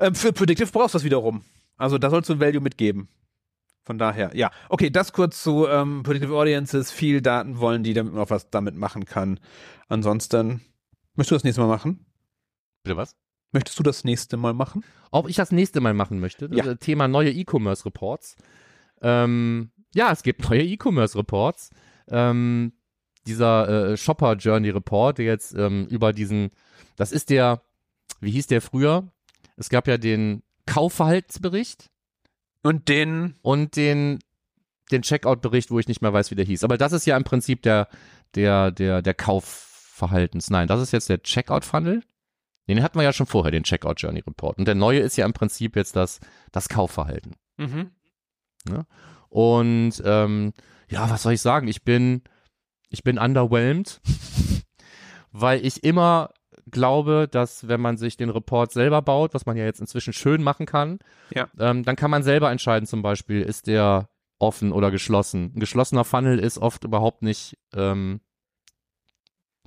Ähm, 0.00 0.14
für 0.14 0.32
Predictive 0.32 0.70
brauchst 0.70 0.94
du 0.94 0.98
das 0.98 1.04
wiederum. 1.04 1.44
Also 1.76 1.98
da 1.98 2.10
sollst 2.10 2.28
du 2.28 2.34
ein 2.34 2.40
Value 2.40 2.60
mitgeben. 2.60 3.08
Von 3.84 3.98
daher, 3.98 4.34
ja. 4.34 4.50
Okay, 4.68 4.90
das 4.90 5.12
kurz 5.12 5.42
zu 5.42 5.66
ähm, 5.66 6.02
Predictive 6.02 6.34
Audiences. 6.34 6.90
Viel 6.90 7.22
Daten 7.22 7.58
wollen 7.58 7.82
die, 7.82 7.94
damit 7.94 8.12
man 8.12 8.22
auch 8.22 8.30
was 8.30 8.50
damit 8.50 8.74
machen 8.74 9.04
kann. 9.04 9.38
Ansonsten, 9.88 10.60
möchtest 11.14 11.30
du 11.30 11.34
das 11.36 11.44
nächste 11.44 11.60
Mal 11.60 11.68
machen? 11.68 12.04
Bitte 12.82 12.96
was? 12.96 13.16
Möchtest 13.52 13.78
du 13.78 13.82
das 13.82 14.04
nächste 14.04 14.36
Mal 14.36 14.52
machen? 14.52 14.84
Ob 15.10 15.28
ich 15.28 15.36
das 15.36 15.52
nächste 15.52 15.80
Mal 15.80 15.94
machen 15.94 16.20
möchte. 16.20 16.48
Ja. 16.52 16.64
Das 16.64 16.78
Thema 16.78 17.08
neue 17.08 17.30
E-Commerce 17.30 17.84
Reports. 17.86 18.36
Ähm, 19.00 19.70
ja, 19.94 20.12
es 20.12 20.22
gibt 20.22 20.42
neue 20.50 20.62
E-Commerce 20.62 21.16
Reports. 21.16 21.70
Ähm, 22.08 22.72
dieser 23.26 23.92
äh, 23.92 23.96
Shopper 23.96 24.34
Journey 24.34 24.70
Report, 24.70 25.18
der 25.18 25.26
jetzt 25.26 25.54
ähm, 25.54 25.86
über 25.90 26.12
diesen, 26.12 26.50
das 26.96 27.12
ist 27.12 27.30
der, 27.30 27.62
wie 28.20 28.30
hieß 28.30 28.46
der 28.46 28.60
früher? 28.60 29.10
Es 29.56 29.68
gab 29.68 29.86
ja 29.88 29.98
den 29.98 30.42
Kaufverhaltensbericht 30.66 31.90
Und 32.62 32.88
den, 32.88 33.36
und 33.42 33.76
den, 33.76 34.18
den 34.90 35.02
Checkout-Bericht, 35.02 35.70
wo 35.70 35.78
ich 35.78 35.88
nicht 35.88 36.02
mehr 36.02 36.12
weiß, 36.12 36.30
wie 36.30 36.36
der 36.36 36.44
hieß. 36.44 36.64
Aber 36.64 36.78
das 36.78 36.92
ist 36.92 37.06
ja 37.06 37.16
im 37.16 37.24
Prinzip 37.24 37.62
der, 37.62 37.88
der, 38.34 38.70
der, 38.70 39.02
der 39.02 39.14
Kaufverhaltens. 39.14 40.50
Nein, 40.50 40.68
das 40.68 40.80
ist 40.80 40.92
jetzt 40.92 41.08
der 41.08 41.22
Checkout-Funnel. 41.22 42.02
Den 42.68 42.82
hatten 42.82 42.98
wir 42.98 43.02
ja 43.04 43.12
schon 43.12 43.26
vorher, 43.26 43.50
den 43.50 43.62
Checkout 43.64 44.00
Journey 44.00 44.20
Report. 44.20 44.58
Und 44.58 44.66
der 44.66 44.74
neue 44.74 45.00
ist 45.00 45.16
ja 45.16 45.24
im 45.26 45.32
Prinzip 45.32 45.74
jetzt 45.76 45.96
das, 45.96 46.20
das 46.52 46.68
Kaufverhalten. 46.68 47.34
mhm. 47.56 47.90
Und 49.30 50.02
ähm, 50.04 50.52
ja, 50.90 51.08
was 51.10 51.22
soll 51.22 51.34
ich 51.34 51.40
sagen? 51.40 51.68
Ich 51.68 51.84
bin, 51.84 52.22
ich 52.88 53.02
bin 53.02 53.18
underwhelmed, 53.18 54.00
weil 55.32 55.64
ich 55.64 55.84
immer 55.84 56.30
glaube, 56.70 57.28
dass 57.30 57.68
wenn 57.68 57.80
man 57.80 57.96
sich 57.96 58.16
den 58.16 58.28
Report 58.30 58.72
selber 58.72 59.00
baut, 59.02 59.32
was 59.34 59.46
man 59.46 59.56
ja 59.56 59.64
jetzt 59.64 59.80
inzwischen 59.80 60.12
schön 60.12 60.42
machen 60.42 60.66
kann, 60.66 60.98
Ja. 61.34 61.48
ähm, 61.58 61.82
dann 61.84 61.96
kann 61.96 62.10
man 62.10 62.22
selber 62.22 62.50
entscheiden, 62.50 62.86
zum 62.86 63.00
Beispiel, 63.02 63.40
ist 63.42 63.66
der 63.66 64.08
offen 64.38 64.72
oder 64.72 64.90
geschlossen. 64.90 65.52
Ein 65.54 65.60
geschlossener 65.60 66.04
Funnel 66.04 66.38
ist 66.38 66.58
oft 66.58 66.84
überhaupt 66.84 67.22
nicht 67.22 67.58
ähm, 67.74 68.20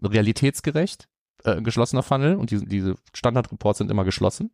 realitätsgerecht, 0.03 1.07
äh, 1.45 1.61
geschlossener 1.61 2.03
Funnel 2.03 2.35
und 2.35 2.51
diese, 2.51 2.65
diese 2.65 2.95
Standardreports 3.13 3.79
sind 3.79 3.91
immer 3.91 4.03
geschlossen. 4.03 4.51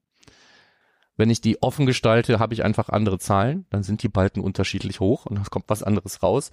Wenn 1.16 1.30
ich 1.32 1.42
die 1.42 1.62
offen 1.64 1.88
gestalte, 1.88 2.40
habe 2.40 2.54
ich 2.54 2.64
einfach 2.64 2.90
andere 2.90 3.18
Zahlen, 3.18 3.66
dann 3.72 3.84
sind 3.84 4.04
die 4.04 4.10
Balken 4.10 4.40
unterschiedlich 4.40 5.00
hoch 5.00 5.26
und 5.26 5.40
es 5.40 5.50
kommt 5.50 5.66
was 5.68 5.82
anderes 5.82 6.22
raus. 6.22 6.52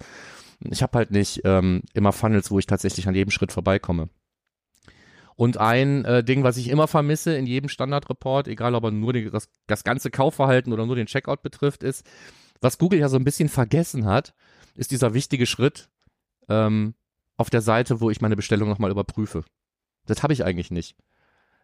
Ich 0.59 0.81
habe 0.81 0.97
halt 0.97 1.11
nicht 1.11 1.41
ähm, 1.45 1.83
immer 1.93 2.11
Funnels, 2.11 2.49
wo 2.49 2.57
ich 2.57 2.65
tatsächlich 2.65 3.07
an 3.07 3.13
jedem 3.13 3.31
Schritt 3.31 3.51
vorbeikomme. 3.51 4.09
Und 5.35 5.57
ein 5.57 6.05
äh, 6.05 6.23
Ding, 6.23 6.43
was 6.43 6.57
ich 6.57 6.69
immer 6.69 6.87
vermisse 6.87 7.35
in 7.35 7.45
jedem 7.45 7.69
Standardreport, 7.69 8.47
egal 8.47 8.73
ob 8.73 8.85
er 8.85 8.91
nur 8.91 9.13
die, 9.13 9.29
das, 9.29 9.49
das 9.67 9.83
ganze 9.83 10.09
Kaufverhalten 10.09 10.71
oder 10.73 10.85
nur 10.85 10.95
den 10.95 11.07
Checkout 11.07 11.43
betrifft, 11.43 11.83
ist, 11.83 12.05
was 12.61 12.77
Google 12.77 12.99
ja 12.99 13.09
so 13.09 13.17
ein 13.17 13.25
bisschen 13.25 13.49
vergessen 13.49 14.05
hat, 14.05 14.33
ist 14.75 14.91
dieser 14.91 15.13
wichtige 15.13 15.45
Schritt 15.45 15.89
ähm, 16.47 16.95
auf 17.37 17.49
der 17.49 17.61
Seite, 17.61 17.99
wo 17.99 18.09
ich 18.09 18.21
meine 18.21 18.37
Bestellung 18.37 18.69
nochmal 18.69 18.91
überprüfe. 18.91 19.43
Das 20.05 20.23
habe 20.23 20.33
ich 20.33 20.43
eigentlich 20.43 20.71
nicht. 20.71 20.95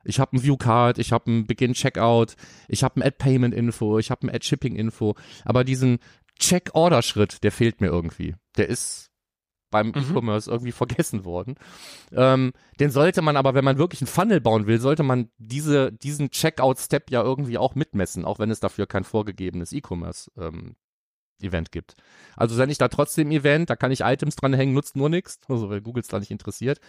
Ich 0.04 0.20
habe 0.20 0.36
ein 0.36 0.44
Viewcard, 0.44 0.98
ich 0.98 1.12
habe 1.12 1.30
ein 1.30 1.46
Begin 1.46 1.74
Checkout, 1.74 2.36
ich 2.68 2.84
habe 2.84 3.00
ein 3.00 3.04
Add 3.04 3.18
Payment 3.18 3.54
Info, 3.54 4.00
ich 4.00 4.10
habe 4.10 4.26
ein 4.26 4.30
Add 4.30 4.44
Shipping 4.46 4.76
Info, 4.76 5.16
aber 5.46 5.64
diesen 5.64 6.00
Check 6.40 6.72
Order 6.74 7.04
Schritt, 7.04 7.44
der 7.44 7.52
fehlt 7.52 7.82
mir 7.82 7.88
irgendwie. 7.88 8.36
Der 8.58 8.68
ist 8.68 9.12
beim 9.70 9.88
Mhm. 9.88 9.94
E-Commerce 9.96 10.50
irgendwie 10.50 10.72
vergessen 11.04 11.24
worden. 11.24 11.56
Ähm, 12.12 12.52
den 12.80 12.90
sollte 12.90 13.22
man 13.22 13.38
aber, 13.38 13.54
wenn 13.54 13.64
man 13.64 13.78
wirklich 13.78 14.02
einen 14.02 14.08
Funnel 14.08 14.42
bauen 14.42 14.68
will, 14.68 14.80
sollte 14.82 15.04
man 15.04 15.30
diese, 15.38 15.92
diesen 15.92 16.30
Checkout-Step 16.32 17.10
ja 17.10 17.22
irgendwie 17.24 17.58
auch 17.58 17.76
mitmessen, 17.76 18.26
auch 18.26 18.40
wenn 18.40 18.52
es 18.52 18.60
dafür 18.60 18.88
kein 18.88 19.04
vorgegebenes 19.04 19.72
E-Commerce 19.72 20.32
ähm, 20.38 20.76
Event 21.44 21.72
gibt. 21.72 21.96
Also 22.36 22.58
wenn 22.58 22.70
ich 22.70 22.78
da 22.78 22.88
trotzdem 22.88 23.32
Event, 23.32 23.70
da 23.70 23.76
kann 23.76 23.92
ich 23.92 24.02
Items 24.02 24.36
dranhängen, 24.36 24.74
nutzt 24.74 24.96
nur 24.96 25.10
nichts, 25.10 25.40
also 25.48 25.70
weil 25.70 25.82
Google 25.82 26.02
es 26.02 26.08
da 26.08 26.20
nicht 26.20 26.32
interessiert. 26.32 26.80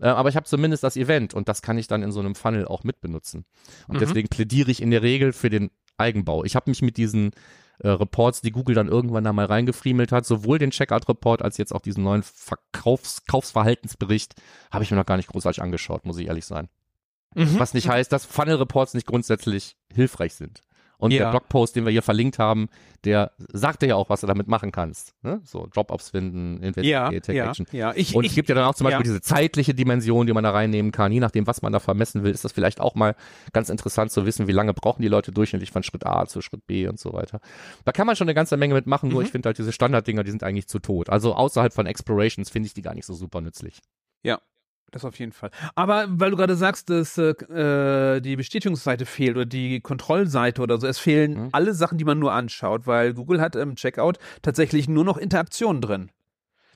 Äh, 0.00 0.08
aber 0.08 0.28
ich 0.28 0.36
habe 0.36 0.46
zumindest 0.46 0.82
das 0.82 0.96
Event 0.96 1.34
und 1.34 1.48
das 1.48 1.62
kann 1.62 1.78
ich 1.78 1.86
dann 1.86 2.02
in 2.02 2.12
so 2.12 2.20
einem 2.20 2.34
Funnel 2.34 2.66
auch 2.66 2.84
mitbenutzen. 2.84 3.44
Und 3.88 3.96
Mhm. 3.96 4.00
deswegen 4.00 4.28
plädiere 4.28 4.70
ich 4.70 4.82
in 4.82 4.90
der 4.90 5.02
Regel 5.02 5.32
für 5.32 5.50
den 5.50 5.70
Eigenbau. 5.98 6.44
Ich 6.44 6.56
habe 6.56 6.70
mich 6.70 6.82
mit 6.82 6.96
diesen 6.96 7.30
äh, 7.78 7.88
Reports, 7.88 8.40
die 8.40 8.52
Google 8.52 8.74
dann 8.74 8.88
irgendwann 8.88 9.24
da 9.24 9.34
mal 9.34 9.44
reingefriemelt 9.46 10.10
hat, 10.10 10.24
sowohl 10.24 10.58
den 10.58 10.70
Checkout-Report 10.70 11.42
als 11.42 11.58
jetzt 11.58 11.74
auch 11.74 11.82
diesen 11.82 12.04
neuen 12.04 12.22
Verkaufs 12.22 13.26
Kaufsverhaltensbericht, 13.26 14.34
habe 14.70 14.82
ich 14.84 14.90
mir 14.90 14.96
noch 14.96 15.04
gar 15.06 15.18
nicht 15.18 15.28
großartig 15.28 15.62
angeschaut, 15.62 16.06
muss 16.06 16.18
ich 16.18 16.26
ehrlich 16.28 16.46
sein. 16.46 16.68
Mhm. 17.34 17.58
Was 17.58 17.74
nicht 17.74 17.88
heißt, 17.88 18.10
dass 18.10 18.24
Funnel 18.24 18.56
Reports 18.56 18.94
nicht 18.94 19.06
grundsätzlich 19.06 19.76
hilfreich 19.92 20.34
sind. 20.34 20.62
Und 20.98 21.10
Ja. 21.12 21.24
der 21.24 21.30
Blogpost, 21.30 21.76
den 21.76 21.84
wir 21.84 21.92
hier 21.92 22.02
verlinkt 22.02 22.38
haben, 22.38 22.68
der 23.04 23.32
sagt 23.52 23.82
dir 23.82 23.88
ja 23.88 23.94
auch, 23.96 24.08
was 24.08 24.22
du 24.22 24.26
damit 24.26 24.48
machen 24.48 24.72
kannst. 24.72 25.12
Ne? 25.22 25.40
So 25.44 25.66
Drop-Offs 25.72 26.10
finden, 26.10 26.58
Ja, 26.62 26.66
Investigate, 26.68 27.20
Take 27.20 27.38
ja, 27.38 27.48
Action. 27.50 27.66
ja. 27.72 27.92
Ich, 27.94 28.14
Und 28.14 28.24
ich, 28.24 28.30
es 28.30 28.34
gibt 28.34 28.48
ja 28.48 28.54
dann 28.54 28.64
auch 28.64 28.74
zum 28.74 28.84
Beispiel 28.86 29.00
ja. 29.06 29.12
diese 29.12 29.20
zeitliche 29.20 29.74
Dimension, 29.74 30.26
die 30.26 30.32
man 30.32 30.42
da 30.42 30.50
reinnehmen 30.50 30.90
kann. 30.92 31.12
Je 31.12 31.20
nachdem, 31.20 31.46
was 31.46 31.60
man 31.62 31.72
da 31.72 31.80
vermessen 31.80 32.24
will, 32.24 32.32
ist 32.32 32.44
das 32.44 32.52
vielleicht 32.52 32.80
auch 32.80 32.94
mal 32.94 33.14
ganz 33.52 33.68
interessant 33.68 34.10
zu 34.10 34.24
wissen, 34.26 34.46
wie 34.48 34.52
lange 34.52 34.72
brauchen 34.74 35.02
die 35.02 35.08
Leute 35.08 35.32
durchschnittlich 35.32 35.70
von 35.70 35.82
Schritt 35.82 36.06
A 36.06 36.26
zu 36.26 36.40
Schritt 36.40 36.66
B 36.66 36.88
und 36.88 36.98
so 36.98 37.12
weiter. 37.12 37.40
Da 37.84 37.92
kann 37.92 38.06
man 38.06 38.16
schon 38.16 38.26
eine 38.26 38.34
ganze 38.34 38.56
Menge 38.56 38.74
mitmachen, 38.74 39.10
nur 39.10 39.20
Mhm. 39.20 39.26
ich 39.26 39.32
finde 39.32 39.48
halt 39.48 39.58
diese 39.58 39.72
Standarddinger, 39.72 40.24
die 40.24 40.30
sind 40.30 40.42
eigentlich 40.42 40.66
zu 40.66 40.78
tot. 40.78 41.10
Also 41.10 41.34
außerhalb 41.34 41.72
von 41.74 41.86
Explorations 41.86 42.48
finde 42.50 42.66
ich 42.68 42.74
die 42.74 42.82
gar 42.82 42.94
nicht 42.94 43.06
so 43.06 43.14
super 43.14 43.40
nützlich. 43.40 43.80
Das 44.92 45.04
auf 45.04 45.18
jeden 45.18 45.32
Fall. 45.32 45.50
Aber 45.74 46.06
weil 46.08 46.30
du 46.30 46.36
gerade 46.36 46.54
sagst, 46.56 46.90
dass 46.90 47.18
äh, 47.18 47.30
äh, 47.30 48.20
die 48.20 48.36
Bestätigungsseite 48.36 49.04
fehlt 49.04 49.36
oder 49.36 49.44
die 49.44 49.80
Kontrollseite 49.80 50.62
oder 50.62 50.78
so, 50.78 50.86
es 50.86 50.98
fehlen 50.98 51.34
Mhm. 51.34 51.48
alle 51.52 51.74
Sachen, 51.74 51.98
die 51.98 52.04
man 52.04 52.18
nur 52.18 52.32
anschaut, 52.32 52.86
weil 52.86 53.12
Google 53.12 53.40
hat 53.40 53.56
im 53.56 53.74
Checkout 53.76 54.18
tatsächlich 54.42 54.88
nur 54.88 55.04
noch 55.04 55.16
Interaktionen 55.18 55.82
drin. 55.82 56.10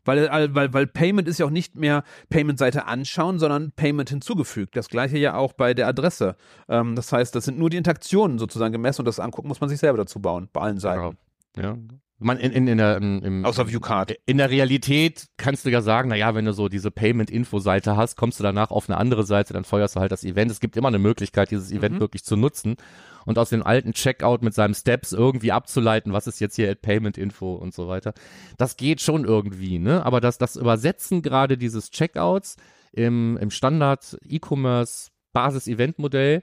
Weil, 0.04 0.18
äh, 0.28 0.54
weil, 0.54 0.72
weil 0.72 0.86
Payment 0.86 1.28
ist 1.28 1.38
ja 1.38 1.46
auch 1.46 1.50
nicht 1.50 1.76
mehr 1.76 2.04
Payment-Seite 2.30 2.86
anschauen, 2.86 3.38
sondern 3.38 3.70
Payment 3.72 4.08
hinzugefügt. 4.10 4.74
Das 4.74 4.88
gleiche 4.88 5.18
ja 5.18 5.34
auch 5.36 5.52
bei 5.52 5.74
der 5.74 5.86
Adresse. 5.88 6.36
Ähm, 6.68 6.96
das 6.96 7.12
heißt, 7.12 7.34
das 7.34 7.44
sind 7.44 7.58
nur 7.58 7.70
die 7.70 7.76
Interaktionen 7.76 8.38
sozusagen 8.38 8.72
gemessen 8.72 9.02
und 9.02 9.06
das 9.06 9.20
angucken 9.20 9.48
muss 9.48 9.60
man 9.60 9.68
sich 9.68 9.78
selber 9.78 9.98
dazu 9.98 10.18
bauen, 10.20 10.48
bei 10.52 10.62
allen 10.62 10.78
Seiten. 10.78 11.16
Ja. 11.56 11.76
Man 12.22 12.36
in, 12.38 12.52
in, 12.52 12.68
in 12.68 12.78
der, 12.78 12.98
im, 12.98 13.24
im, 13.24 13.44
Außer 13.46 13.66
Viewcard. 13.66 14.14
In 14.26 14.36
der 14.36 14.50
Realität 14.50 15.28
kannst 15.38 15.64
du 15.64 15.70
ja 15.70 15.80
sagen, 15.80 16.10
naja, 16.10 16.34
wenn 16.34 16.44
du 16.44 16.52
so 16.52 16.68
diese 16.68 16.90
Payment-Info-Seite 16.90 17.96
hast, 17.96 18.16
kommst 18.16 18.38
du 18.38 18.42
danach 18.42 18.70
auf 18.70 18.88
eine 18.90 18.98
andere 18.98 19.24
Seite, 19.24 19.54
dann 19.54 19.64
feuerst 19.64 19.96
du 19.96 20.00
halt 20.00 20.12
das 20.12 20.22
Event. 20.22 20.50
Es 20.50 20.60
gibt 20.60 20.76
immer 20.76 20.88
eine 20.88 20.98
Möglichkeit, 20.98 21.50
dieses 21.50 21.72
Event 21.72 21.94
Mhm. 21.96 22.00
wirklich 22.00 22.22
zu 22.22 22.36
nutzen 22.36 22.76
und 23.24 23.38
aus 23.38 23.48
dem 23.48 23.62
alten 23.62 23.92
Checkout 23.94 24.42
mit 24.42 24.52
seinem 24.52 24.74
Steps 24.74 25.12
irgendwie 25.12 25.50
abzuleiten, 25.52 26.12
was 26.12 26.26
ist 26.26 26.40
jetzt 26.40 26.56
hier 26.56 26.70
at 26.70 26.82
Payment-Info 26.82 27.54
und 27.54 27.72
so 27.72 27.88
weiter. 27.88 28.12
Das 28.58 28.76
geht 28.76 29.00
schon 29.00 29.24
irgendwie, 29.24 29.78
ne? 29.78 30.04
Aber 30.04 30.20
das, 30.20 30.36
das 30.36 30.56
Übersetzen 30.56 31.22
gerade 31.22 31.56
dieses 31.56 31.90
Checkouts 31.90 32.56
im, 32.92 33.38
im 33.38 33.50
Standard 33.50 34.18
E-Commerce 34.26 35.08
Basis-Event-Modell 35.32 36.42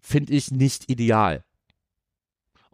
finde 0.00 0.32
ich 0.34 0.50
nicht 0.50 0.90
ideal. 0.90 1.44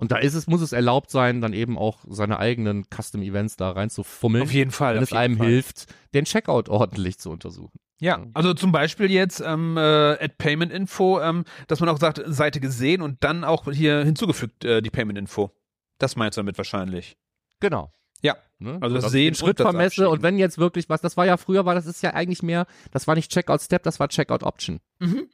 Und 0.01 0.13
da 0.13 0.17
ist 0.17 0.33
es, 0.33 0.47
muss 0.47 0.63
es 0.63 0.73
erlaubt 0.73 1.11
sein, 1.11 1.43
dann 1.43 1.53
eben 1.53 1.77
auch 1.77 1.99
seine 2.09 2.39
eigenen 2.39 2.87
Custom-Events 2.89 3.57
da 3.57 3.71
reinzufummeln 3.73 4.45
Auf 4.45 4.53
jeden 4.53 4.71
Fall. 4.71 4.97
wenn 4.97 5.03
es 5.03 5.13
einem 5.13 5.37
Fall. 5.37 5.49
hilft, 5.49 5.93
den 6.15 6.25
Checkout 6.25 6.69
ordentlich 6.71 7.19
zu 7.19 7.31
untersuchen. 7.31 7.79
Ja, 8.01 8.25
also 8.33 8.55
zum 8.55 8.73
Beispiel 8.73 9.11
jetzt 9.11 9.43
ähm, 9.45 9.77
äh, 9.77 9.81
at 9.81 10.39
Payment 10.39 10.73
Info, 10.73 11.21
ähm, 11.21 11.45
dass 11.69 11.81
man 11.81 11.91
auch 11.91 11.99
sagt, 11.99 12.23
Seite 12.25 12.61
gesehen 12.61 13.03
und 13.03 13.23
dann 13.23 13.45
auch 13.45 13.71
hier 13.71 14.03
hinzugefügt 14.03 14.65
äh, 14.65 14.81
die 14.81 14.89
Payment 14.89 15.19
Info. 15.19 15.51
Das 15.99 16.17
meinst 16.17 16.39
du 16.39 16.41
damit 16.41 16.57
wahrscheinlich. 16.57 17.19
Genau. 17.61 17.93
Ja. 18.23 18.37
Ne? 18.59 18.79
Also 18.81 18.97
das 18.97 19.13
Sehen 19.13 19.35
Schritt 19.35 19.59
vermesse 19.59 20.09
und 20.09 20.23
wenn 20.23 20.39
jetzt 20.39 20.57
wirklich 20.57 20.89
was, 20.89 21.03
das 21.03 21.19
war 21.19 21.27
ja 21.27 21.37
früher, 21.37 21.67
war 21.67 21.75
das 21.75 21.85
ist 21.85 22.03
ja 22.03 22.15
eigentlich 22.15 22.43
mehr, 22.43 22.67
das 22.91 23.07
war 23.07 23.17
nicht 23.17 23.31
Checkout 23.31 23.61
Step, 23.61 23.83
das 23.83 24.01
war 24.01 24.09
Checkout 24.09 24.45
Option. 24.45 24.81
Mhm. 24.99 25.29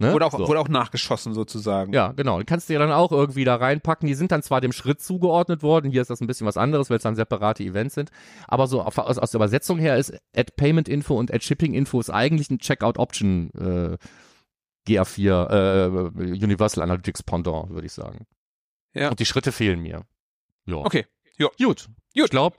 Ne? 0.00 0.14
Wurde, 0.14 0.24
auch, 0.24 0.32
so. 0.32 0.48
wurde 0.48 0.58
auch 0.60 0.68
nachgeschossen 0.68 1.34
sozusagen. 1.34 1.92
Ja, 1.92 2.12
genau. 2.12 2.38
Die 2.38 2.46
kannst 2.46 2.68
du 2.68 2.72
ja 2.72 2.78
dann 2.78 2.90
auch 2.90 3.12
irgendwie 3.12 3.44
da 3.44 3.56
reinpacken. 3.56 4.08
Die 4.08 4.14
sind 4.14 4.32
dann 4.32 4.42
zwar 4.42 4.62
dem 4.62 4.72
Schritt 4.72 5.02
zugeordnet 5.02 5.62
worden. 5.62 5.90
Hier 5.90 6.00
ist 6.00 6.08
das 6.08 6.22
ein 6.22 6.26
bisschen 6.26 6.46
was 6.46 6.56
anderes, 6.56 6.88
weil 6.88 6.96
es 6.96 7.02
dann 7.02 7.16
separate 7.16 7.62
Events 7.62 7.96
sind. 7.96 8.10
Aber 8.48 8.66
so 8.66 8.80
auf, 8.80 8.96
aus, 8.96 9.18
aus 9.18 9.30
der 9.30 9.38
Übersetzung 9.38 9.78
her 9.78 9.98
ist 9.98 10.14
Add 10.34 10.52
Payment 10.56 10.88
Info 10.88 11.18
und 11.18 11.30
Add 11.30 11.44
Shipping 11.44 11.74
Info 11.74 12.00
ist 12.00 12.08
eigentlich 12.08 12.48
ein 12.50 12.58
Checkout 12.60 12.96
Option 12.96 13.50
äh, 13.50 13.98
GA4 14.88 15.50
äh, 15.50 16.32
Universal 16.42 16.82
Analytics 16.82 17.22
Pendant, 17.22 17.68
würde 17.68 17.86
ich 17.86 17.92
sagen. 17.92 18.26
Ja. 18.94 19.10
Und 19.10 19.20
die 19.20 19.26
Schritte 19.26 19.52
fehlen 19.52 19.80
mir. 19.80 20.06
Ja. 20.64 20.76
Okay. 20.76 21.04
Gut. 21.36 21.58
Gut. 21.58 21.88
Ich 22.14 22.30
glaube, 22.30 22.56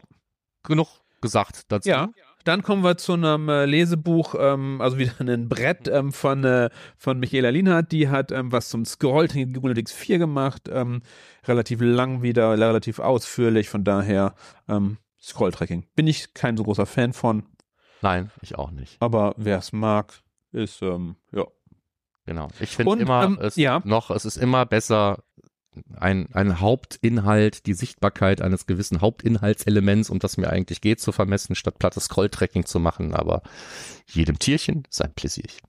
genug 0.62 0.90
gesagt 1.22 1.72
dazu. 1.72 1.90
Ja. 1.90 2.10
Dann 2.44 2.64
kommen 2.64 2.84
wir 2.84 2.98
zu 2.98 3.14
einem 3.14 3.50
äh, 3.50 3.66
Lesebuch, 3.66 4.36
ähm, 4.38 4.82
also 4.82 4.98
wieder 4.98 5.14
ein 5.20 5.50
Brett 5.50 5.88
ähm, 5.88 6.12
von, 6.12 6.44
äh, 6.44 6.70
von 6.98 7.20
Michaela 7.20 7.50
Lienhardt. 7.50 7.92
Die 7.92 8.10
hat 8.10 8.32
ähm, 8.32 8.52
was 8.52 8.70
zum 8.70 8.86
Scrolltracking 8.86 9.50
in 9.50 9.58
Analytics 9.58 9.92
4 9.92 10.18
gemacht. 10.18 10.70
Ähm, 10.72 11.02
relativ 11.48 11.82
lang 11.82 12.22
wieder, 12.22 12.52
relativ 12.52 13.00
ausführlich. 13.00 13.70
Von 13.70 13.84
daher 13.84 14.36
ähm, 14.68 14.98
Scrolltracking. 15.22 15.86
Bin 15.96 16.08
ich 16.08 16.34
kein 16.34 16.58
so 16.58 16.64
großer 16.64 16.86
Fan 16.86 17.14
von, 17.14 17.44
Nein, 18.02 18.32
ich 18.42 18.58
auch 18.58 18.72
nicht. 18.72 18.98
aber 19.00 19.34
wer 19.38 19.60
es 19.60 19.72
mag, 19.72 20.22
ist, 20.52 20.82
ähm, 20.82 21.16
ja. 21.32 21.46
Genau. 22.26 22.50
Ich 22.60 22.76
finde 22.76 23.00
immer, 23.00 23.24
ähm, 23.24 23.40
es 23.42 23.56
ja. 23.56 23.82
noch, 23.84 24.12
es 24.12 24.26
ist 24.26 24.38
immer 24.38 24.66
besser, 24.66 25.24
ein, 25.96 26.28
ein 26.34 26.60
Hauptinhalt, 26.60 27.66
die 27.66 27.74
Sichtbarkeit 27.74 28.42
eines 28.42 28.66
gewissen 28.66 29.02
Hauptinhaltselements, 29.02 30.10
um 30.10 30.20
das 30.20 30.38
mir 30.38 30.50
eigentlich 30.50 30.82
geht, 30.82 31.00
zu 31.00 31.12
vermessen, 31.12 31.56
statt 31.56 31.80
plattes 31.80 32.06
Scrolltracking 32.06 32.66
zu 32.66 32.80
machen. 32.80 33.14
Aber 33.14 33.42
jedem 34.08 34.40
Tierchen 34.40 34.84
sein 34.90 35.14
Pläsierchen. 35.14 35.62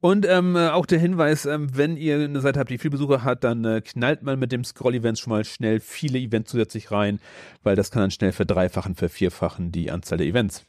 Und 0.00 0.26
ähm, 0.26 0.56
äh, 0.56 0.68
auch 0.68 0.86
der 0.86 0.98
Hinweis, 0.98 1.46
ähm, 1.46 1.76
wenn 1.76 1.96
ihr 1.96 2.16
eine 2.16 2.40
Seite 2.40 2.60
habt, 2.60 2.70
die 2.70 2.78
viel 2.78 2.90
Besucher 2.90 3.24
hat, 3.24 3.44
dann 3.44 3.64
äh, 3.64 3.80
knallt 3.80 4.22
man 4.22 4.38
mit 4.38 4.52
dem 4.52 4.64
Scroll-Events 4.64 5.20
schon 5.20 5.32
mal 5.32 5.44
schnell 5.44 5.80
viele 5.80 6.18
Events 6.18 6.50
zusätzlich 6.50 6.90
rein, 6.90 7.20
weil 7.62 7.76
das 7.76 7.90
kann 7.90 8.02
dann 8.02 8.10
schnell 8.10 8.32
verdreifachen, 8.32 8.94
vervierfachen 8.94 9.72
die 9.72 9.90
Anzahl 9.90 10.18
der 10.18 10.26
Events. 10.26 10.64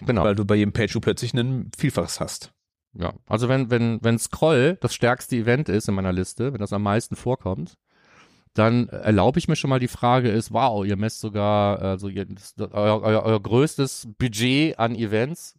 Genau. 0.00 0.24
Weil 0.24 0.34
du 0.34 0.44
bei 0.44 0.56
jedem 0.56 0.72
Page 0.72 0.98
plötzlich 1.00 1.32
ein 1.34 1.70
Vielfaches 1.76 2.20
hast. 2.20 2.52
Ja. 2.98 3.14
Also 3.26 3.48
wenn, 3.48 3.70
wenn, 3.70 3.98
wenn 4.02 4.18
Scroll 4.18 4.78
das 4.80 4.94
stärkste 4.94 5.36
Event 5.36 5.68
ist 5.68 5.88
in 5.88 5.94
meiner 5.94 6.12
Liste, 6.12 6.52
wenn 6.52 6.60
das 6.60 6.72
am 6.72 6.82
meisten 6.82 7.16
vorkommt, 7.16 7.76
dann 8.54 8.88
erlaube 8.88 9.38
ich 9.38 9.48
mir 9.48 9.56
schon 9.56 9.70
mal 9.70 9.80
die 9.80 9.88
Frage 9.88 10.30
ist, 10.30 10.52
wow, 10.52 10.84
ihr 10.84 10.96
messt 10.96 11.20
sogar, 11.20 11.80
also 11.80 12.08
ihr, 12.08 12.26
euer, 12.58 13.02
euer, 13.02 13.22
euer 13.22 13.40
größtes 13.40 14.08
Budget 14.18 14.78
an 14.78 14.94
Events 14.94 15.56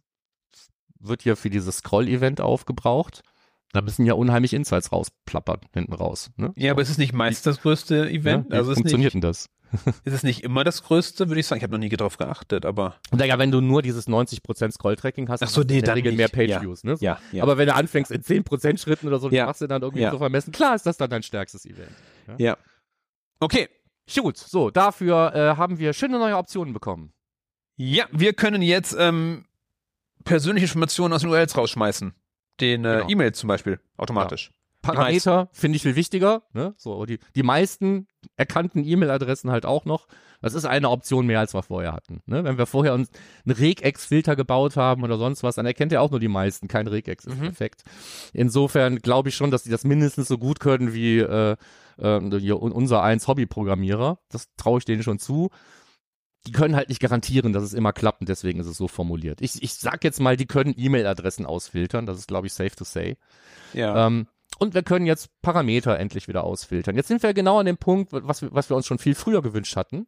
wird 0.98 1.22
hier 1.22 1.36
für 1.36 1.50
dieses 1.50 1.78
Scroll-Event 1.78 2.40
aufgebraucht. 2.40 3.22
Da 3.72 3.82
müssen 3.82 4.06
ja 4.06 4.14
unheimlich 4.14 4.52
Insights 4.52 4.90
rausplappern, 4.90 5.60
hinten 5.72 5.92
raus. 5.92 6.30
Ne? 6.36 6.52
Ja, 6.56 6.72
aber 6.72 6.82
es 6.82 6.90
ist 6.90 6.98
nicht 6.98 7.12
meist 7.12 7.46
das 7.46 7.60
größte 7.60 8.08
Event. 8.08 8.46
Ja, 8.46 8.50
wie 8.50 8.56
also 8.56 8.72
es 8.72 8.78
ist, 8.78 8.82
funktioniert 8.82 9.14
denn 9.14 9.20
das? 9.20 9.48
Ist 10.04 10.12
es 10.14 10.22
nicht 10.22 10.42
immer 10.44 10.64
das 10.64 10.82
größte, 10.82 11.28
würde 11.28 11.40
ich 11.40 11.46
sagen. 11.46 11.58
Ich 11.58 11.62
habe 11.62 11.72
noch 11.72 11.78
nie 11.78 11.88
drauf 11.90 12.16
geachtet, 12.16 12.64
aber. 12.64 12.96
Naja, 13.10 13.38
wenn 13.38 13.50
du 13.50 13.60
nur 13.60 13.82
dieses 13.82 14.08
90% 14.08 14.72
Scroll-Tracking 14.72 15.28
hast, 15.28 15.42
Ach 15.42 15.48
so, 15.48 15.62
nee, 15.62 15.80
dann 15.82 15.94
Regel 15.94 16.12
mehr 16.12 16.28
Ja. 16.30 16.58
Page-Views. 16.58 16.84
Ne? 16.84 16.96
So. 16.96 17.04
Ja, 17.04 17.18
ja. 17.32 17.42
Aber 17.42 17.58
wenn 17.58 17.66
du 17.68 17.74
anfängst 17.74 18.10
in 18.10 18.22
10% 18.22 18.78
Schritten 18.78 19.06
oder 19.08 19.18
so, 19.18 19.30
Ja. 19.30 19.46
machst 19.46 19.60
du 19.60 19.66
dann 19.66 19.82
irgendwie 19.82 20.02
Ja. 20.02 20.10
zu 20.10 20.18
vermessen, 20.18 20.52
klar 20.52 20.74
ist 20.74 20.86
das 20.86 20.96
dann 20.96 21.10
dein 21.10 21.22
stärkstes 21.22 21.64
Event. 21.66 21.90
ja. 22.38 22.56
Okay. 23.40 23.68
Gut, 24.16 24.38
so, 24.38 24.70
dafür 24.70 25.34
äh, 25.34 25.56
haben 25.56 25.78
wir 25.78 25.92
schöne 25.92 26.18
neue 26.18 26.36
Optionen 26.38 26.72
bekommen. 26.72 27.12
Ja, 27.76 28.06
wir 28.10 28.32
können 28.32 28.62
jetzt 28.62 28.96
ähm, 28.98 29.44
persönliche 30.24 30.64
Informationen 30.64 31.12
aus 31.12 31.20
den 31.20 31.30
URLs 31.30 31.56
rausschmeißen. 31.56 32.14
Den 32.60 32.84
äh, 32.86 32.96
Genau. 32.96 33.08
E-Mail 33.10 33.32
zum 33.34 33.48
Beispiel, 33.48 33.78
automatisch. 33.98 34.50
Parameter 34.82 35.48
finde 35.52 35.76
ich 35.76 35.82
viel 35.82 35.96
wichtiger. 35.96 36.42
Ne? 36.52 36.74
So, 36.76 37.04
die, 37.04 37.18
die 37.34 37.42
meisten 37.42 38.06
erkannten 38.36 38.84
E-Mail-Adressen 38.84 39.50
halt 39.50 39.66
auch 39.66 39.84
noch. 39.84 40.06
Das 40.40 40.54
ist 40.54 40.64
eine 40.64 40.88
Option 40.90 41.26
mehr, 41.26 41.40
als 41.40 41.52
wir 41.54 41.62
vorher 41.64 41.92
hatten. 41.92 42.22
Ne? 42.26 42.44
Wenn 42.44 42.58
wir 42.58 42.66
vorher 42.66 42.94
uns 42.94 43.10
einen 43.44 43.56
Regex-Filter 43.56 44.36
gebaut 44.36 44.76
haben 44.76 45.02
oder 45.02 45.18
sonst 45.18 45.42
was, 45.42 45.56
dann 45.56 45.66
erkennt 45.66 45.92
er 45.92 46.00
auch 46.02 46.10
nur 46.12 46.20
die 46.20 46.28
meisten. 46.28 46.68
Kein 46.68 46.86
Regex 46.86 47.24
ist 47.24 47.36
Mhm. 47.36 47.42
perfekt. 47.42 47.82
Insofern 48.32 48.98
glaube 48.98 49.30
ich 49.30 49.34
schon, 49.34 49.50
dass 49.50 49.64
die 49.64 49.70
das 49.70 49.84
mindestens 49.84 50.28
so 50.28 50.38
gut 50.38 50.60
können 50.60 50.94
wie 50.94 51.18
äh, 51.18 51.56
äh, 51.98 52.52
unser 52.52 53.02
eins 53.02 53.26
Hobby-Programmierer. 53.26 54.20
Das 54.30 54.48
traue 54.56 54.78
ich 54.78 54.84
denen 54.84 55.02
schon 55.02 55.18
zu. 55.18 55.50
Die 56.46 56.52
können 56.52 56.76
halt 56.76 56.88
nicht 56.88 57.00
garantieren, 57.00 57.52
dass 57.52 57.64
es 57.64 57.74
immer 57.74 57.92
klappt 57.92 58.20
und 58.20 58.28
deswegen 58.28 58.60
ist 58.60 58.68
es 58.68 58.76
so 58.76 58.86
formuliert. 58.86 59.40
Ich, 59.40 59.60
ich 59.60 59.74
sag 59.74 60.04
jetzt 60.04 60.20
mal, 60.20 60.36
die 60.36 60.46
können 60.46 60.72
E-Mail-Adressen 60.76 61.44
ausfiltern. 61.46 62.06
Das 62.06 62.16
ist, 62.16 62.28
glaube 62.28 62.46
ich, 62.46 62.52
safe 62.52 62.76
to 62.76 62.84
say. 62.84 63.16
Ja. 63.74 64.06
Ähm, 64.06 64.28
und 64.58 64.74
wir 64.74 64.82
können 64.82 65.06
jetzt 65.06 65.30
Parameter 65.40 65.98
endlich 65.98 66.28
wieder 66.28 66.44
ausfiltern. 66.44 66.96
Jetzt 66.96 67.08
sind 67.08 67.22
wir 67.22 67.32
genau 67.32 67.60
an 67.60 67.66
dem 67.66 67.78
Punkt, 67.78 68.12
was 68.12 68.42
wir, 68.42 68.52
was 68.52 68.68
wir 68.68 68.76
uns 68.76 68.86
schon 68.86 68.98
viel 68.98 69.14
früher 69.14 69.42
gewünscht 69.42 69.76
hatten. 69.76 70.06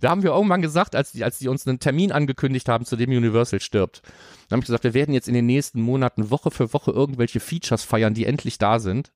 Da 0.00 0.10
haben 0.10 0.22
wir 0.22 0.30
irgendwann 0.30 0.62
gesagt, 0.62 0.94
als 0.94 1.12
die, 1.12 1.24
als 1.24 1.38
die 1.38 1.48
uns 1.48 1.66
einen 1.66 1.80
Termin 1.80 2.12
angekündigt 2.12 2.68
haben, 2.68 2.84
zu 2.84 2.96
dem 2.96 3.10
Universal 3.10 3.60
stirbt, 3.60 4.02
dann 4.48 4.58
habe 4.58 4.60
ich 4.60 4.66
gesagt, 4.66 4.84
wir 4.84 4.94
werden 4.94 5.14
jetzt 5.14 5.28
in 5.28 5.34
den 5.34 5.46
nächsten 5.46 5.80
Monaten 5.80 6.30
Woche 6.30 6.50
für 6.50 6.72
Woche 6.72 6.90
irgendwelche 6.90 7.40
Features 7.40 7.82
feiern, 7.84 8.14
die 8.14 8.26
endlich 8.26 8.58
da 8.58 8.78
sind, 8.78 9.12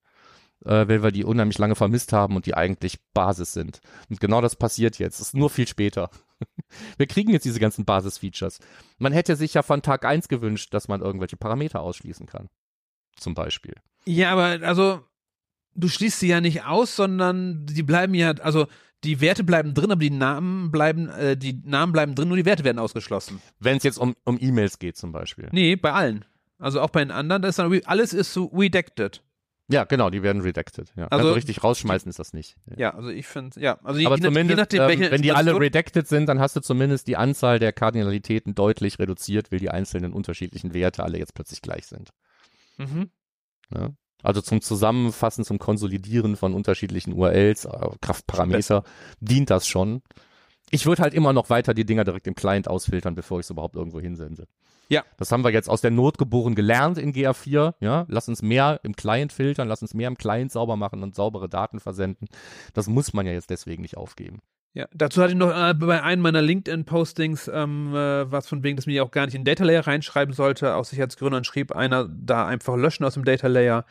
äh, 0.65 0.89
weil 0.89 1.03
wir 1.03 1.11
die 1.11 1.25
unheimlich 1.25 1.59
lange 1.59 1.77
vermisst 1.77 2.13
haben 2.13 2.37
und 2.37 2.47
die 2.47 2.55
eigentlich 2.55 2.99
Basis 3.13 3.53
sind. 3.53 3.81
Und 4.09 4.21
genau 4.21 4.41
das 4.41 4.57
passiert 4.57 4.99
jetzt. 4.99 5.21
Es 5.21 5.29
ist 5.29 5.35
nur 5.35 5.51
viel 5.51 5.69
später. 5.69 6.11
Wir 6.97 7.07
kriegen 7.07 7.33
jetzt 7.33 7.45
diese 7.45 7.61
ganzen 7.61 7.85
Basis-Features. 7.85 8.61
Man 8.99 9.13
hätte 9.13 9.37
sich 9.37 9.53
ja 9.53 9.63
von 9.63 9.83
Tag 9.83 10.07
eins 10.07 10.29
gewünscht, 10.29 10.73
dass 10.73 10.89
man 10.89 11.03
irgendwelche 11.03 11.37
Parameter 11.37 11.81
ausschließen 11.81 12.27
kann. 12.27 12.49
Zum 13.21 13.35
Beispiel. 13.35 13.75
Ja, 14.07 14.33
aber 14.33 14.67
also 14.67 15.01
du 15.75 15.89
schließt 15.89 16.19
sie 16.21 16.29
ja 16.29 16.41
nicht 16.41 16.65
aus, 16.65 16.97
sondern 16.97 17.67
die 17.67 17.83
bleiben 17.83 18.15
ja, 18.15 18.31
also 18.33 18.67
die 19.05 19.21
Werte 19.21 19.45
bleiben 19.45 19.73
drin, 19.75 19.91
aber 19.93 20.01
die 20.01 20.11
Namen 20.11 20.71
bleiben, 20.71 21.09
äh, 21.09 21.37
die 21.37 21.61
Namen 21.65 21.93
bleiben 21.93 22.15
drin, 22.15 22.29
nur 22.29 22.37
die 22.37 22.45
Werte 22.45 22.65
werden 22.65 22.79
ausgeschlossen. 22.79 23.41
Wenn 23.59 23.77
es 23.79 23.83
jetzt 23.83 23.99
um, 23.99 24.15
um 24.25 24.37
E-Mails 24.41 24.79
geht 24.79 24.97
zum 24.97 25.13
Beispiel. 25.13 25.49
Nee, 25.53 25.77
bei 25.77 25.93
allen. 25.93 26.25
Also 26.59 26.81
auch 26.81 26.91
bei 26.91 27.01
den 27.05 27.11
anderen, 27.11 27.41
das 27.43 27.51
ist 27.51 27.59
dann, 27.59 27.81
alles 27.87 28.13
ist 28.13 28.33
so 28.35 28.47
redacted. 28.47 29.23
Ja, 29.73 29.85
genau, 29.85 30.11
die 30.11 30.23
werden 30.25 30.43
redacted. 30.43 30.93
Ja. 30.97 31.07
Also- 31.07 31.27
Also 31.27 31.35
richtig 31.35 31.63
rausschmeißen 31.63 32.11
ist 32.11 32.19
das 32.19 32.33
nicht. 32.33 32.57
Ja. 32.77 32.93
Also 32.95 33.09
ich 33.11 33.27
finde, 33.27 33.59
ja, 33.61 33.79
also 33.85 34.01
je, 34.01 34.07
Aber 34.07 34.17
je, 34.17 34.23
nach- 34.23 34.29
je 34.29 34.35
zumindest, 34.35 34.59
nachdem, 34.59 34.83
ähm, 34.83 34.89
welche 34.89 35.11
wenn 35.13 35.23
die 35.23 35.31
alle 35.33 35.59
redacted 35.61 36.09
sind, 36.09 36.27
dann 36.27 36.41
hast 36.41 36.57
du 36.57 36.61
zumindest 36.61 37.07
die 37.07 37.17
Anzahl 37.17 37.59
der 37.61 37.73
Kardinalitäten 37.73 38.55
deutlich 38.57 38.99
reduziert, 38.99 39.53
weil 39.53 39.61
die 39.61 39.71
einzelnen 39.71 40.13
unterschiedlichen 40.13 40.75
Werte 40.75 41.05
alle 41.05 41.19
jetzt 41.19 41.35
plötzlich 41.35 41.63
gleich 41.63 41.87
sind. 41.87 42.11
Mhm. 42.81 43.11
Ne? 43.71 43.97
Also 44.23 44.41
zum 44.41 44.61
Zusammenfassen, 44.61 45.45
zum 45.45 45.59
Konsolidieren 45.59 46.37
von 46.37 46.55
unterschiedlichen 46.55 47.13
URLs, 47.13 47.65
äh, 47.65 47.89
Kraftparameter, 48.01 48.85
dient 49.21 49.51
das 49.51 49.67
schon. 49.67 50.03
Ich 50.71 50.87
würde 50.87 51.03
halt 51.03 51.15
immer 51.15 51.33
noch 51.33 51.51
weiter 51.51 51.75
die 51.75 51.85
Dinger 51.85 52.05
direkt 52.05 52.27
im 52.27 52.35
Client 52.35 52.69
ausfiltern, 52.69 53.15
bevor 53.15 53.41
ich 53.41 53.47
es 53.47 53.51
überhaupt 53.51 53.77
irgendwo 53.77 54.01
hinsende. 54.01 54.47
Ja. 54.89 55.05
Das 55.17 55.31
haben 55.31 55.45
wir 55.45 55.53
jetzt 55.53 55.69
aus 55.69 55.81
der 55.81 55.93
Not 55.93 56.19
geboren 56.19 56.55
gelernt 56.55 56.99
in 56.99 57.13
GA4. 57.13 57.75
Ja, 57.81 58.07
lass 58.09 58.29
uns 58.29 58.43
mehr 58.43 58.81
im 58.83 58.95
Client 58.95 59.33
filtern, 59.33 59.69
lass 59.69 59.83
uns 59.83 59.95
mehr 59.95 60.09
im 60.09 60.19
Client 60.19 60.53
sauber 60.53 60.77
machen 60.77 61.03
und 61.03 61.15
saubere 61.15 61.49
Daten 61.49 61.81
versenden. 61.81 62.29
Das 62.75 62.89
muss 62.89 63.13
man 63.13 63.27
ja 63.27 63.33
jetzt 63.33 63.51
deswegen 63.51 63.83
nicht 63.83 63.97
aufgeben. 63.97 64.41
Ja, 64.73 64.87
dazu 64.95 65.21
hatte 65.21 65.33
ich 65.33 65.39
noch 65.39 65.51
äh, 65.51 65.75
bei 65.75 66.01
einem 66.01 66.23
meiner 66.23 66.43
LinkedIn-Postings 66.43 67.51
ähm, 67.53 67.93
äh, 67.93 68.31
was 68.31 68.47
von 68.47 68.63
wegen, 68.63 68.77
dass 68.77 68.87
man 68.87 68.93
die 68.93 69.01
auch 69.01 69.11
gar 69.11 69.27
nicht 69.27 69.35
in 69.35 69.41
den 69.41 69.47
Data 69.47 69.65
Layer 69.65 69.85
reinschreiben 69.85 70.33
sollte, 70.33 70.77
aus 70.77 70.91
Sicherheitsgründen 70.91 71.43
schrieb 71.43 71.73
einer 71.73 72.09
da 72.09 72.47
einfach 72.47 72.77
löschen 72.77 73.05
aus 73.05 73.15
dem 73.15 73.25
Data 73.25 73.49
Layer. 73.49 73.85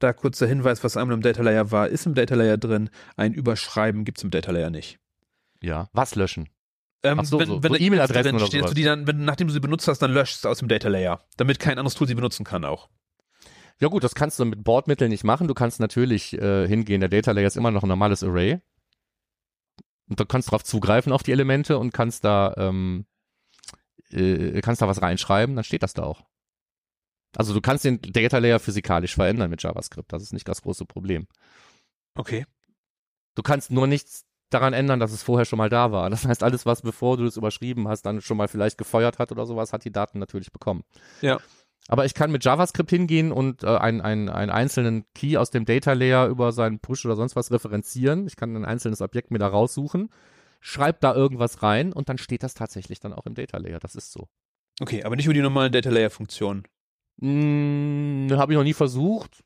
Da 0.00 0.12
kurzer 0.12 0.48
Hinweis, 0.48 0.82
was 0.82 0.96
einmal 0.96 1.14
im 1.14 1.22
Data 1.22 1.40
Layer 1.42 1.70
war, 1.70 1.88
ist 1.88 2.04
im 2.06 2.14
Data 2.14 2.34
Layer 2.34 2.56
drin. 2.58 2.90
Ein 3.16 3.32
Überschreiben 3.32 4.04
gibt's 4.04 4.24
im 4.24 4.30
Data 4.30 4.50
Layer 4.50 4.70
nicht. 4.70 4.98
Ja. 5.62 5.88
Was 5.92 6.16
löschen? 6.16 6.48
Ähm, 7.04 7.20
Ach 7.20 7.24
so, 7.24 7.38
wenn, 7.38 7.46
so- 7.46 7.62
wenn 7.62 7.72
so 7.72 7.78
E-Mail-Adressen 7.78 8.34
oder 8.34 8.46
steht, 8.46 8.68
du 8.68 8.74
die 8.74 8.82
dann, 8.82 9.06
wenn, 9.06 9.24
nachdem 9.24 9.46
du 9.46 9.52
sie 9.52 9.60
benutzt 9.60 9.86
hast, 9.86 10.00
dann 10.00 10.10
löschst 10.10 10.44
du 10.44 10.48
aus 10.48 10.58
dem 10.58 10.66
Data 10.66 10.88
Layer, 10.88 11.20
damit 11.36 11.60
kein 11.60 11.78
anderes 11.78 11.94
Tool 11.94 12.08
sie 12.08 12.14
benutzen 12.14 12.42
kann 12.44 12.64
auch. 12.64 12.88
Ja 13.80 13.86
gut, 13.88 14.02
das 14.02 14.14
kannst 14.16 14.40
du 14.40 14.44
mit 14.44 14.64
Bordmitteln 14.64 15.10
nicht 15.10 15.22
machen. 15.24 15.46
Du 15.46 15.54
kannst 15.54 15.78
natürlich 15.80 16.32
äh, 16.40 16.66
hingehen, 16.66 17.00
der 17.00 17.08
Data 17.08 17.30
Layer 17.30 17.46
ist 17.46 17.56
immer 17.56 17.70
noch 17.70 17.82
ein 17.84 17.88
normales 17.88 18.24
Array. 18.24 18.60
Und 20.08 20.20
du 20.20 20.26
kannst 20.26 20.48
darauf 20.48 20.64
zugreifen 20.64 21.12
auf 21.12 21.22
die 21.22 21.32
Elemente 21.32 21.78
und 21.78 21.92
kannst 21.92 22.24
da 22.24 22.54
ähm, 22.56 23.06
äh, 24.10 24.60
kannst 24.60 24.82
da 24.82 24.88
was 24.88 25.02
reinschreiben, 25.02 25.56
dann 25.56 25.64
steht 25.64 25.82
das 25.82 25.94
da 25.94 26.04
auch. 26.04 26.24
Also 27.36 27.52
du 27.52 27.60
kannst 27.60 27.84
den 27.84 28.00
Data 28.00 28.38
Layer 28.38 28.60
physikalisch 28.60 29.14
verändern 29.14 29.50
mit 29.50 29.62
JavaScript. 29.62 30.12
Das 30.12 30.22
ist 30.22 30.32
nicht 30.32 30.46
das 30.46 30.62
große 30.62 30.84
Problem. 30.84 31.26
Okay. 32.14 32.46
Du 33.34 33.42
kannst 33.42 33.72
nur 33.72 33.86
nichts 33.86 34.24
daran 34.50 34.72
ändern, 34.72 35.00
dass 35.00 35.12
es 35.12 35.24
vorher 35.24 35.44
schon 35.44 35.56
mal 35.56 35.68
da 35.68 35.90
war. 35.90 36.10
Das 36.10 36.24
heißt, 36.24 36.44
alles, 36.44 36.64
was 36.64 36.82
bevor 36.82 37.16
du 37.16 37.24
es 37.24 37.36
überschrieben 37.36 37.88
hast, 37.88 38.02
dann 38.02 38.20
schon 38.20 38.36
mal 38.36 38.46
vielleicht 38.46 38.78
gefeuert 38.78 39.18
hat 39.18 39.32
oder 39.32 39.46
sowas, 39.46 39.72
hat 39.72 39.84
die 39.84 39.90
Daten 39.92 40.20
natürlich 40.20 40.52
bekommen. 40.52 40.84
Ja. 41.22 41.40
Aber 41.88 42.06
ich 42.06 42.14
kann 42.14 42.30
mit 42.30 42.44
JavaScript 42.44 42.90
hingehen 42.90 43.30
und 43.30 43.62
äh, 43.62 43.66
einen, 43.66 44.00
einen, 44.00 44.28
einen 44.30 44.50
einzelnen 44.50 45.04
Key 45.14 45.36
aus 45.36 45.50
dem 45.50 45.66
Data 45.66 45.92
Layer 45.92 46.28
über 46.28 46.52
seinen 46.52 46.78
Push 46.78 47.04
oder 47.04 47.16
sonst 47.16 47.36
was 47.36 47.50
referenzieren. 47.52 48.26
Ich 48.26 48.36
kann 48.36 48.56
ein 48.56 48.64
einzelnes 48.64 49.02
Objekt 49.02 49.30
mir 49.30 49.38
da 49.38 49.48
raussuchen, 49.48 50.08
schreib 50.60 51.00
da 51.00 51.14
irgendwas 51.14 51.62
rein 51.62 51.92
und 51.92 52.08
dann 52.08 52.16
steht 52.16 52.42
das 52.42 52.54
tatsächlich 52.54 53.00
dann 53.00 53.12
auch 53.12 53.26
im 53.26 53.34
Data 53.34 53.58
Layer. 53.58 53.80
Das 53.80 53.96
ist 53.96 54.12
so. 54.12 54.28
Okay, 54.80 55.04
aber 55.04 55.16
nicht 55.16 55.26
über 55.26 55.34
die 55.34 55.42
normalen 55.42 55.72
Data 55.72 55.90
Layer 55.90 56.10
Funktionen. 56.10 56.64
Hm, 57.20 58.28
habe 58.32 58.52
ich 58.52 58.56
noch 58.56 58.64
nie 58.64 58.72
versucht. 58.72 59.44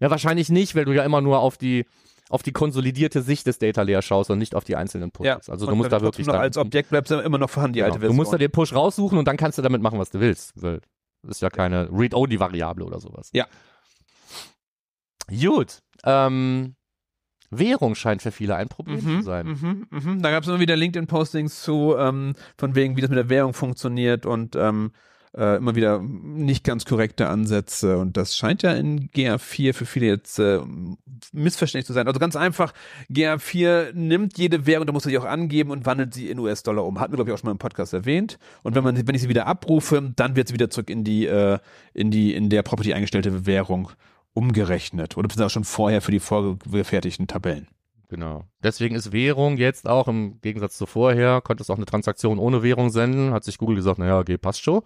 Ja, 0.00 0.10
wahrscheinlich 0.10 0.48
nicht, 0.48 0.74
weil 0.74 0.86
du 0.86 0.92
ja 0.92 1.04
immer 1.04 1.20
nur 1.20 1.40
auf 1.40 1.58
die 1.58 1.84
auf 2.30 2.42
die 2.42 2.52
konsolidierte 2.52 3.20
Sicht 3.20 3.46
des 3.46 3.58
Data 3.58 3.82
Layer 3.82 4.00
schaust 4.00 4.30
und 4.30 4.38
nicht 4.38 4.54
auf 4.54 4.64
die 4.64 4.76
einzelnen 4.76 5.10
Pushes. 5.10 5.50
also 5.50 5.66
du 5.66 5.74
musst 5.74 5.92
da 5.92 6.00
wirklich 6.00 6.26
noch 6.26 6.34
als 6.34 6.56
Objekt 6.56 6.88
bleibt 6.88 7.10
immer 7.10 7.36
noch 7.36 7.50
vorhanden, 7.50 7.74
die 7.74 7.80
genau, 7.80 7.92
alte 7.92 7.98
du 7.98 8.00
Version. 8.00 8.16
musst 8.16 8.32
da 8.32 8.38
den 8.38 8.50
Push 8.50 8.72
raussuchen 8.72 9.18
und 9.18 9.28
dann 9.28 9.36
kannst 9.36 9.58
du 9.58 9.62
damit 9.62 9.82
machen, 9.82 9.98
was 9.98 10.10
du 10.10 10.20
willst. 10.20 10.52
Weil 10.60 10.80
ist 11.28 11.42
ja 11.42 11.50
keine 11.50 11.88
Read-Only-Variable 11.90 12.84
oder 12.84 13.00
sowas. 13.00 13.30
Ja. 13.32 13.46
Gut. 15.28 15.82
Ähm, 16.04 16.76
Währung 17.50 17.94
scheint 17.94 18.22
für 18.22 18.32
viele 18.32 18.56
ein 18.56 18.68
Problem 18.68 18.96
Mhm, 19.04 19.18
zu 19.18 19.22
sein. 19.22 19.46
Mhm, 19.46 19.86
mhm. 19.90 20.22
Da 20.22 20.30
gab 20.30 20.42
es 20.42 20.48
immer 20.48 20.60
wieder 20.60 20.76
LinkedIn-Postings 20.76 21.62
zu, 21.62 21.94
ähm, 21.96 22.34
von 22.58 22.74
wegen, 22.74 22.96
wie 22.96 23.00
das 23.00 23.10
mit 23.10 23.18
der 23.18 23.28
Währung 23.28 23.54
funktioniert 23.54 24.26
und 24.26 24.56
ähm, 24.56 24.92
äh, 25.36 25.56
immer 25.56 25.74
wieder 25.74 26.00
nicht 26.00 26.64
ganz 26.64 26.84
korrekte 26.84 27.28
Ansätze. 27.28 27.98
Und 27.98 28.16
das 28.16 28.36
scheint 28.36 28.62
ja 28.62 28.72
in 28.72 29.10
GA4 29.10 29.72
für 29.72 29.86
viele 29.86 30.06
jetzt 30.06 30.38
äh, 30.38 30.60
missverständlich 31.32 31.86
zu 31.86 31.92
sein. 31.92 32.06
Also 32.06 32.20
ganz 32.20 32.36
einfach, 32.36 32.72
GA4 33.10 33.92
nimmt 33.94 34.38
jede 34.38 34.66
Währung, 34.66 34.86
da 34.86 34.92
muss 34.92 35.06
er 35.06 35.10
sie 35.10 35.18
auch 35.18 35.24
angeben 35.24 35.70
und 35.70 35.86
wandelt 35.86 36.14
sie 36.14 36.30
in 36.30 36.38
US-Dollar 36.38 36.84
um. 36.84 37.00
Hatten 37.00 37.12
wir, 37.12 37.16
glaube 37.16 37.30
ich, 37.30 37.34
auch 37.34 37.38
schon 37.38 37.48
mal 37.48 37.52
im 37.52 37.58
Podcast 37.58 37.92
erwähnt. 37.92 38.38
Und 38.62 38.74
wenn 38.74 38.84
man, 38.84 38.96
wenn 39.06 39.14
ich 39.14 39.22
sie 39.22 39.28
wieder 39.28 39.46
abrufe, 39.46 40.12
dann 40.14 40.36
wird 40.36 40.48
sie 40.48 40.54
wieder 40.54 40.70
zurück 40.70 40.90
in 40.90 41.04
die, 41.04 41.26
äh, 41.26 41.58
in 41.92 42.10
die, 42.10 42.34
in 42.34 42.48
der 42.50 42.62
Property 42.62 42.94
eingestellte 42.94 43.46
Währung 43.46 43.90
umgerechnet. 44.34 45.16
Oder 45.16 45.28
auch 45.44 45.50
schon 45.50 45.64
vorher 45.64 46.00
für 46.00 46.12
die 46.12 46.20
vorgefertigten 46.20 47.26
Tabellen. 47.26 47.68
Genau. 48.08 48.44
Deswegen 48.62 48.94
ist 48.94 49.12
Währung 49.12 49.56
jetzt 49.56 49.88
auch 49.88 50.06
im 50.06 50.40
Gegensatz 50.40 50.76
zu 50.76 50.86
vorher, 50.86 51.40
konntest 51.40 51.70
auch 51.70 51.76
eine 51.76 51.86
Transaktion 51.86 52.38
ohne 52.38 52.62
Währung 52.62 52.90
senden, 52.90 53.32
hat 53.32 53.42
sich 53.42 53.58
Google 53.58 53.76
gesagt, 53.76 53.98
naja, 53.98 54.18
okay, 54.18 54.38
passt 54.38 54.62
schon. 54.62 54.82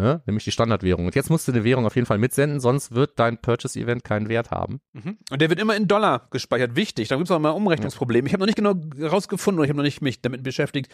Ne? 0.00 0.22
Nämlich 0.24 0.44
die 0.44 0.50
Standardwährung. 0.50 1.04
Und 1.04 1.14
jetzt 1.14 1.28
musst 1.28 1.46
du 1.46 1.52
eine 1.52 1.62
Währung 1.62 1.84
auf 1.84 1.94
jeden 1.94 2.06
Fall 2.06 2.16
mitsenden, 2.16 2.58
sonst 2.58 2.92
wird 2.94 3.18
dein 3.18 3.36
Purchase-Event 3.36 4.02
keinen 4.02 4.30
Wert 4.30 4.50
haben. 4.50 4.80
Mhm. 4.94 5.18
Und 5.30 5.42
der 5.42 5.50
wird 5.50 5.60
immer 5.60 5.76
in 5.76 5.88
Dollar 5.88 6.28
gespeichert. 6.30 6.74
Wichtig. 6.74 7.08
Da 7.08 7.16
gibt 7.16 7.28
es 7.28 7.30
auch 7.30 7.38
mal 7.38 7.50
Umrechnungsprobleme. 7.50 8.26
Ich 8.26 8.32
habe 8.32 8.40
noch 8.40 8.46
nicht 8.46 8.56
genau 8.56 8.74
rausgefunden 8.98 9.58
oder 9.58 9.64
ich 9.66 9.68
habe 9.68 9.76
noch 9.76 9.84
nicht 9.84 10.00
mich 10.00 10.22
damit 10.22 10.42
beschäftigt, 10.42 10.90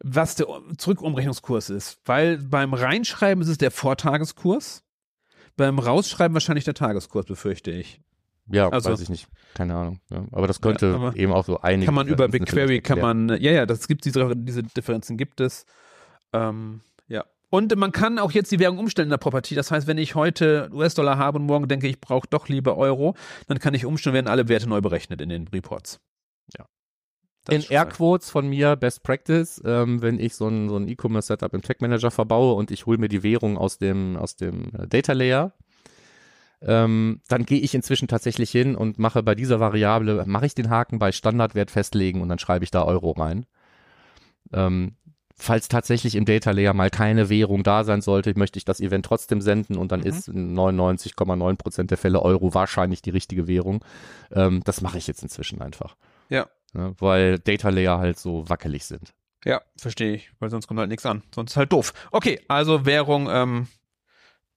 was 0.00 0.34
der 0.34 0.46
Zurückumrechnungskurs 0.76 1.70
ist. 1.70 2.00
Weil 2.04 2.36
beim 2.36 2.74
Reinschreiben 2.74 3.42
ist 3.42 3.48
es 3.48 3.56
der 3.56 3.70
Vortageskurs. 3.70 4.84
Beim 5.56 5.78
Rausschreiben 5.78 6.34
wahrscheinlich 6.34 6.64
der 6.64 6.74
Tageskurs, 6.74 7.24
befürchte 7.24 7.70
ich. 7.70 8.02
Ja, 8.52 8.68
Also- 8.68 8.90
weiß 8.90 9.00
ich 9.00 9.08
nicht. 9.08 9.26
Keine 9.54 9.74
Ahnung. 9.74 10.00
Ja. 10.10 10.24
Aber 10.32 10.46
das 10.46 10.60
könnte 10.60 10.88
Ja, 10.88 10.94
aber 10.96 11.16
eben 11.16 11.32
auch 11.32 11.46
so 11.46 11.60
einige. 11.60 11.86
Kann 11.86 11.94
man 11.94 12.08
über 12.08 12.28
BigQuery, 12.28 12.82
kann 12.82 13.00
man, 13.00 13.28
ja, 13.40 13.52
ja, 13.52 13.64
das 13.64 13.88
gibt 13.88 14.04
diese, 14.04 14.34
diese 14.36 14.62
Differenzen 14.62 15.16
gibt 15.16 15.40
es. 15.40 15.64
Ähm. 16.32 16.82
Und 17.50 17.74
man 17.76 17.90
kann 17.92 18.18
auch 18.18 18.30
jetzt 18.30 18.52
die 18.52 18.60
Währung 18.60 18.78
umstellen 18.78 19.06
in 19.06 19.10
der 19.10 19.18
Property. 19.18 19.54
Das 19.54 19.70
heißt, 19.70 19.86
wenn 19.86 19.98
ich 19.98 20.14
heute 20.14 20.70
US-Dollar 20.72 21.18
habe 21.18 21.38
und 21.38 21.46
morgen 21.46 21.66
denke, 21.66 21.88
ich 21.88 22.00
brauche 22.00 22.28
doch 22.30 22.48
lieber 22.48 22.76
Euro, 22.76 23.16
dann 23.48 23.58
kann 23.58 23.74
ich 23.74 23.84
umstellen, 23.84 24.14
werden 24.14 24.28
alle 24.28 24.48
Werte 24.48 24.68
neu 24.68 24.80
berechnet 24.80 25.20
in 25.20 25.28
den 25.28 25.48
Reports. 25.48 26.00
Ja. 26.56 26.66
Das 27.44 27.54
In 27.54 27.70
Airquotes 27.70 28.30
von 28.30 28.48
mir 28.48 28.76
Best 28.76 29.02
Practice, 29.02 29.60
ähm, 29.64 30.00
wenn 30.00 30.20
ich 30.20 30.36
so 30.36 30.46
ein, 30.46 30.68
so 30.68 30.76
ein 30.76 30.88
E-Commerce-Setup 30.88 31.52
im 31.54 31.62
Tech 31.62 31.78
Manager 31.80 32.10
verbaue 32.10 32.54
und 32.54 32.70
ich 32.70 32.86
hole 32.86 32.98
mir 32.98 33.08
die 33.08 33.22
Währung 33.22 33.58
aus 33.58 33.78
dem, 33.78 34.16
aus 34.16 34.36
dem 34.36 34.72
äh, 34.74 34.86
Data 34.86 35.12
Layer, 35.12 35.54
ähm, 36.62 37.22
dann 37.28 37.46
gehe 37.46 37.60
ich 37.60 37.74
inzwischen 37.74 38.06
tatsächlich 38.06 38.50
hin 38.50 38.76
und 38.76 38.98
mache 38.98 39.22
bei 39.22 39.34
dieser 39.34 39.58
Variable, 39.58 40.24
mache 40.26 40.46
ich 40.46 40.54
den 40.54 40.68
Haken 40.68 40.98
bei 40.98 41.10
Standardwert 41.10 41.70
festlegen 41.70 42.20
und 42.20 42.28
dann 42.28 42.38
schreibe 42.38 42.64
ich 42.64 42.70
da 42.70 42.84
Euro 42.84 43.12
rein. 43.12 43.46
Ähm, 44.52 44.96
falls 45.40 45.68
tatsächlich 45.68 46.14
im 46.14 46.24
Data 46.24 46.50
Layer 46.52 46.74
mal 46.74 46.90
keine 46.90 47.28
Währung 47.28 47.62
da 47.62 47.84
sein 47.84 48.00
sollte, 48.02 48.32
möchte 48.38 48.58
ich 48.58 48.64
das 48.64 48.80
Event 48.80 49.06
trotzdem 49.06 49.40
senden 49.40 49.76
und 49.76 49.90
dann 49.92 50.00
Mhm. 50.00 50.06
ist 50.06 50.28
in 50.28 50.54
99,9 50.54 51.56
Prozent 51.56 51.90
der 51.90 51.98
Fälle 51.98 52.22
Euro 52.22 52.54
wahrscheinlich 52.54 53.02
die 53.02 53.10
richtige 53.10 53.46
Währung. 53.48 53.84
Ähm, 54.30 54.62
das 54.64 54.80
mache 54.80 54.98
ich 54.98 55.06
jetzt 55.06 55.22
inzwischen 55.22 55.60
einfach. 55.62 55.96
Ja. 56.28 56.48
Ne, 56.72 56.94
weil 56.98 57.38
Data 57.40 57.68
Layer 57.70 57.98
halt 57.98 58.18
so 58.18 58.48
wackelig 58.48 58.84
sind. 58.84 59.12
Ja, 59.44 59.60
verstehe 59.76 60.14
ich, 60.14 60.30
weil 60.38 60.50
sonst 60.50 60.66
kommt 60.68 60.78
halt 60.78 60.90
nichts 60.90 61.06
an. 61.06 61.22
Sonst 61.34 61.52
ist 61.52 61.56
halt 61.56 61.72
doof. 61.72 61.92
Okay, 62.12 62.40
also 62.46 62.84
Währung, 62.86 63.28
ähm, 63.30 63.66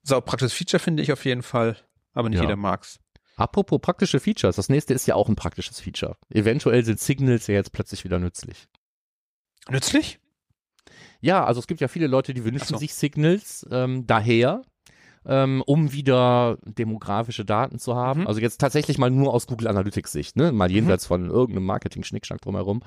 sau 0.03 0.19
praktisches 0.21 0.53
Feature 0.53 0.79
finde 0.79 1.01
ich 1.01 1.11
auf 1.13 1.23
jeden 1.25 1.41
Fall, 1.41 1.77
aber 2.13 2.29
nicht 2.29 2.37
Ja. 2.37 2.43
jeder 2.43 2.57
mag's. 2.57 2.99
Apropos 3.35 3.79
praktische 3.81 4.19
Features, 4.19 4.57
das 4.57 4.69
nächste 4.69 4.93
ist 4.93 5.07
ja 5.07 5.15
auch 5.15 5.27
ein 5.29 5.35
praktisches 5.35 5.79
Feature. 5.79 6.17
Eventuell 6.29 6.83
sind 6.85 6.99
Signals 6.99 7.47
ja 7.47 7.55
jetzt 7.55 7.71
plötzlich 7.71 8.03
wieder 8.03 8.19
nützlich. 8.19 8.67
Nützlich? 9.69 10.19
Ja, 11.23 11.45
also 11.45 11.61
es 11.61 11.67
gibt 11.67 11.79
ja 11.79 11.87
viele 11.87 12.07
Leute, 12.07 12.33
die 12.33 12.43
wünschen 12.43 12.67
so. 12.67 12.77
sich 12.77 12.93
Signals 12.93 13.65
ähm, 13.71 14.05
daher, 14.05 14.61
ähm, 15.25 15.63
um 15.65 15.93
wieder 15.93 16.57
demografische 16.65 17.45
Daten 17.45 17.79
zu 17.79 17.95
haben. 17.95 18.21
Mhm. 18.21 18.27
Also 18.27 18.41
jetzt 18.41 18.59
tatsächlich 18.59 18.97
mal 18.97 19.09
nur 19.09 19.33
aus 19.33 19.47
Google 19.47 19.69
Analytics 19.69 20.11
Sicht, 20.11 20.35
ne? 20.35 20.51
mal 20.51 20.69
jenseits 20.69 21.05
von 21.05 21.29
irgendeinem 21.29 21.65
Marketing-Schnickschnack 21.65 22.41
drumherum. 22.41 22.81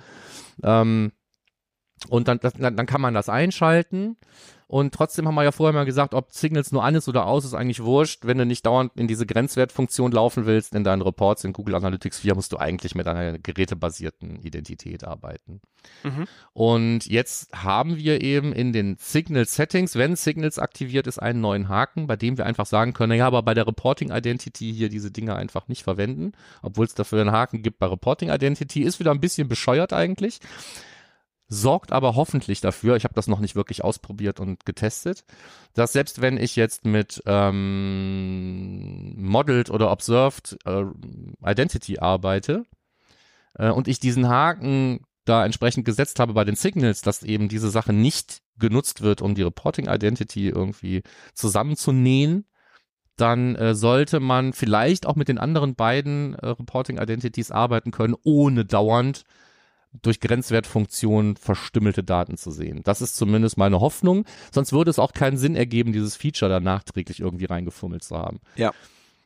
Ähm, 0.62 1.12
und 2.08 2.28
dann, 2.28 2.38
das, 2.40 2.52
dann, 2.54 2.86
kann 2.86 3.00
man 3.00 3.14
das 3.14 3.28
einschalten. 3.28 4.16
Und 4.68 4.92
trotzdem 4.92 5.28
haben 5.28 5.36
wir 5.36 5.44
ja 5.44 5.52
vorher 5.52 5.72
mal 5.72 5.84
gesagt, 5.84 6.12
ob 6.12 6.32
Signals 6.32 6.72
nur 6.72 6.82
an 6.82 6.96
ist 6.96 7.08
oder 7.08 7.26
aus, 7.26 7.44
ist 7.44 7.54
eigentlich 7.54 7.84
wurscht. 7.84 8.26
Wenn 8.26 8.38
du 8.38 8.44
nicht 8.44 8.66
dauernd 8.66 8.90
in 8.96 9.06
diese 9.06 9.24
Grenzwertfunktion 9.24 10.10
laufen 10.10 10.44
willst, 10.44 10.74
in 10.74 10.82
deinen 10.82 11.02
Reports 11.02 11.44
in 11.44 11.52
Google 11.52 11.76
Analytics 11.76 12.18
4, 12.18 12.34
musst 12.34 12.52
du 12.52 12.56
eigentlich 12.56 12.96
mit 12.96 13.06
einer 13.06 13.38
gerätebasierten 13.38 14.40
Identität 14.42 15.04
arbeiten. 15.04 15.60
Mhm. 16.02 16.26
Und 16.52 17.06
jetzt 17.06 17.52
haben 17.52 17.96
wir 17.96 18.22
eben 18.22 18.52
in 18.52 18.72
den 18.72 18.96
Signal 18.98 19.44
Settings, 19.44 19.94
wenn 19.94 20.16
Signals 20.16 20.58
aktiviert 20.58 21.06
ist, 21.06 21.20
einen 21.20 21.40
neuen 21.40 21.68
Haken, 21.68 22.08
bei 22.08 22.16
dem 22.16 22.36
wir 22.36 22.44
einfach 22.44 22.66
sagen 22.66 22.92
können, 22.92 23.16
ja, 23.16 23.28
aber 23.28 23.44
bei 23.44 23.54
der 23.54 23.68
Reporting 23.68 24.10
Identity 24.10 24.74
hier 24.74 24.88
diese 24.88 25.12
Dinge 25.12 25.36
einfach 25.36 25.68
nicht 25.68 25.84
verwenden, 25.84 26.32
obwohl 26.60 26.86
es 26.86 26.94
dafür 26.94 27.20
einen 27.20 27.30
Haken 27.30 27.62
gibt 27.62 27.78
bei 27.78 27.86
Reporting 27.86 28.30
Identity, 28.30 28.82
ist 28.82 28.98
wieder 28.98 29.12
ein 29.12 29.20
bisschen 29.20 29.46
bescheuert 29.46 29.92
eigentlich. 29.92 30.40
Sorgt 31.48 31.92
aber 31.92 32.16
hoffentlich 32.16 32.60
dafür, 32.60 32.96
ich 32.96 33.04
habe 33.04 33.14
das 33.14 33.28
noch 33.28 33.40
nicht 33.40 33.54
wirklich 33.54 33.84
ausprobiert 33.84 34.40
und 34.40 34.64
getestet, 34.66 35.24
dass 35.74 35.92
selbst 35.92 36.20
wenn 36.20 36.38
ich 36.38 36.56
jetzt 36.56 36.84
mit 36.84 37.22
ähm, 37.26 39.14
Modeled 39.16 39.70
oder 39.70 39.90
Observed 39.92 40.58
äh, 40.64 40.84
Identity 41.44 41.98
arbeite 41.98 42.64
äh, 43.54 43.70
und 43.70 43.86
ich 43.86 44.00
diesen 44.00 44.28
Haken 44.28 45.06
da 45.24 45.44
entsprechend 45.44 45.84
gesetzt 45.84 46.18
habe 46.20 46.34
bei 46.34 46.44
den 46.44 46.56
Signals, 46.56 47.02
dass 47.02 47.22
eben 47.22 47.48
diese 47.48 47.70
Sache 47.70 47.92
nicht 47.92 48.42
genutzt 48.58 49.02
wird, 49.02 49.22
um 49.22 49.34
die 49.34 49.42
Reporting 49.42 49.86
Identity 49.88 50.48
irgendwie 50.48 51.02
zusammenzunähen, 51.34 52.46
dann 53.16 53.56
äh, 53.56 53.74
sollte 53.74 54.20
man 54.20 54.52
vielleicht 54.52 55.06
auch 55.06 55.16
mit 55.16 55.28
den 55.28 55.38
anderen 55.38 55.74
beiden 55.74 56.34
äh, 56.34 56.48
Reporting 56.48 56.98
Identities 56.98 57.50
arbeiten 57.50 57.90
können, 57.90 58.14
ohne 58.24 58.64
dauernd 58.64 59.24
durch 59.92 60.20
Grenzwertfunktionen 60.20 61.36
verstümmelte 61.36 62.04
Daten 62.04 62.36
zu 62.36 62.50
sehen. 62.50 62.82
Das 62.84 63.00
ist 63.00 63.16
zumindest 63.16 63.56
meine 63.56 63.80
Hoffnung. 63.80 64.24
Sonst 64.52 64.72
würde 64.72 64.90
es 64.90 64.98
auch 64.98 65.12
keinen 65.12 65.38
Sinn 65.38 65.56
ergeben, 65.56 65.92
dieses 65.92 66.16
Feature 66.16 66.50
da 66.50 66.60
nachträglich 66.60 67.20
irgendwie 67.20 67.46
reingefummelt 67.46 68.04
zu 68.04 68.16
haben. 68.16 68.40
Ja. 68.56 68.72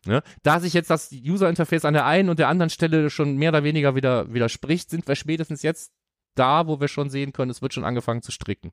Ne? 0.06 0.22
Da 0.42 0.60
sich 0.60 0.72
jetzt 0.72 0.90
das 0.90 1.10
User 1.12 1.48
Interface 1.48 1.84
an 1.84 1.94
der 1.94 2.06
einen 2.06 2.30
und 2.30 2.38
der 2.38 2.48
anderen 2.48 2.70
Stelle 2.70 3.10
schon 3.10 3.36
mehr 3.36 3.50
oder 3.50 3.64
weniger 3.64 3.94
wieder 3.94 4.32
widerspricht, 4.32 4.90
sind 4.90 5.06
wir 5.06 5.14
spätestens 5.14 5.62
jetzt 5.62 5.92
da, 6.34 6.66
wo 6.66 6.80
wir 6.80 6.88
schon 6.88 7.10
sehen 7.10 7.32
können, 7.32 7.50
es 7.50 7.60
wird 7.60 7.74
schon 7.74 7.84
angefangen 7.84 8.22
zu 8.22 8.32
stricken. 8.32 8.72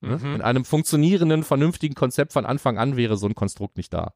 Ne? 0.00 0.18
Mhm. 0.18 0.34
In 0.36 0.42
einem 0.42 0.64
funktionierenden, 0.64 1.42
vernünftigen 1.42 1.94
Konzept 1.94 2.32
von 2.32 2.44
Anfang 2.44 2.76
an 2.78 2.96
wäre 2.96 3.16
so 3.16 3.26
ein 3.26 3.34
Konstrukt 3.34 3.76
nicht 3.76 3.94
da. 3.94 4.12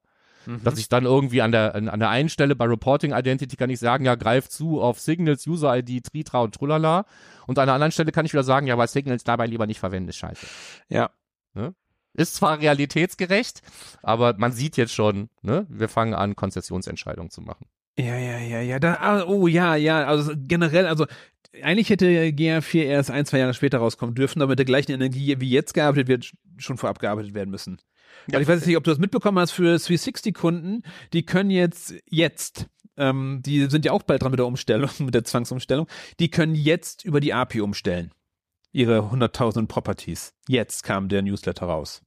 Mhm. 0.46 0.64
Dass 0.64 0.78
ich 0.78 0.88
dann 0.88 1.04
irgendwie 1.04 1.42
an 1.42 1.52
der, 1.52 1.74
an, 1.74 1.88
an 1.88 2.00
der 2.00 2.10
einen 2.10 2.28
Stelle 2.28 2.56
bei 2.56 2.64
Reporting 2.64 3.12
Identity 3.12 3.56
kann 3.56 3.70
ich 3.70 3.78
sagen, 3.78 4.04
ja, 4.04 4.14
greif 4.14 4.48
zu 4.48 4.80
auf 4.80 5.00
Signals, 5.00 5.46
User 5.46 5.76
ID, 5.76 6.04
Tritra 6.04 6.40
und 6.40 6.54
Trulala. 6.54 7.04
Und 7.46 7.58
an 7.58 7.66
der 7.66 7.74
anderen 7.74 7.92
Stelle 7.92 8.12
kann 8.12 8.26
ich 8.26 8.32
wieder 8.32 8.44
sagen, 8.44 8.66
ja, 8.66 8.78
weil 8.78 8.88
Signals 8.88 9.24
dabei 9.24 9.46
lieber 9.46 9.66
nicht 9.66 9.80
verwenden, 9.80 10.08
ist 10.08 10.16
scheiße. 10.16 10.46
Ja. 10.88 11.10
Ist 12.14 12.34
zwar 12.34 12.58
realitätsgerecht, 12.58 13.62
aber 14.02 14.34
man 14.36 14.52
sieht 14.52 14.76
jetzt 14.76 14.92
schon, 14.92 15.30
ne, 15.42 15.66
wir 15.68 15.88
fangen 15.88 16.14
an, 16.14 16.34
Konzessionsentscheidungen 16.34 17.30
zu 17.30 17.40
machen. 17.40 17.66
Ja, 17.98 18.16
ja, 18.16 18.38
ja, 18.38 18.60
ja. 18.60 18.78
Da, 18.78 18.94
ah, 18.94 19.24
oh 19.26 19.46
ja, 19.46 19.76
ja. 19.76 20.04
Also 20.04 20.32
generell, 20.36 20.86
also 20.86 21.06
eigentlich 21.62 21.90
hätte 21.90 22.06
GA4 22.06 22.82
erst 22.82 23.10
ein, 23.10 23.26
zwei 23.26 23.38
Jahre 23.38 23.54
später 23.54 23.78
rauskommen 23.78 24.14
dürfen, 24.14 24.42
aber 24.42 24.50
mit 24.50 24.58
der 24.58 24.66
gleichen 24.66 24.92
Energie, 24.92 25.36
wie 25.38 25.50
jetzt 25.50 25.74
gearbeitet 25.74 26.08
wird, 26.08 26.32
schon 26.58 26.78
vorab 26.78 26.98
gearbeitet 26.98 27.34
werden 27.34 27.50
müssen. 27.50 27.78
Weil 28.26 28.42
ich 28.42 28.48
weiß 28.48 28.66
nicht, 28.66 28.76
ob 28.76 28.84
du 28.84 28.90
das 28.90 28.98
mitbekommen 28.98 29.38
hast, 29.38 29.52
für 29.52 29.76
360-Kunden, 29.76 30.82
die 31.12 31.24
können 31.24 31.50
jetzt, 31.50 31.94
jetzt, 32.06 32.66
ähm, 32.96 33.40
die 33.44 33.68
sind 33.70 33.84
ja 33.84 33.92
auch 33.92 34.02
bald 34.02 34.22
dran 34.22 34.30
mit 34.30 34.38
der 34.38 34.46
Umstellung, 34.46 34.90
mit 34.98 35.14
der 35.14 35.24
Zwangsumstellung, 35.24 35.86
die 36.18 36.30
können 36.30 36.54
jetzt 36.54 37.04
über 37.04 37.20
die 37.20 37.34
API 37.34 37.60
umstellen. 37.60 38.12
Ihre 38.72 39.00
100.000 39.00 39.66
Properties. 39.66 40.32
Jetzt 40.46 40.84
kam 40.84 41.08
der 41.08 41.22
Newsletter 41.22 41.66
raus. 41.66 42.02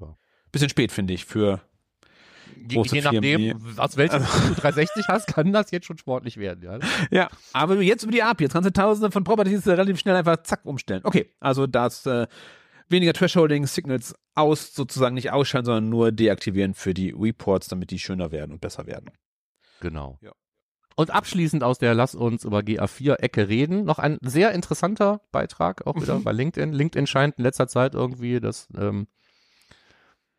Ja. 0.00 0.16
Bisschen 0.52 0.68
spät, 0.68 0.92
finde 0.92 1.14
ich, 1.14 1.24
für 1.24 1.62
Je, 2.68 2.82
je 2.82 3.00
nachdem, 3.02 3.78
aus 3.78 3.96
welchem 3.96 4.20
du 4.20 4.54
360 4.54 5.08
hast, 5.08 5.26
kann 5.26 5.52
das 5.52 5.70
jetzt 5.70 5.86
schon 5.86 5.98
sportlich 5.98 6.36
werden. 6.36 6.62
Ja. 6.62 6.78
Ja, 7.10 7.28
aber 7.52 7.80
jetzt 7.80 8.02
über 8.02 8.12
die 8.12 8.22
API, 8.22 8.44
jetzt 8.44 8.52
kannst 8.52 8.68
du 8.68 8.72
tausende 8.72 9.10
von 9.10 9.24
Properties 9.24 9.66
relativ 9.66 9.98
schnell 9.98 10.16
einfach 10.16 10.42
zack 10.42 10.60
umstellen. 10.64 11.00
Okay, 11.04 11.30
also 11.40 11.66
das 11.66 12.06
äh, 12.06 12.26
weniger 12.88 13.12
Thresholding, 13.12 13.66
Signals 13.66 14.14
aus, 14.34 14.74
sozusagen 14.74 15.14
nicht 15.14 15.30
ausschalten, 15.32 15.66
sondern 15.66 15.88
nur 15.88 16.12
deaktivieren 16.12 16.74
für 16.74 16.94
die 16.94 17.10
Reports, 17.10 17.68
damit 17.68 17.90
die 17.90 17.98
schöner 17.98 18.30
werden 18.32 18.52
und 18.52 18.60
besser 18.60 18.86
werden. 18.86 19.10
Genau. 19.80 20.18
Ja. 20.22 20.32
Und 20.96 21.10
abschließend 21.10 21.64
aus 21.64 21.78
der 21.78 21.92
Lass 21.94 22.14
uns 22.14 22.44
über 22.44 22.60
GA4-Ecke 22.60 23.48
reden. 23.48 23.84
Noch 23.84 23.98
ein 23.98 24.18
sehr 24.22 24.52
interessanter 24.52 25.22
Beitrag, 25.32 25.86
auch 25.86 25.96
wieder 25.96 26.18
Mhm. 26.20 26.24
bei 26.24 26.32
LinkedIn. 26.32 26.72
LinkedIn 26.72 27.06
scheint 27.08 27.36
in 27.38 27.42
letzter 27.44 27.66
Zeit 27.66 27.94
irgendwie 27.94 28.38
das, 28.38 28.68
ähm, 28.78 29.08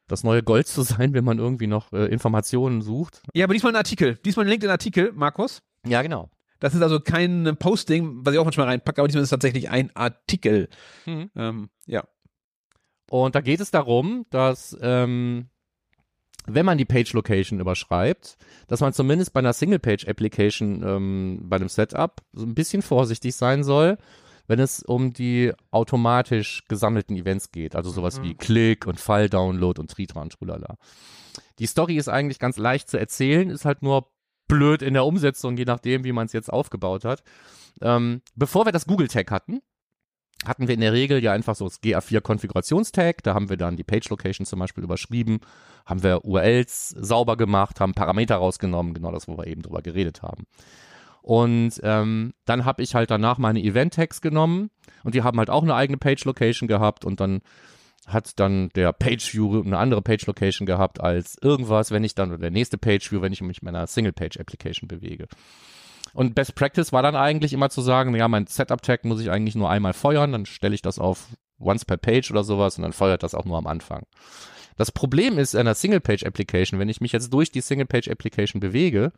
das 0.08 0.24
neue 0.24 0.44
Gold 0.44 0.68
zu 0.68 0.84
sein, 0.84 1.14
wenn 1.14 1.26
man 1.26 1.40
irgendwie 1.40 1.68
noch 1.68 1.92
äh, 1.92 2.06
Informationen 2.06 2.82
sucht. 2.82 3.22
Ja, 3.34 3.46
aber 3.46 3.54
diesmal 3.54 3.74
ein 3.74 3.78
Artikel. 3.78 4.16
Diesmal 4.24 4.46
ein 4.46 4.50
LinkedIn-Artikel, 4.50 5.12
Markus. 5.14 5.62
Ja, 5.86 6.02
genau. 6.02 6.30
Das 6.60 6.74
ist 6.74 6.82
also 6.82 7.00
kein 7.02 7.58
Posting, 7.60 8.20
was 8.26 8.34
ich 8.34 8.40
auch 8.40 8.46
manchmal 8.46 8.68
reinpacke, 8.68 9.02
aber 9.02 9.08
diesmal 9.10 9.24
ist 9.24 9.28
es 9.28 9.32
tatsächlich 9.32 9.70
ein 9.70 9.94
Artikel. 9.96 10.70
Mhm. 11.06 11.30
Ähm, 11.36 11.70
ja. 11.86 12.06
Und 13.10 13.36
da 13.36 13.42
geht 13.42 13.60
es 13.60 13.72
darum, 13.72 14.26
dass 14.30 14.76
ähm, 14.82 15.50
wenn 16.48 16.66
man 16.66 16.78
die 16.78 16.86
Page 16.86 17.12
Location 17.14 17.60
überschreibt, 17.60 18.38
dass 18.68 18.80
man 18.80 18.94
zumindest 18.94 19.34
bei 19.34 19.40
einer 19.40 19.54
Single 19.54 19.80
Page 19.80 20.08
Application 20.08 20.84
ähm, 20.84 21.40
bei 21.44 21.58
dem 21.58 21.70
Setup 21.70 22.22
so 22.34 22.46
ein 22.46 22.56
bisschen 22.56 22.82
vorsichtig 22.82 23.36
sein 23.36 23.64
soll, 23.64 23.98
wenn 24.48 24.60
es 24.60 24.84
um 24.84 25.12
die 25.12 25.52
automatisch 25.72 26.64
gesammelten 26.68 27.16
Events 27.16 27.52
geht, 27.52 27.76
also 27.76 27.90
sowas 27.90 28.20
Mhm. 28.20 28.24
wie 28.24 28.34
Click 28.36 28.86
und 28.86 29.00
File 29.00 29.30
Download 29.30 29.80
und 29.82 29.90
Tritra 29.90 30.22
und 30.22 30.34
Trulala. 30.34 30.78
Die 31.58 31.66
Story 31.66 31.98
ist 31.98 32.10
eigentlich 32.10 32.38
ganz 32.38 32.58
leicht 32.58 32.90
zu 32.90 32.98
erzählen, 33.00 33.50
ist 33.50 33.66
halt 33.66 33.82
nur 33.82 34.12
blöd 34.48 34.84
in 34.84 34.94
der 34.94 35.06
Umsetzung, 35.06 35.58
je 35.58 35.66
nachdem, 35.66 36.04
wie 36.04 36.12
man 36.12 36.28
es 36.28 36.34
jetzt 36.34 36.54
aufgebaut 36.54 37.06
hat. 37.06 37.24
Ähm, 37.82 38.22
bevor 38.36 38.66
wir 38.66 38.72
das 38.72 38.86
Google 38.86 39.08
Tag 39.08 39.32
hatten, 39.32 39.62
hatten 40.48 40.68
wir 40.68 40.76
in 40.76 40.82
der 40.82 40.94
Regel 40.94 41.24
ja 41.24 41.32
einfach 41.32 41.56
so 41.56 41.66
das 41.66 41.82
GA4 41.82 42.22
Konfigurationstag, 42.22 43.24
da 43.24 43.34
haben 43.34 43.50
wir 43.50 43.58
dann 43.58 43.78
die 43.78 43.84
Page 43.84 44.10
Location 44.10 44.46
zum 44.46 44.60
Beispiel 44.60 44.84
überschrieben, 44.84 45.40
haben 45.86 46.04
wir 46.04 46.26
URLs 46.26 46.90
sauber 46.90 47.38
gemacht, 47.38 47.80
haben 47.80 47.94
Parameter 47.94 48.36
rausgenommen, 48.36 48.94
genau 48.94 49.12
das, 49.12 49.28
wo 49.28 49.38
wir 49.38 49.48
eben 49.48 49.62
drüber 49.62 49.82
geredet 49.82 50.22
haben. 50.22 50.46
Und 51.22 51.80
ähm, 51.84 52.34
dann 52.46 52.66
habe 52.66 52.84
ich 52.84 52.94
halt 52.94 53.10
danach 53.10 53.40
meine 53.40 53.60
Event-Tags 53.60 54.22
genommen 54.22 54.70
und 55.04 55.16
die 55.16 55.24
haben 55.24 55.40
halt 55.40 55.50
auch 55.50 55.64
eine 55.64 55.74
eigene 55.74 55.98
Page-Location 55.98 56.68
gehabt 56.68 57.04
und 57.04 57.20
dann 57.20 57.42
hat 58.06 58.40
dann 58.40 58.70
der 58.76 58.94
Page-View 58.94 59.64
eine 59.64 59.78
andere 59.78 60.02
Page-Location 60.02 60.68
gehabt 60.68 61.02
als 61.02 61.38
irgendwas, 61.42 61.90
wenn 61.90 62.04
ich 62.04 62.14
dann, 62.14 62.30
oder 62.30 62.38
der 62.38 62.52
nächste 62.52 62.78
Page-View, 62.78 63.22
wenn 63.22 63.34
ich 63.34 63.42
mich 63.42 63.62
in 63.62 63.66
meiner 63.66 63.88
Single-Page-Application 63.88 64.88
bewege. 64.88 65.28
Und 66.16 66.34
Best 66.34 66.56
Practice 66.56 66.94
war 66.94 67.04
dann 67.04 67.18
eigentlich 67.18 67.52
immer 67.52 67.70
zu 67.70 67.82
sagen, 67.82 68.16
ja, 68.16 68.30
mein 68.30 68.48
Setup-Tag 68.48 69.04
muss 69.04 69.20
ich 69.20 69.30
eigentlich 69.30 69.56
nur 69.56 69.70
einmal 69.70 69.92
feuern, 69.92 70.32
dann 70.32 70.46
stelle 70.46 70.74
ich 70.74 70.82
das 70.82 70.98
auf 70.98 71.28
once 71.60 71.84
per 71.84 71.98
Page 71.98 72.32
oder 72.32 72.46
sowas 72.46 72.78
und 72.78 72.84
dann 72.84 72.94
feuert 72.94 73.22
das 73.22 73.36
auch 73.36 73.44
nur 73.44 73.58
am 73.58 73.68
Anfang. 73.68 74.06
Das 74.78 74.94
Problem 74.94 75.38
ist 75.38 75.56
in 75.56 75.60
einer 75.60 75.76
Single-Page-Application, 75.76 76.80
wenn 76.80 76.88
ich 76.88 77.02
mich 77.02 77.12
jetzt 77.12 77.34
durch 77.34 77.52
die 77.52 77.60
Single-Page-Application 77.60 78.62
bewege, 78.62 79.12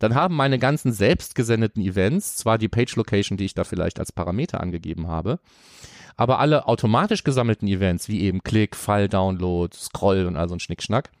dann 0.00 0.16
haben 0.16 0.34
meine 0.34 0.58
ganzen 0.58 0.90
selbstgesendeten 0.90 1.80
Events 1.80 2.34
zwar 2.34 2.58
die 2.58 2.68
Page-Location, 2.68 3.38
die 3.38 3.44
ich 3.44 3.54
da 3.54 3.62
vielleicht 3.62 4.00
als 4.00 4.10
Parameter 4.10 4.60
angegeben 4.60 5.06
habe, 5.06 5.38
aber 6.16 6.40
alle 6.40 6.66
automatisch 6.66 7.22
gesammelten 7.22 7.68
Events, 7.68 8.08
wie 8.08 8.20
eben 8.20 8.42
Click, 8.42 8.74
File-Download, 8.74 9.76
Scroll 9.76 10.26
und 10.26 10.36
all 10.36 10.48
so 10.48 10.56
ein 10.56 10.60
Schnickschnack, 10.60 11.12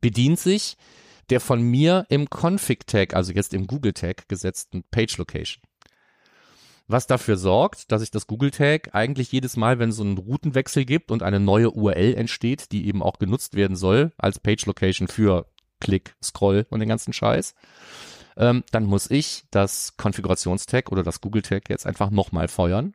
bedient 0.00 0.40
sich 0.40 0.76
der 1.30 1.40
von 1.40 1.62
mir 1.62 2.06
im 2.08 2.28
Config-Tag, 2.28 3.14
also 3.14 3.32
jetzt 3.32 3.54
im 3.54 3.66
Google-Tag 3.66 4.28
gesetzten 4.28 4.84
Page-Location. 4.90 5.62
Was 6.88 7.06
dafür 7.06 7.36
sorgt, 7.36 7.92
dass 7.92 8.02
ich 8.02 8.10
das 8.10 8.26
Google-Tag 8.26 8.96
eigentlich 8.96 9.30
jedes 9.30 9.56
Mal, 9.56 9.78
wenn 9.78 9.90
es 9.90 9.96
so 9.96 10.02
einen 10.02 10.18
Routenwechsel 10.18 10.84
gibt 10.84 11.12
und 11.12 11.22
eine 11.22 11.38
neue 11.38 11.70
URL 11.70 12.14
entsteht, 12.14 12.72
die 12.72 12.88
eben 12.88 13.00
auch 13.00 13.20
genutzt 13.20 13.54
werden 13.54 13.76
soll 13.76 14.12
als 14.18 14.40
Page-Location 14.40 15.06
für 15.06 15.46
Click, 15.78 16.16
Scroll 16.20 16.66
und 16.68 16.80
den 16.80 16.88
ganzen 16.88 17.12
Scheiß, 17.12 17.54
ähm, 18.36 18.64
dann 18.72 18.86
muss 18.86 19.08
ich 19.08 19.44
das 19.52 19.96
Konfigurationstag 19.96 20.90
oder 20.90 21.04
das 21.04 21.20
Google-Tag 21.20 21.68
jetzt 21.70 21.86
einfach 21.86 22.10
nochmal 22.10 22.48
feuern. 22.48 22.94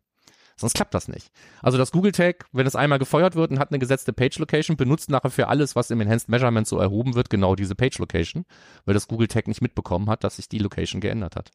Sonst 0.58 0.74
klappt 0.74 0.94
das 0.94 1.08
nicht. 1.10 1.30
Also 1.62 1.78
das 1.78 1.92
Google-Tag, 1.92 2.46
wenn 2.54 2.66
es 2.66 2.76
einmal 2.76 2.98
gefeuert 2.98 3.36
wird 3.36 3.52
und 3.52 3.60
hat 3.60 3.72
eine 3.72 3.80
gesetzte 3.80 4.14
Page-Location, 4.14 4.78
benutzt 4.78 5.10
nachher 5.10 5.30
für 5.30 5.48
alles, 5.50 5.76
was 5.76 5.92
im 5.92 6.00
Enhanced 6.00 6.30
Measurement 6.30 6.66
so 6.66 6.80
erhoben 6.80 7.16
wird, 7.16 7.30
genau 7.30 7.56
diese 7.56 7.76
Page-Location, 7.76 8.46
weil 8.86 8.94
das 8.94 9.08
Google-Tag 9.08 9.48
nicht 9.48 9.62
mitbekommen 9.62 10.10
hat, 10.10 10.24
dass 10.24 10.38
sich 10.38 10.48
die 10.48 10.60
Location 10.60 11.02
geändert 11.02 11.36
hat. 11.36 11.52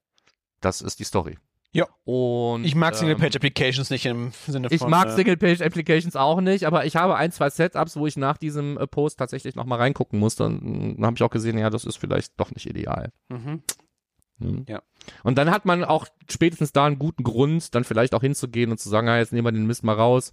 Das 0.61 0.83
ist 0.83 0.99
die 0.99 1.05
Story. 1.05 1.39
Ja. 1.73 1.87
Und 2.05 2.65
Ich 2.65 2.75
mag 2.75 2.93
ähm, 2.95 2.99
Single-Page-Applications 2.99 3.91
nicht 3.91 4.05
im 4.05 4.33
Sinne 4.47 4.69
von. 4.69 4.75
ich 4.75 4.83
mag 4.87 5.09
äh, 5.09 5.11
Single-Page-Applications 5.13 6.17
auch 6.17 6.41
nicht, 6.41 6.65
aber 6.67 6.85
ich 6.85 6.97
habe 6.97 7.17
ein, 7.17 7.33
zwei 7.33 7.49
Setups, 7.49 7.97
wo 7.97 8.07
ich 8.07 8.17
nach 8.17 8.37
diesem 8.37 8.77
äh, 8.77 8.87
Post 8.87 9.19
tatsächlich 9.19 9.55
nochmal 9.55 9.79
reingucken 9.79 10.19
musste 10.19 10.45
und 10.45 10.63
mm, 10.63 10.97
dann 10.97 11.07
habe 11.07 11.17
ich 11.17 11.23
auch 11.23 11.31
gesehen, 11.31 11.59
ja, 11.59 11.71
das 11.71 11.85
ist 11.85 11.97
vielleicht 11.97 12.33
doch 12.39 12.51
nicht 12.51 12.67
ideal. 12.67 13.13
Mhm. 13.29 13.63
Mhm. 14.39 14.65
Ja. 14.69 14.83
Und 15.23 15.39
dann 15.39 15.51
hat 15.51 15.65
man 15.65 15.85
auch 15.85 16.07
spätestens 16.31 16.73
da 16.73 16.87
einen 16.87 16.99
guten 16.99 17.23
Grund, 17.23 17.75
dann 17.75 17.85
vielleicht 17.85 18.15
auch 18.15 18.23
hinzugehen 18.23 18.71
und 18.71 18.79
zu 18.79 18.89
sagen, 18.89 19.07
ja, 19.07 19.19
jetzt 19.19 19.33
nehmen 19.33 19.47
wir 19.47 19.53
den 19.53 19.67
Mist 19.67 19.85
mal 19.85 19.95
raus, 19.95 20.33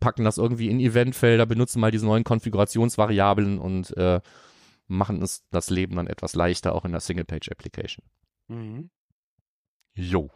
packen 0.00 0.24
das 0.24 0.38
irgendwie 0.38 0.68
in 0.68 0.80
Eventfelder, 0.80 1.46
benutzen 1.46 1.80
mal 1.80 1.90
diese 1.90 2.06
neuen 2.06 2.24
Konfigurationsvariablen 2.24 3.58
und 3.58 3.96
äh, 3.96 4.20
machen 4.88 5.22
es 5.22 5.44
das 5.50 5.70
Leben 5.70 5.96
dann 5.96 6.06
etwas 6.06 6.34
leichter, 6.34 6.74
auch 6.74 6.84
in 6.84 6.92
der 6.92 7.00
Single-Page-Application. 7.00 8.04
Mhm. 8.48 8.90
Jo. 9.94 10.30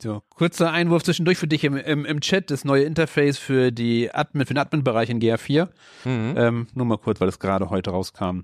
So, 0.00 0.22
kurzer 0.30 0.70
Einwurf 0.70 1.02
zwischendurch 1.02 1.38
für 1.38 1.48
dich 1.48 1.64
im, 1.64 1.76
im, 1.76 2.04
im 2.04 2.20
Chat, 2.20 2.52
das 2.52 2.64
neue 2.64 2.84
Interface 2.84 3.36
für 3.36 3.72
die 3.72 4.14
Admin, 4.14 4.46
für 4.46 4.54
den 4.54 4.60
Admin-Bereich 4.60 5.10
in 5.10 5.20
GA4. 5.20 5.68
Mhm. 6.04 6.34
Ähm, 6.36 6.66
nur 6.74 6.86
mal 6.86 6.98
kurz, 6.98 7.20
weil 7.20 7.28
es 7.28 7.40
gerade 7.40 7.68
heute 7.70 7.90
rauskam. 7.90 8.42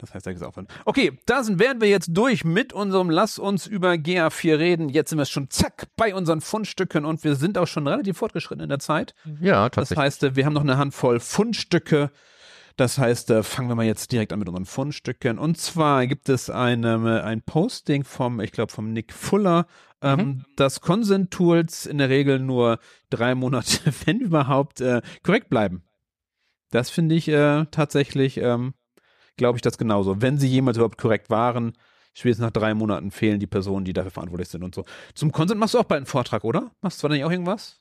Das 0.00 0.14
heißt, 0.14 0.26
da 0.26 0.30
ist 0.30 0.42
Aufwand. 0.42 0.70
Okay, 0.86 1.18
da 1.26 1.42
sind, 1.44 1.58
wären 1.58 1.80
wir 1.80 1.88
jetzt 1.88 2.08
durch 2.12 2.44
mit 2.44 2.72
unserem 2.72 3.10
Lass 3.10 3.38
uns 3.38 3.66
über 3.66 3.92
GA4 3.92 4.58
reden. 4.58 4.88
Jetzt 4.88 5.10
sind 5.10 5.18
wir 5.18 5.26
schon 5.26 5.50
zack 5.50 5.88
bei 5.96 6.14
unseren 6.14 6.40
Fundstücken 6.40 7.04
und 7.04 7.22
wir 7.22 7.34
sind 7.36 7.58
auch 7.58 7.66
schon 7.66 7.86
relativ 7.86 8.18
fortgeschritten 8.18 8.62
in 8.62 8.68
der 8.70 8.78
Zeit. 8.78 9.14
Ja, 9.40 9.68
Das 9.68 9.88
tatsächlich. 9.88 9.98
heißt, 10.04 10.22
äh, 10.24 10.36
wir 10.36 10.46
haben 10.46 10.54
noch 10.54 10.62
eine 10.62 10.78
Handvoll 10.78 11.20
Fundstücke. 11.20 12.10
Das 12.76 12.96
heißt, 12.96 13.30
äh, 13.30 13.42
fangen 13.42 13.68
wir 13.68 13.74
mal 13.74 13.84
jetzt 13.84 14.10
direkt 14.10 14.32
an 14.32 14.38
mit 14.38 14.48
unseren 14.48 14.64
Fundstücken. 14.64 15.38
Und 15.38 15.58
zwar 15.58 16.06
gibt 16.06 16.30
es 16.30 16.48
ein, 16.48 16.84
ähm, 16.84 17.04
ein 17.04 17.42
Posting 17.42 18.04
vom, 18.04 18.40
ich 18.40 18.52
glaube, 18.52 18.72
vom 18.72 18.92
Nick 18.94 19.12
Fuller, 19.12 19.66
ähm, 20.00 20.46
dass 20.56 20.80
Consent-Tools 20.80 21.84
in 21.84 21.98
der 21.98 22.08
Regel 22.08 22.38
nur 22.38 22.78
drei 23.10 23.34
Monate, 23.34 23.80
wenn 24.06 24.20
überhaupt, 24.20 24.80
äh, 24.80 25.02
korrekt 25.22 25.50
bleiben. 25.50 25.82
Das 26.70 26.88
finde 26.88 27.16
ich 27.16 27.28
äh, 27.28 27.66
tatsächlich, 27.70 28.38
ähm, 28.38 28.72
glaube 29.40 29.58
ich, 29.58 29.62
das 29.62 29.76
genauso. 29.78 30.22
Wenn 30.22 30.38
sie 30.38 30.46
jemals 30.46 30.76
überhaupt 30.76 30.98
korrekt 30.98 31.30
waren, 31.30 31.72
spätestens 32.14 32.44
nach 32.44 32.52
drei 32.52 32.74
Monaten 32.74 33.10
fehlen 33.10 33.40
die 33.40 33.48
Personen, 33.48 33.84
die 33.84 33.92
dafür 33.92 34.12
verantwortlich 34.12 34.48
sind 34.48 34.62
und 34.62 34.74
so. 34.74 34.84
Zum 35.14 35.32
Consent 35.32 35.58
machst 35.58 35.74
du 35.74 35.78
auch 35.80 35.84
bald 35.84 35.98
einen 36.00 36.06
Vortrag, 36.06 36.44
oder? 36.44 36.70
Machst 36.82 36.98
du 36.98 37.00
zwar 37.02 37.10
nicht 37.10 37.24
auch 37.24 37.30
irgendwas? 37.30 37.80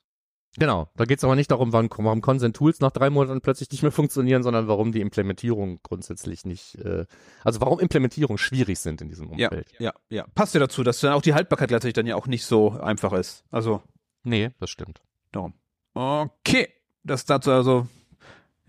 Genau. 0.57 0.89
Da 0.95 1.05
geht 1.05 1.19
es 1.19 1.23
aber 1.23 1.35
nicht 1.35 1.51
darum, 1.51 1.73
wann, 1.73 1.89
warum 1.95 2.21
Consent 2.21 2.55
Tools 2.55 2.79
nach 2.79 2.89
drei 2.89 3.11
Monaten 3.11 3.39
plötzlich 3.41 3.69
nicht 3.71 3.83
mehr 3.83 3.91
funktionieren, 3.91 4.41
sondern 4.41 4.67
warum 4.67 4.91
die 4.91 4.99
Implementierung 5.01 5.79
grundsätzlich 5.83 6.43
nicht, 6.43 6.73
äh, 6.75 7.05
also 7.43 7.61
warum 7.61 7.79
Implementierungen 7.79 8.39
schwierig 8.39 8.79
sind 8.79 8.99
in 9.01 9.09
diesem 9.09 9.31
Ja, 9.37 9.49
Umfeld. 9.49 9.71
ja, 9.77 9.93
ja. 10.09 10.25
Passt 10.33 10.55
ja 10.55 10.59
dazu, 10.59 10.81
dass 10.83 10.99
dann 11.01 11.13
auch 11.13 11.21
die 11.21 11.35
Haltbarkeit 11.35 11.67
gleichzeitig 11.67 11.93
dann 11.93 12.07
ja 12.07 12.15
auch 12.15 12.25
nicht 12.25 12.45
so 12.45 12.71
einfach 12.71 13.13
ist. 13.13 13.43
Also, 13.51 13.83
Nee, 14.23 14.49
das 14.59 14.69
stimmt. 14.71 15.01
darum. 15.31 15.53
Okay. 15.93 16.69
Das 17.03 17.25
dazu 17.25 17.51
also, 17.51 17.87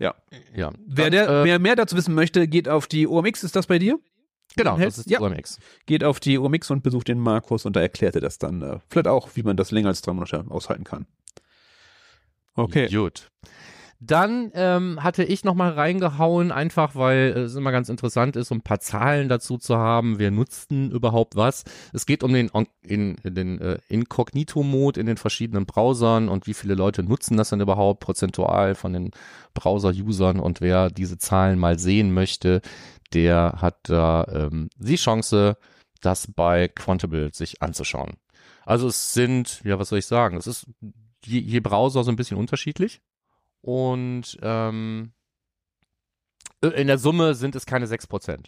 Ja. 0.01 0.15
wer, 0.51 0.71
Dann, 1.09 1.11
der, 1.11 1.29
äh, 1.29 1.43
wer 1.45 1.59
mehr 1.59 1.75
dazu 1.75 1.95
wissen 1.95 2.15
möchte, 2.15 2.47
geht 2.47 2.67
auf 2.67 2.87
die 2.87 3.07
OMX, 3.07 3.43
ist 3.43 3.55
das 3.55 3.67
bei 3.67 3.77
dir? 3.77 3.99
genau, 4.55 4.77
das 4.77 4.97
ist 4.97 5.09
ja. 5.09 5.21
OMX. 5.21 5.59
Geht 5.85 6.03
auf 6.03 6.19
die 6.19 6.37
OMX 6.37 6.71
und 6.71 6.83
besucht 6.83 7.07
den 7.07 7.19
Markus 7.19 7.65
und 7.65 7.75
da 7.75 7.81
erklärt 7.81 8.15
er 8.15 8.21
das 8.21 8.39
dann 8.39 8.61
äh, 8.61 8.79
vielleicht 8.89 9.07
auch, 9.07 9.29
wie 9.35 9.43
man 9.43 9.55
das 9.55 9.71
länger 9.71 9.89
als 9.89 10.01
drei 10.01 10.13
Monate 10.13 10.43
aushalten 10.49 10.83
kann. 10.83 11.05
Okay. 12.55 12.89
Gut. 12.89 13.29
Dann 14.03 14.49
ähm, 14.55 15.03
hatte 15.03 15.23
ich 15.23 15.43
nochmal 15.43 15.73
reingehauen, 15.73 16.51
einfach 16.51 16.95
weil 16.95 17.37
es 17.37 17.53
immer 17.53 17.71
ganz 17.71 17.87
interessant 17.87 18.35
ist, 18.35 18.49
um 18.49 18.57
ein 18.57 18.63
paar 18.63 18.79
Zahlen 18.79 19.29
dazu 19.29 19.59
zu 19.59 19.77
haben. 19.77 20.17
Wer 20.17 20.31
nutzt 20.31 20.71
denn 20.71 20.89
überhaupt 20.89 21.35
was? 21.35 21.65
Es 21.93 22.07
geht 22.07 22.23
um 22.23 22.33
den, 22.33 22.49
in 22.81 23.17
den 23.23 23.61
äh, 23.61 23.77
Inkognito-Mode 23.89 24.99
in 24.99 25.05
den 25.05 25.17
verschiedenen 25.17 25.67
Browsern 25.67 26.29
und 26.29 26.47
wie 26.47 26.55
viele 26.55 26.73
Leute 26.73 27.03
nutzen 27.03 27.37
das 27.37 27.49
denn 27.49 27.61
überhaupt 27.61 27.99
prozentual 27.99 28.73
von 28.73 28.93
den 28.93 29.11
Browser-Usern 29.53 30.39
und 30.39 30.61
wer 30.61 30.89
diese 30.89 31.19
Zahlen 31.19 31.59
mal 31.59 31.77
sehen 31.77 32.11
möchte, 32.11 32.61
der 33.13 33.57
hat 33.61 33.77
da 33.83 34.25
ähm, 34.33 34.69
die 34.77 34.95
Chance, 34.95 35.57
das 36.01 36.25
bei 36.25 36.69
Quantable 36.69 37.29
sich 37.31 37.61
anzuschauen. 37.61 38.13
Also 38.65 38.87
es 38.87 39.13
sind, 39.13 39.61
ja, 39.63 39.77
was 39.77 39.89
soll 39.89 39.99
ich 39.99 40.07
sagen? 40.07 40.37
Es 40.37 40.47
ist 40.47 40.65
je, 41.23 41.39
je 41.39 41.59
Browser 41.59 42.03
so 42.03 42.09
ein 42.09 42.15
bisschen 42.15 42.37
unterschiedlich. 42.37 42.99
Und 43.61 44.37
ähm, 44.41 45.13
in 46.61 46.87
der 46.87 46.97
Summe 46.97 47.35
sind 47.35 47.55
es 47.55 47.65
keine 47.65 47.85
6%. 47.85 48.47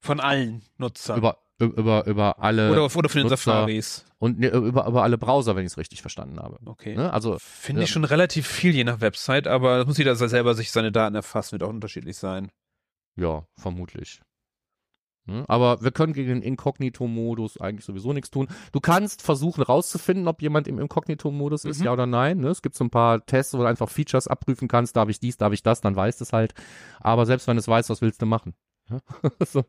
Von 0.00 0.20
allen 0.20 0.62
Nutzern. 0.76 1.18
Über, 1.18 1.38
über, 1.58 2.06
über 2.06 2.38
alle 2.38 2.70
oder, 2.70 2.84
oder 2.96 3.08
von 3.08 3.20
den. 3.22 3.28
Safaris. 3.28 4.04
und 4.18 4.38
ne, 4.38 4.48
über, 4.48 4.86
über 4.86 5.02
alle 5.02 5.18
Browser, 5.18 5.56
wenn 5.56 5.64
ich 5.64 5.72
es 5.72 5.78
richtig 5.78 6.02
verstanden 6.02 6.38
habe. 6.38 6.58
Okay. 6.64 6.94
Ne? 6.94 7.12
Also 7.12 7.36
Finde 7.40 7.82
ich 7.82 7.90
schon 7.90 8.04
relativ 8.04 8.46
viel 8.46 8.74
je 8.74 8.84
nach 8.84 9.00
Website, 9.00 9.48
aber 9.48 9.78
das 9.78 9.86
muss 9.86 9.98
jeder 9.98 10.14
selber 10.14 10.54
sich 10.54 10.70
seine 10.70 10.92
Daten 10.92 11.16
erfassen, 11.16 11.52
wird 11.52 11.64
auch 11.64 11.68
unterschiedlich 11.68 12.16
sein. 12.16 12.50
Ja, 13.16 13.44
vermutlich. 13.56 14.20
Ne? 15.28 15.44
Aber 15.46 15.82
wir 15.82 15.90
können 15.90 16.12
gegen 16.14 16.28
den 16.28 16.42
Inkognito-Modus 16.42 17.60
eigentlich 17.60 17.84
sowieso 17.84 18.12
nichts 18.12 18.30
tun. 18.30 18.48
Du 18.72 18.80
kannst 18.80 19.22
versuchen 19.22 19.62
rauszufinden, 19.62 20.26
ob 20.26 20.40
jemand 20.42 20.66
im 20.68 20.78
Inkognito-Modus 20.78 21.64
ist, 21.64 21.80
Mhm. 21.80 21.84
ja 21.84 21.92
oder 21.92 22.06
nein. 22.06 22.38
Ne? 22.38 22.48
Es 22.48 22.62
gibt 22.62 22.74
so 22.74 22.84
ein 22.84 22.90
paar 22.90 23.24
Tests, 23.26 23.54
wo 23.54 23.58
du 23.58 23.64
einfach 23.66 23.88
Features 23.90 24.26
abprüfen 24.26 24.68
kannst. 24.68 24.96
Darf 24.96 25.08
ich 25.08 25.20
dies, 25.20 25.36
darf 25.36 25.52
ich 25.52 25.62
das, 25.62 25.80
dann 25.80 25.94
weißt 25.94 26.20
es 26.22 26.32
halt. 26.32 26.54
Aber 27.00 27.26
selbst 27.26 27.46
wenn 27.46 27.58
es 27.58 27.68
weiß, 27.68 27.90
was 27.90 28.00
willst 28.00 28.22
du 28.22 28.26
machen? 28.26 28.54
So. 29.46 29.64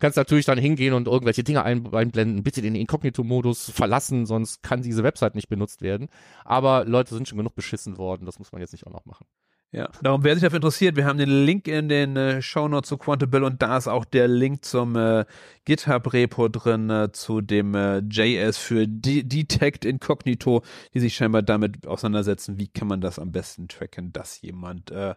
Kannst 0.00 0.16
natürlich 0.16 0.46
dann 0.46 0.58
hingehen 0.58 0.94
und 0.94 1.06
irgendwelche 1.06 1.44
Dinge 1.44 1.62
ein, 1.62 1.92
einblenden, 1.94 2.42
bitte 2.42 2.60
den 2.60 2.74
Inkognito-Modus 2.74 3.70
verlassen, 3.70 4.26
sonst 4.26 4.62
kann 4.62 4.82
diese 4.82 5.04
Website 5.04 5.36
nicht 5.36 5.48
benutzt 5.48 5.80
werden. 5.82 6.08
Aber 6.44 6.84
Leute 6.84 7.14
sind 7.14 7.28
schon 7.28 7.38
genug 7.38 7.54
beschissen 7.54 7.98
worden, 7.98 8.26
das 8.26 8.38
muss 8.40 8.50
man 8.50 8.60
jetzt 8.60 8.72
nicht 8.72 8.86
auch 8.86 8.92
noch 8.92 9.04
machen. 9.06 9.26
Ja, 9.74 9.88
darum, 10.02 10.22
wer 10.22 10.34
sich 10.34 10.42
dafür 10.44 10.58
interessiert, 10.58 10.94
wir 10.94 11.04
haben 11.04 11.18
den 11.18 11.44
Link 11.44 11.66
in 11.66 11.88
den 11.88 12.16
äh, 12.16 12.40
Shownotes 12.40 12.88
zu 12.88 12.96
Quantable 12.96 13.44
und 13.44 13.60
da 13.60 13.76
ist 13.76 13.88
auch 13.88 14.04
der 14.04 14.28
Link 14.28 14.64
zum 14.64 14.94
äh, 14.94 15.24
GitHub-Repo 15.64 16.46
drin, 16.46 16.90
äh, 16.90 17.10
zu 17.10 17.40
dem 17.40 17.74
äh, 17.74 17.98
JS 17.98 18.56
für 18.56 18.86
De 18.86 19.24
Detect 19.24 19.84
Incognito, 19.84 20.62
die 20.94 21.00
sich 21.00 21.16
scheinbar 21.16 21.42
damit 21.42 21.88
auseinandersetzen, 21.88 22.56
wie 22.56 22.68
kann 22.68 22.86
man 22.86 23.00
das 23.00 23.18
am 23.18 23.32
besten 23.32 23.66
tracken, 23.66 24.12
dass 24.12 24.40
jemand 24.42 24.92
äh, 24.92 25.16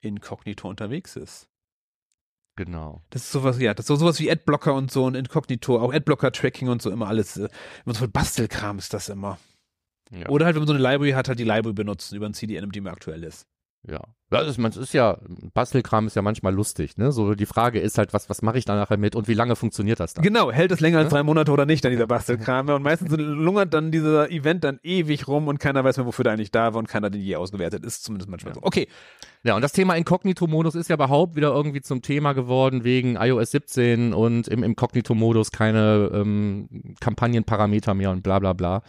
inkognito 0.00 0.70
unterwegs 0.70 1.14
ist. 1.16 1.46
Genau. 2.56 3.02
Das 3.10 3.24
ist 3.24 3.32
sowas, 3.32 3.60
ja, 3.60 3.74
das 3.74 3.84
ist 3.84 3.88
so 3.88 3.96
sowas 3.96 4.18
wie 4.20 4.30
Adblocker 4.30 4.72
und 4.72 4.90
so 4.90 5.04
und 5.04 5.16
Inkognito, 5.16 5.78
auch 5.78 5.92
Adblocker-Tracking 5.92 6.70
und 6.70 6.80
so, 6.80 6.90
immer 6.90 7.08
alles, 7.08 7.36
äh, 7.36 7.50
immer 7.84 7.94
so 7.94 7.98
viel 7.98 8.08
Bastelkram 8.08 8.78
ist 8.78 8.94
das 8.94 9.10
immer. 9.10 9.38
Ja. 10.10 10.30
Oder 10.30 10.46
halt, 10.46 10.54
wenn 10.54 10.62
man 10.62 10.68
so 10.68 10.72
eine 10.72 10.82
Library 10.82 11.10
hat, 11.10 11.28
halt 11.28 11.38
die 11.38 11.44
Library 11.44 11.74
benutzen 11.74 12.16
über 12.16 12.24
ein 12.24 12.32
CDN, 12.32 12.70
die 12.70 12.80
mir 12.80 12.90
aktuell 12.90 13.22
ist. 13.22 13.46
Ja. 13.86 14.00
Ja, 14.30 14.44
das, 14.44 14.58
man, 14.58 14.70
ist 14.72 14.92
ja, 14.92 15.16
Bastelkram 15.54 16.06
ist 16.06 16.14
ja 16.14 16.20
manchmal 16.20 16.52
lustig, 16.52 16.98
ne? 16.98 17.12
So 17.12 17.34
die 17.34 17.46
Frage 17.46 17.80
ist 17.80 17.96
halt, 17.96 18.12
was, 18.12 18.28
was 18.28 18.42
mache 18.42 18.58
ich 18.58 18.66
da 18.66 18.76
nachher 18.76 18.98
mit 18.98 19.16
und 19.16 19.26
wie 19.26 19.32
lange 19.32 19.56
funktioniert 19.56 20.00
das 20.00 20.12
dann? 20.12 20.22
Genau, 20.22 20.52
hält 20.52 20.70
es 20.70 20.80
länger 20.80 20.98
als 20.98 21.06
Ja? 21.06 21.16
drei 21.16 21.22
Monate 21.22 21.50
oder 21.50 21.64
nicht, 21.64 21.82
dann 21.82 21.92
dieser 21.92 22.06
Bastelkram. 22.06 22.68
Und 22.68 22.82
meistens 22.82 23.10
lungert 23.16 23.72
dann 23.72 23.90
dieser 23.90 24.30
Event 24.30 24.64
dann 24.64 24.80
ewig 24.82 25.28
rum 25.28 25.48
und 25.48 25.58
keiner 25.58 25.82
weiß 25.82 25.96
mehr, 25.96 26.04
wofür 26.04 26.24
der 26.24 26.34
eigentlich 26.34 26.50
da 26.50 26.74
war 26.74 26.78
und 26.78 26.88
keiner 26.88 27.08
den 27.08 27.22
je 27.22 27.36
ausgewertet 27.36 27.86
ist. 27.86 28.04
Zumindest 28.04 28.28
manchmal 28.28 28.52
so. 28.52 28.60
Okay, 28.62 28.88
Ja, 29.44 29.56
und 29.56 29.62
das 29.62 29.72
Thema 29.72 29.94
Inkognito-Modus 29.94 30.74
ist 30.74 30.90
ja 30.90 30.96
überhaupt 30.96 31.34
wieder 31.34 31.54
irgendwie 31.54 31.80
zum 31.80 32.02
Thema 32.02 32.34
geworden 32.34 32.84
wegen 32.84 33.16
iOS 33.16 33.52
17 33.52 34.12
und 34.12 34.46
im 34.48 34.62
Inkognito-Modus 34.62 35.52
keine 35.52 36.10
ähm, 36.12 36.68
Kampagnenparameter 37.00 37.94
mehr 37.94 38.10
und 38.10 38.22
bla 38.22 38.40
bla 38.40 38.52
bla. 38.52 38.82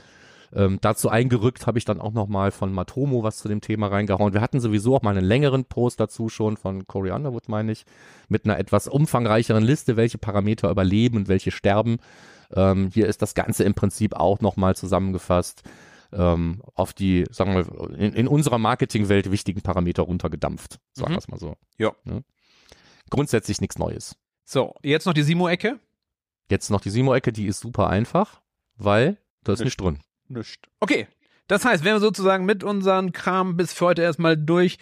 Ähm, 0.54 0.80
dazu 0.82 1.10
eingerückt 1.10 1.68
habe 1.68 1.78
ich 1.78 1.86
dann 1.86 2.02
auch 2.02 2.12
nochmal 2.14 2.52
von 2.52 2.74
Matomo 2.74 3.22
was 3.24 3.38
zu 3.38 3.47
dem 3.47 3.62
Thema 3.62 3.88
reingehauen. 3.88 4.34
Wir 4.34 4.41
hatten 4.41 4.60
sowieso 4.60 4.95
auch 4.95 5.02
mal 5.04 5.16
einen 5.16 5.26
längeren 5.26 5.66
Post 5.66 6.00
dazu 6.00 6.30
schon 6.30 6.58
von 6.58 6.88
Corey 6.88 7.12
Underwood, 7.12 7.50
meine 7.50 7.72
ich, 7.72 7.86
mit 8.28 8.45
einer 8.45 8.58
etwas 8.58 8.88
umfangreicheren 8.88 9.64
Liste, 9.64 9.95
welche 9.97 10.18
Parameter 10.18 10.70
überleben 10.72 11.18
und 11.18 11.28
welche 11.28 11.52
sterben. 11.52 11.97
Ähm, 12.52 12.89
hier 12.93 13.08
ist 13.08 13.22
das 13.22 13.36
Ganze 13.36 13.64
im 13.64 13.76
Prinzip 13.76 14.16
auch 14.16 14.39
nochmal 14.41 14.76
zusammengefasst 14.76 15.62
ähm, 16.12 16.64
auf 16.74 16.93
die, 16.93 17.26
sagen 17.30 17.54
wir, 17.56 17.89
in, 18.00 18.14
in 18.14 18.28
unserer 18.28 18.58
Marketingwelt 18.58 19.30
wichtigen 19.30 19.62
Parameter 19.62 20.02
runtergedampft. 20.02 20.80
Sagen 20.93 21.12
Mhm. 21.12 21.16
wir 21.16 21.20
es 21.20 21.28
mal 21.28 21.39
so. 21.39 21.56
Ja. 21.78 21.91
Ne? 22.04 22.24
Grundsätzlich 23.12 23.62
nichts 23.62 23.78
Neues. 23.78 24.16
so, 24.45 24.74
jetzt 24.82 25.06
noch 25.06 25.14
die 25.14 25.22
Simo-Ecke. 25.22 25.80
Jetzt 26.50 26.72
noch 26.72 26.82
die 26.82 26.89
Simo-Ecke, 26.89 27.32
die 27.32 27.45
ist 27.45 27.60
super 27.60 27.88
einfach, 27.89 28.41
weil 28.76 29.18
da 29.43 29.54
ist 29.54 29.64
nicht 29.64 29.80
drin. 29.80 30.00
Nischt. 30.30 30.68
Okay. 30.80 31.08
Das 31.48 31.66
heißt, 31.66 31.84
wären 31.84 31.96
wir 31.96 32.00
sozusagen 32.00 32.46
mit 32.46 32.64
unseren 32.64 33.12
Kram 33.12 33.58
bis 33.58 33.74
für 33.74 33.86
heute 33.88 34.04
erstmal 34.04 34.38
durch, 34.38 34.78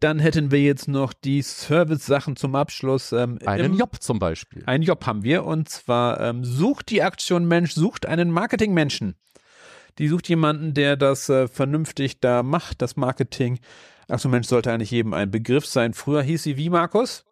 dann 0.00 0.18
hätten 0.18 0.50
wir 0.50 0.60
jetzt 0.60 0.86
noch 0.86 1.14
die 1.14 1.40
Service-Sachen 1.40 2.36
zum 2.36 2.54
Abschluss. 2.56 3.12
Ähm, 3.12 3.38
Einen 3.46 3.72
im- 3.72 3.78
Job 3.78 3.96
zum 4.02 4.18
Beispiel. 4.18 4.62
Einen 4.66 4.82
Job 4.82 5.06
haben 5.06 5.22
wir 5.24 5.46
und 5.46 5.70
zwar 5.70 6.20
ähm, 6.20 6.44
sucht 6.44 6.90
die 6.90 7.02
Aktion 7.02 7.48
Mensch, 7.48 7.72
sucht 7.72 8.04
einen 8.04 8.30
Marketingmenschen. 8.30 9.14
Die 9.98 10.08
sucht 10.08 10.28
jemanden, 10.28 10.74
der 10.74 10.96
das 10.98 11.30
äh, 11.30 11.48
vernünftig 11.48 12.20
da 12.20 12.42
macht, 12.42 12.82
das 12.82 12.96
Marketing. 12.96 13.58
Aktion 14.06 14.30
Mensch 14.32 14.46
sollte 14.46 14.70
eigentlich 14.72 14.90
jedem 14.90 15.14
ein 15.14 15.30
Begriff 15.30 15.64
sein. 15.64 15.94
Früher 15.94 16.20
hieß 16.22 16.42
sie 16.42 16.58
wie, 16.58 16.68
Markus? 16.68 17.24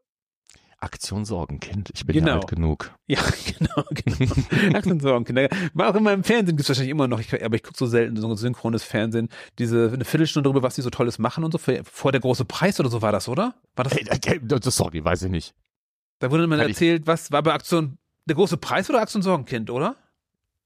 Aktion 0.80 1.24
Sorgenkind. 1.24 1.90
Ich 1.94 2.06
bin 2.06 2.14
Genau. 2.14 2.28
ja 2.28 2.34
alt 2.36 2.46
genug. 2.46 2.92
Ja, 3.06 3.20
genau, 3.58 3.84
genau. 3.94 4.76
Aktion 4.76 5.00
Sorgenkinder. 5.00 5.48
War 5.74 5.90
auch 5.90 5.94
immer 5.96 6.12
im 6.12 6.22
Fernsehen, 6.24 6.56
gibt 6.56 6.60
es 6.60 6.68
wahrscheinlich 6.68 6.92
immer 6.92 7.08
noch, 7.08 7.18
ich, 7.20 7.44
aber 7.44 7.56
ich 7.56 7.62
gucke 7.62 7.76
so 7.76 7.86
selten 7.86 8.16
so 8.16 8.28
ein 8.28 8.36
synchrones 8.36 8.84
Fernsehen, 8.84 9.28
diese 9.58 9.90
eine 9.92 10.04
Viertelstunde 10.04 10.48
darüber, 10.48 10.62
was 10.62 10.76
die 10.76 10.82
so 10.82 10.90
Tolles 10.90 11.18
machen 11.18 11.42
und 11.44 11.52
so. 11.52 11.58
Vor 11.58 12.12
der 12.12 12.20
große 12.20 12.44
Preis 12.44 12.78
oder 12.78 12.90
so 12.90 13.02
war 13.02 13.10
das, 13.12 13.28
oder? 13.28 13.54
War 13.74 13.84
das? 13.84 13.94
Hey, 13.94 14.40
das- 14.42 14.76
sorry, 14.76 15.04
weiß 15.04 15.22
ich 15.24 15.30
nicht. 15.30 15.54
Da 16.20 16.30
wurde 16.30 16.48
Kann 16.48 16.60
ich- 16.60 16.68
erzählt, 16.68 17.06
was 17.06 17.32
war 17.32 17.42
bei 17.42 17.52
Aktion 17.52 17.98
der 18.26 18.36
große 18.36 18.56
Preis 18.56 18.88
oder 18.90 19.00
Aktion 19.00 19.22
Sorgenkind, 19.22 19.70
oder? 19.70 19.96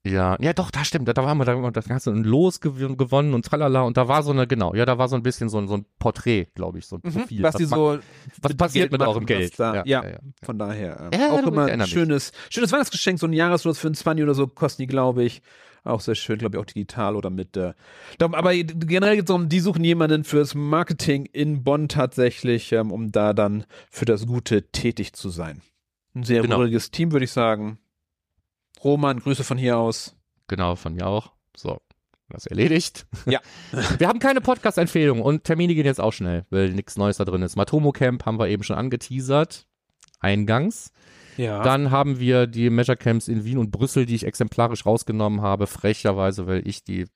Ja, 0.05 0.37
ja, 0.41 0.53
doch, 0.53 0.73
da 0.73 0.85
stimmt. 0.85 1.07
Da, 1.07 1.13
da 1.13 1.23
waren 1.23 1.39
wir, 1.39 1.45
da, 1.45 1.55
da 1.71 1.83
hast 1.91 2.07
du 2.09 2.11
ein 2.11 2.25
Los 2.25 2.61
gew- 2.61 2.97
gewonnen 2.97 3.35
und 3.35 3.45
tralala. 3.47 3.83
Und 3.83 3.97
da 3.97 4.09
war 4.09 4.25
so 4.25 4.33
eine, 4.33 4.49
genau, 4.49 4.75
ja, 4.75 4.85
da 4.85 4.99
war 4.99 5.09
so 5.09 5.15
ein 5.15 5.23
bisschen 5.23 5.49
so 5.49 5.59
ein, 5.59 5.69
so 5.69 5.75
ein 5.77 5.87
Porträt, 6.01 6.49
glaube 6.57 6.79
ich, 6.81 6.87
so 6.87 6.97
ein 6.97 7.03
Profil. 7.03 7.39
Mhm. 7.39 7.43
was 7.45 7.55
die 7.55 7.65
so 7.67 7.99
was 8.41 8.55
passiert 8.57 8.91
mit 8.91 8.99
machen, 9.01 9.11
eurem 9.11 9.27
Geld? 9.27 9.59
Da, 9.61 9.77
ja, 9.77 9.85
ja, 9.85 10.05
ja. 10.11 10.19
von 10.43 10.59
daher. 10.59 11.09
Ähm, 11.13 11.21
Ja, 11.21 11.31
auch 11.31 11.47
immer 11.47 11.67
ein 11.67 11.79
mich. 11.79 11.89
schönes, 11.89 12.33
schönes 12.51 12.73
Weihnachtsgeschenk, 12.73 13.21
so 13.21 13.27
ein 13.29 13.33
Jahreslos 13.33 13.79
für 13.79 13.87
ein 13.89 13.95
20 13.95 14.25
oder 14.25 14.35
so 14.35 14.49
kosten 14.49 14.83
die, 14.83 14.87
glaube 14.89 15.23
ich. 15.23 15.41
Auch 15.85 16.01
sehr 16.01 16.15
schön, 16.17 16.39
glaube 16.39 16.57
ich, 16.57 16.61
auch 16.61 16.67
digital 16.67 17.15
oder 17.17 17.31
mit. 17.31 17.57
Äh, 17.57 17.75
darum, 18.19 18.35
aber 18.35 18.55
generell 18.55 19.15
geht 19.17 19.25
es 19.25 19.29
darum, 19.29 19.49
die 19.49 19.61
suchen 19.61 19.83
jemanden 19.85 20.23
fürs 20.25 20.55
Marketing 20.55 21.27
in 21.27 21.63
Bonn 21.65 21.89
tatsächlich, 21.89 22.73
ähm, 22.73 22.91
um 22.93 23.11
da 23.13 23.33
dann 23.33 23.65
für 23.91 24.05
das 24.05 24.27
Gute 24.27 24.63
tätig 24.71 25.13
zu 25.13 25.29
sein. 25.29 25.61
Ein 26.15 26.23
sehr 26.25 26.43
Genau. 26.43 26.57
ruhiges 26.57 26.91
Team, 26.93 27.11
würde 27.13 27.25
ich 27.25 27.33
sagen. 27.33 27.79
Roman, 28.85 29.21
Grüße 29.21 29.45
von 29.45 29.59
hier 29.59 29.79
aus. 29.79 30.17
Genau, 30.49 30.77
von 30.77 30.95
mir 30.95 31.07
auch. 31.07 31.33
So, 31.57 31.81
das 32.29 32.47
erledigt. 32.47 33.07
Ja. 33.27 33.41
wir 33.99 34.09
haben 34.09 34.19
keine 34.19 34.41
Podcast-Empfehlung 34.41 35.23
und 35.23 35.45
Termine 35.45 35.75
gehen 35.75 35.87
jetzt 35.87 36.01
auch 36.01 36.13
schnell, 36.13 36.47
weil 36.51 36.71
nichts 36.73 36.97
Neues 36.97 37.19
da 37.19 37.25
drin 37.25 37.43
ist. 37.43 37.57
Matomo 37.57 37.93
Camp 37.93 38.27
haben 38.27 38.39
wir 38.39 38.49
eben 38.49 38.63
schon 38.63 38.77
angeteasert. 38.77 39.67
Eingangs. 40.21 40.93
Ja. 41.37 41.63
Dann 41.63 41.91
haben 41.91 42.19
wir 42.19 42.47
die 42.47 42.71
Measure 42.71 42.97
Camps 42.97 43.29
in 43.29 43.45
Wien 43.45 43.59
und 43.59 43.71
Brüssel, 43.71 44.07
die 44.07 44.15
ich 44.15 44.27
exemplarisch 44.27 44.87
rausgenommen 44.87 45.41
habe, 45.41 45.67
frecherweise, 45.67 46.47
weil 46.47 46.67
ich 46.67 46.85
die 46.85 47.07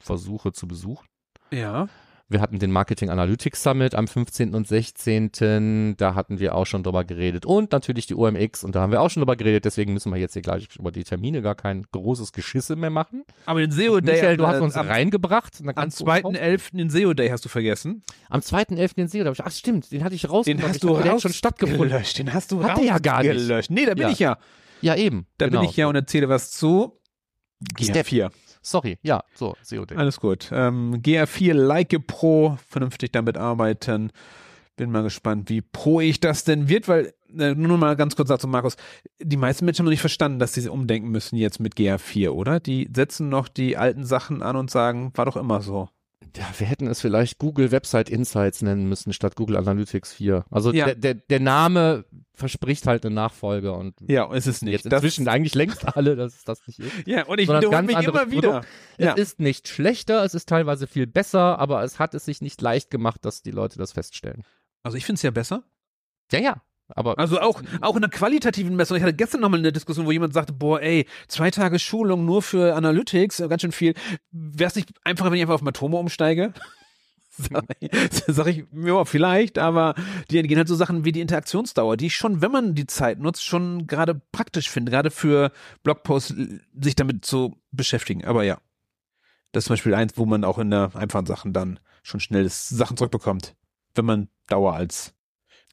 versuche 0.00 0.52
zu 0.52 0.66
besuchen. 0.66 1.06
ja. 1.50 1.88
Wir 2.30 2.42
hatten 2.42 2.58
den 2.58 2.70
Marketing 2.70 3.08
Analytics 3.08 3.62
Summit 3.62 3.94
am 3.94 4.06
15. 4.06 4.54
und 4.54 4.68
16. 4.68 5.96
Da 5.96 6.14
hatten 6.14 6.38
wir 6.38 6.54
auch 6.54 6.66
schon 6.66 6.82
drüber 6.82 7.04
geredet. 7.04 7.46
Und 7.46 7.72
natürlich 7.72 8.06
die 8.06 8.14
OMX 8.14 8.64
und 8.64 8.74
da 8.74 8.82
haben 8.82 8.92
wir 8.92 9.00
auch 9.00 9.08
schon 9.08 9.22
drüber 9.22 9.34
geredet. 9.34 9.64
Deswegen 9.64 9.94
müssen 9.94 10.12
wir 10.12 10.18
jetzt 10.20 10.34
hier 10.34 10.42
gleich 10.42 10.68
über 10.78 10.92
die 10.92 11.04
Termine 11.04 11.40
gar 11.40 11.54
kein 11.54 11.86
großes 11.90 12.32
Geschisse 12.32 12.76
mehr 12.76 12.90
machen. 12.90 13.24
Aber 13.46 13.60
den 13.60 13.70
SEO 13.70 14.00
Day. 14.00 14.16
Michael, 14.16 14.36
du 14.36 14.46
hast 14.46 14.58
äh, 14.58 14.62
uns 14.62 14.76
am, 14.76 14.86
reingebracht. 14.88 15.54
Am 15.66 15.74
kannst 15.74 16.00
du 16.00 16.04
uns 16.04 16.22
raus- 16.22 16.34
2.11. 16.34 16.76
den 16.76 16.90
SEO 16.90 17.14
Day 17.14 17.30
hast 17.30 17.46
du 17.46 17.48
vergessen. 17.48 18.02
Am 18.28 18.40
2.11. 18.40 18.94
den 18.96 19.08
SEO. 19.08 19.24
da 19.24 19.30
hab 19.30 19.34
ich- 19.38 19.44
Ach 19.46 19.50
stimmt, 19.50 19.90
den 19.90 20.04
hatte 20.04 20.14
ich 20.14 20.28
rausgenommen. 20.28 20.62
Den 20.64 20.68
hast 20.70 20.82
du 20.84 20.88
dachte, 20.88 21.02
der 21.04 21.12
raus 21.12 21.22
schon 21.22 21.32
stattgefunden. 21.32 21.88
Gelöscht. 21.88 22.18
Den 22.18 22.34
hast 22.34 22.52
du 22.52 22.62
Hat 22.62 22.76
der 22.76 22.84
ja 22.84 22.98
gar 22.98 23.22
nicht. 23.22 23.32
gelöscht. 23.32 23.70
Nee, 23.70 23.86
da 23.86 23.94
bin 23.94 24.02
Ja. 24.02 24.10
ich 24.10 24.18
ja. 24.18 24.38
Ja, 24.82 24.94
eben. 24.96 25.26
Da 25.38 25.46
genau. 25.48 25.60
bin 25.62 25.70
ich 25.70 25.76
ja 25.78 25.86
und 25.86 25.94
erzähle 25.96 26.28
was 26.28 26.50
zu. 26.50 27.00
Step. 27.80 28.06
GR4. 28.06 28.30
Sorry, 28.62 28.98
ja, 29.02 29.22
so, 29.34 29.56
Day. 29.62 29.96
Alles 29.96 30.20
gut. 30.20 30.50
Ähm, 30.52 31.00
GR4 31.02 31.54
Like 31.54 32.06
Pro, 32.06 32.58
vernünftig 32.68 33.12
damit 33.12 33.36
arbeiten. 33.36 34.12
Bin 34.76 34.90
mal 34.90 35.02
gespannt, 35.02 35.50
wie 35.50 35.60
pro 35.60 36.00
ich 36.00 36.20
das 36.20 36.44
denn 36.44 36.68
wird, 36.68 36.86
weil, 36.86 37.12
äh, 37.36 37.54
nur 37.54 37.78
mal 37.78 37.96
ganz 37.96 38.14
kurz 38.14 38.28
dazu, 38.28 38.46
Markus, 38.46 38.76
die 39.20 39.36
meisten 39.36 39.64
Menschen 39.64 39.80
haben 39.80 39.86
noch 39.86 39.90
nicht 39.90 40.00
verstanden, 40.00 40.38
dass 40.38 40.54
sie 40.54 40.68
umdenken 40.68 41.08
müssen 41.08 41.36
jetzt 41.36 41.58
mit 41.58 41.74
GR4, 41.74 42.30
oder? 42.30 42.60
Die 42.60 42.88
setzen 42.94 43.28
noch 43.28 43.48
die 43.48 43.76
alten 43.76 44.04
Sachen 44.04 44.42
an 44.42 44.56
und 44.56 44.70
sagen, 44.70 45.10
war 45.14 45.24
doch 45.24 45.36
immer 45.36 45.60
so. 45.60 45.88
Ja, 46.36 46.46
wir 46.58 46.66
hätten 46.66 46.86
es 46.88 47.00
vielleicht 47.00 47.38
Google 47.38 47.70
Website 47.70 48.08
Insights 48.10 48.60
nennen 48.62 48.88
müssen 48.88 49.12
statt 49.12 49.34
Google 49.36 49.56
Analytics 49.56 50.12
4. 50.14 50.44
Also 50.50 50.72
Ja. 50.72 50.86
der, 50.86 50.94
der, 50.96 51.14
der 51.14 51.40
Name 51.40 52.04
verspricht 52.34 52.86
halt 52.86 53.04
eine 53.06 53.14
Nachfolge 53.14 53.72
und 53.72 53.94
Ja, 54.00 54.32
es 54.32 54.46
ist 54.46 54.62
nicht. 54.62 54.72
jetzt 54.72 54.86
Das- 54.86 55.02
inzwischen 55.02 55.28
eigentlich 55.28 55.54
längst 55.54 55.96
alle, 55.96 56.16
dass 56.16 56.34
es 56.36 56.44
das 56.44 56.64
nicht 56.66 56.80
ist. 56.80 57.06
ja, 57.06 57.24
und 57.26 57.38
ich 57.40 57.48
wiederhole 57.48 57.82
mich 57.82 57.98
immer 57.98 58.30
wieder. 58.30 58.62
Ja. 58.98 59.14
Es 59.14 59.18
ist 59.32 59.40
nicht 59.40 59.68
schlechter, 59.68 60.24
es 60.24 60.34
ist 60.34 60.48
teilweise 60.48 60.86
viel 60.86 61.06
besser, 61.06 61.58
aber 61.58 61.82
es 61.82 61.98
hat 61.98 62.14
es 62.14 62.24
sich 62.24 62.40
nicht 62.40 62.60
leicht 62.60 62.90
gemacht, 62.90 63.24
dass 63.24 63.42
die 63.42 63.50
Leute 63.52 63.78
das 63.78 63.92
feststellen. 63.92 64.42
Also 64.82 64.96
ich 64.96 65.04
finde 65.06 65.18
es 65.18 65.22
ja 65.22 65.30
besser. 65.30 65.62
Ja, 66.32 66.40
ja, 66.40 66.62
aber 66.88 67.18
Also 67.18 67.40
auch, 67.40 67.62
auch 67.80 67.96
in 67.96 68.04
einer 68.04 68.10
qualitativen 68.10 68.74
Messung. 68.76 68.96
Ich 68.96 69.02
hatte 69.02 69.14
gestern 69.14 69.40
nochmal 69.40 69.60
eine 69.60 69.72
Diskussion, 69.72 70.06
wo 70.06 70.12
jemand 70.12 70.32
sagte, 70.32 70.52
boah, 70.52 70.80
ey, 70.80 71.06
zwei 71.28 71.50
Tage 71.50 71.78
Schulung 71.78 72.24
nur 72.24 72.42
für 72.42 72.74
Analytics, 72.74 73.40
äh, 73.40 73.48
ganz 73.48 73.62
schön 73.62 73.72
viel. 73.72 73.94
Wäre 74.30 74.68
es 74.68 74.76
nicht 74.76 74.90
einfacher, 75.04 75.30
wenn 75.30 75.36
ich 75.36 75.42
einfach 75.42 75.54
auf 75.54 75.62
Matomo 75.62 75.98
umsteige? 75.98 76.52
Sag 77.40 77.64
ich, 77.78 77.90
sag 78.26 78.46
ich, 78.48 78.64
ja, 78.72 79.04
vielleicht, 79.04 79.58
aber 79.58 79.94
die 80.28 80.42
gehen 80.42 80.58
halt 80.58 80.66
so 80.66 80.74
Sachen 80.74 81.04
wie 81.04 81.12
die 81.12 81.20
Interaktionsdauer, 81.20 81.96
die 81.96 82.06
ich 82.06 82.16
schon, 82.16 82.42
wenn 82.42 82.50
man 82.50 82.74
die 82.74 82.88
Zeit 82.88 83.20
nutzt, 83.20 83.44
schon 83.44 83.86
gerade 83.86 84.20
praktisch 84.32 84.68
finde, 84.68 84.90
gerade 84.90 85.12
für 85.12 85.52
Blogposts 85.84 86.34
sich 86.80 86.96
damit 86.96 87.24
zu 87.24 87.54
beschäftigen. 87.70 88.24
Aber 88.24 88.42
ja, 88.42 88.58
das 89.52 89.62
ist 89.62 89.66
zum 89.68 89.74
Beispiel 89.74 89.94
eins, 89.94 90.14
wo 90.16 90.26
man 90.26 90.42
auch 90.42 90.58
in 90.58 90.70
der 90.70 90.90
einfachen 90.96 91.26
Sachen 91.26 91.52
dann 91.52 91.78
schon 92.02 92.18
schnell 92.18 92.48
Sachen 92.48 92.96
zurückbekommt, 92.96 93.54
wenn 93.94 94.04
man 94.04 94.28
Dauer 94.48 94.74
als 94.74 95.14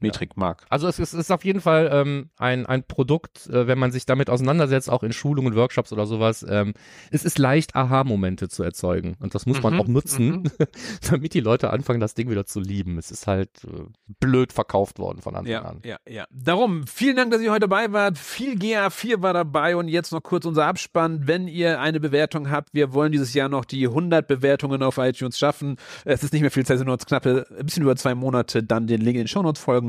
Metrik 0.01 0.35
mag. 0.37 0.65
Also 0.69 0.87
es 0.87 0.99
ist, 0.99 1.13
es 1.13 1.19
ist 1.21 1.31
auf 1.31 1.45
jeden 1.45 1.61
Fall 1.61 1.89
ähm, 1.91 2.29
ein, 2.37 2.65
ein 2.65 2.83
Produkt, 2.83 3.47
äh, 3.47 3.65
wenn 3.67 3.79
man 3.79 3.91
sich 3.91 4.05
damit 4.05 4.29
auseinandersetzt, 4.29 4.89
auch 4.89 5.03
in 5.03 5.13
Schulungen, 5.13 5.55
Workshops 5.55 5.93
oder 5.93 6.05
sowas. 6.05 6.45
Ähm, 6.47 6.73
es 7.11 7.23
ist 7.23 7.37
leicht, 7.39 7.75
Aha-Momente 7.75 8.49
zu 8.49 8.63
erzeugen. 8.63 9.15
Und 9.19 9.35
das 9.35 9.45
muss 9.45 9.61
man 9.63 9.73
Mhm, 9.75 9.79
auch 9.81 9.87
nutzen, 9.87 10.51
damit 11.09 11.33
die 11.33 11.39
Leute 11.39 11.69
anfangen, 11.71 11.99
das 11.99 12.13
Ding 12.13 12.29
wieder 12.29 12.45
zu 12.45 12.59
lieben. 12.59 12.97
Es 12.97 13.09
ist 13.11 13.25
halt 13.27 13.49
äh, 13.65 13.83
blöd 14.19 14.51
verkauft 14.53 14.99
worden 14.99 15.21
von 15.21 15.35
Anfang 15.35 15.51
Ja, 15.51 15.61
an. 15.61 15.79
ja, 15.83 15.97
ja. 16.07 16.25
Darum, 16.31 16.85
vielen 16.87 17.15
Dank, 17.15 17.31
dass 17.31 17.41
ihr 17.41 17.51
heute 17.51 17.61
dabei 17.61 17.91
wart. 17.91 18.17
Viel 18.17 18.55
GA4 18.57 19.21
war 19.21 19.33
dabei 19.33 19.75
und 19.75 19.87
jetzt 19.87 20.11
noch 20.11 20.21
kurz 20.21 20.45
unser 20.45 20.65
Abspann. 20.65 21.27
Wenn 21.27 21.47
ihr 21.47 21.79
eine 21.79 21.99
Bewertung 21.99 22.51
habt, 22.51 22.73
wir 22.73 22.93
wollen 22.93 23.11
dieses 23.11 23.33
Jahr 23.33 23.49
noch 23.49 23.65
die 23.65 23.87
100 23.87 24.27
Bewertungen 24.27 24.83
auf 24.83 24.97
iTunes 24.97 25.37
schaffen. 25.39 25.77
Es 26.03 26.23
ist 26.23 26.33
nicht 26.33 26.41
mehr 26.41 26.51
viel 26.51 26.65
Zeit, 26.65 26.75
es 26.75 26.79
sind 26.79 26.87
nur 26.87 26.97
knappe, 26.97 27.45
ein 27.57 27.65
bisschen 27.65 27.83
über 27.83 27.95
zwei 27.95 28.13
Monate. 28.13 28.61
Dann 28.63 28.87
den 28.87 29.01
Link 29.01 29.15
in 29.15 29.21
den 29.23 29.27
Shownotes 29.27 29.61
folgen 29.61 29.84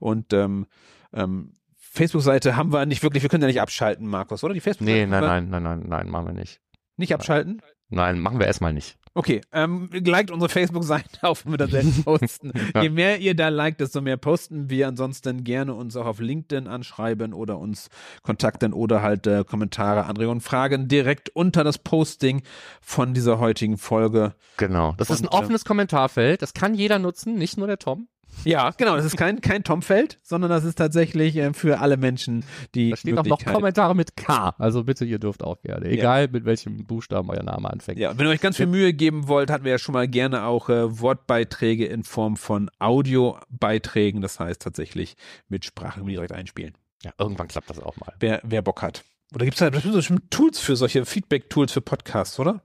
und 0.00 0.32
ähm, 0.32 0.66
ähm, 1.12 1.52
Facebook-Seite 1.76 2.56
haben 2.56 2.72
wir 2.72 2.86
nicht 2.86 3.02
wirklich, 3.02 3.22
wir 3.22 3.30
können 3.30 3.42
ja 3.42 3.48
nicht 3.48 3.60
abschalten, 3.60 4.06
Markus, 4.06 4.42
oder? 4.42 4.54
Die 4.54 4.60
facebook 4.60 4.86
Nee, 4.86 5.06
nein, 5.06 5.22
nein, 5.22 5.48
nein, 5.48 5.62
nein, 5.62 5.84
nein, 5.86 6.08
machen 6.08 6.26
wir 6.26 6.34
nicht. 6.34 6.60
Nicht 6.96 7.14
abschalten? 7.14 7.62
Nein, 7.88 8.18
machen 8.18 8.38
wir 8.38 8.46
erstmal 8.46 8.72
nicht. 8.72 8.96
Okay, 9.16 9.42
ähm, 9.52 9.88
liked 9.92 10.32
unsere 10.32 10.48
Facebook-Seite 10.48 11.22
auf, 11.22 11.44
wenn 11.44 11.52
wir 11.52 11.58
da 11.58 11.68
selbst 11.68 12.04
posten. 12.04 12.52
Je 12.80 12.88
mehr 12.88 13.20
ihr 13.20 13.36
da 13.36 13.48
liked, 13.48 13.80
desto 13.80 14.00
mehr 14.00 14.16
posten 14.16 14.70
wir. 14.70 14.88
Ansonsten 14.88 15.44
gerne 15.44 15.74
uns 15.74 15.96
auch 15.96 16.06
auf 16.06 16.18
LinkedIn 16.18 16.66
anschreiben 16.66 17.32
oder 17.32 17.58
uns 17.58 17.90
kontakten 18.22 18.72
oder 18.72 19.02
halt 19.02 19.28
äh, 19.28 19.44
Kommentare, 19.44 20.06
Anregungen, 20.06 20.40
Fragen 20.40 20.88
direkt 20.88 21.30
unter 21.30 21.62
das 21.62 21.78
Posting 21.78 22.42
von 22.80 23.14
dieser 23.14 23.38
heutigen 23.38 23.78
Folge. 23.78 24.34
Genau. 24.56 24.94
Das 24.96 25.10
ist 25.10 25.20
ein 25.20 25.28
Und, 25.28 25.34
äh, 25.34 25.36
offenes 25.36 25.64
Kommentarfeld. 25.64 26.42
Das 26.42 26.52
kann 26.52 26.74
jeder 26.74 26.98
nutzen, 26.98 27.36
nicht 27.36 27.56
nur 27.56 27.68
der 27.68 27.78
Tom. 27.78 28.08
Ja, 28.44 28.70
genau, 28.76 28.96
das 28.96 29.04
ist 29.04 29.16
kein, 29.16 29.40
kein 29.40 29.64
Tomfeld, 29.64 30.18
sondern 30.22 30.50
das 30.50 30.64
ist 30.64 30.76
tatsächlich 30.76 31.36
äh, 31.36 31.52
für 31.52 31.80
alle 31.80 31.96
Menschen, 31.96 32.44
die 32.74 32.90
Da 32.90 32.96
stehen 32.96 33.18
auch 33.18 33.24
noch 33.24 33.44
Kommentare 33.44 33.94
mit 33.94 34.16
K. 34.16 34.54
Also 34.58 34.84
bitte, 34.84 35.04
ihr 35.04 35.18
dürft 35.18 35.42
auch 35.42 35.60
gerne. 35.62 35.86
Egal, 35.86 36.28
mit 36.28 36.44
welchem 36.44 36.84
Buchstaben 36.84 37.30
euer 37.30 37.42
Name 37.42 37.70
anfängt. 37.70 37.98
Ja, 37.98 38.16
wenn 38.18 38.26
ihr 38.26 38.30
euch 38.30 38.40
ganz 38.40 38.56
viel 38.56 38.66
Mühe 38.66 38.92
geben 38.92 39.28
wollt, 39.28 39.50
hatten 39.50 39.64
wir 39.64 39.72
ja 39.72 39.78
schon 39.78 39.92
mal 39.92 40.08
gerne 40.08 40.44
auch 40.44 40.68
äh, 40.68 41.00
Wortbeiträge 41.00 41.86
in 41.86 42.04
Form 42.04 42.36
von 42.36 42.70
Audiobeiträgen, 42.78 44.20
das 44.20 44.40
heißt 44.40 44.60
tatsächlich 44.60 45.16
mit 45.48 45.64
Sprache 45.64 46.02
die 46.04 46.12
direkt 46.12 46.32
einspielen. 46.32 46.74
ja, 47.02 47.12
irgendwann 47.18 47.48
klappt 47.48 47.70
das 47.70 47.80
auch 47.80 47.96
mal. 47.96 48.12
wer, 48.20 48.40
wer 48.44 48.62
Bock 48.62 48.82
hat. 48.82 49.04
Oder 49.34 49.46
gibt 49.46 49.60
es 49.60 49.60
da 49.60 49.70
bestimmt 49.70 50.30
Tools 50.30 50.60
für 50.60 50.76
solche 50.76 51.04
Feedback-Tools 51.04 51.72
für 51.72 51.80
Podcasts, 51.80 52.38
oder? 52.38 52.62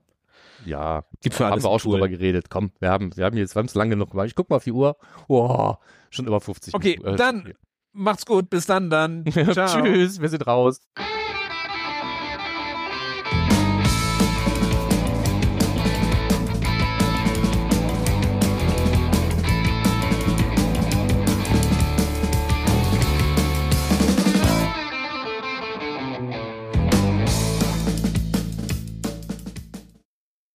Ja, 0.66 1.06
Gibt 1.22 1.36
für 1.36 1.46
haben 1.46 1.54
alles 1.54 1.64
wir 1.64 1.70
auch 1.70 1.80
schon 1.80 1.92
drüber 1.94 2.10
geredet. 2.10 2.50
Komm, 2.50 2.72
wir 2.80 2.90
haben, 2.90 3.16
wir 3.16 3.26
haben 3.26 3.38
jetzt 3.38 3.54
ganz 3.54 3.74
lange 3.76 3.92
genug 3.92 4.12
gemacht. 4.12 4.28
Ich 4.28 4.36
guck 4.36 4.50
mal 4.50 4.58
auf 4.58 4.64
die 4.64 4.72
Uhr. 4.72 4.98
Wow, 5.28 5.78
schon 6.10 6.28
über 6.28 6.40
50. 6.42 6.74
Okay, 6.74 7.00
Äh, 7.04 7.16
dann 7.16 7.54
macht's 7.94 8.26
gut. 8.26 8.50
Bis 8.50 8.66
dann 8.66 8.90
dann. 8.90 9.26
Tschüss, 9.26 10.22
wir 10.22 10.30
sind 10.30 10.46
raus. 10.48 10.82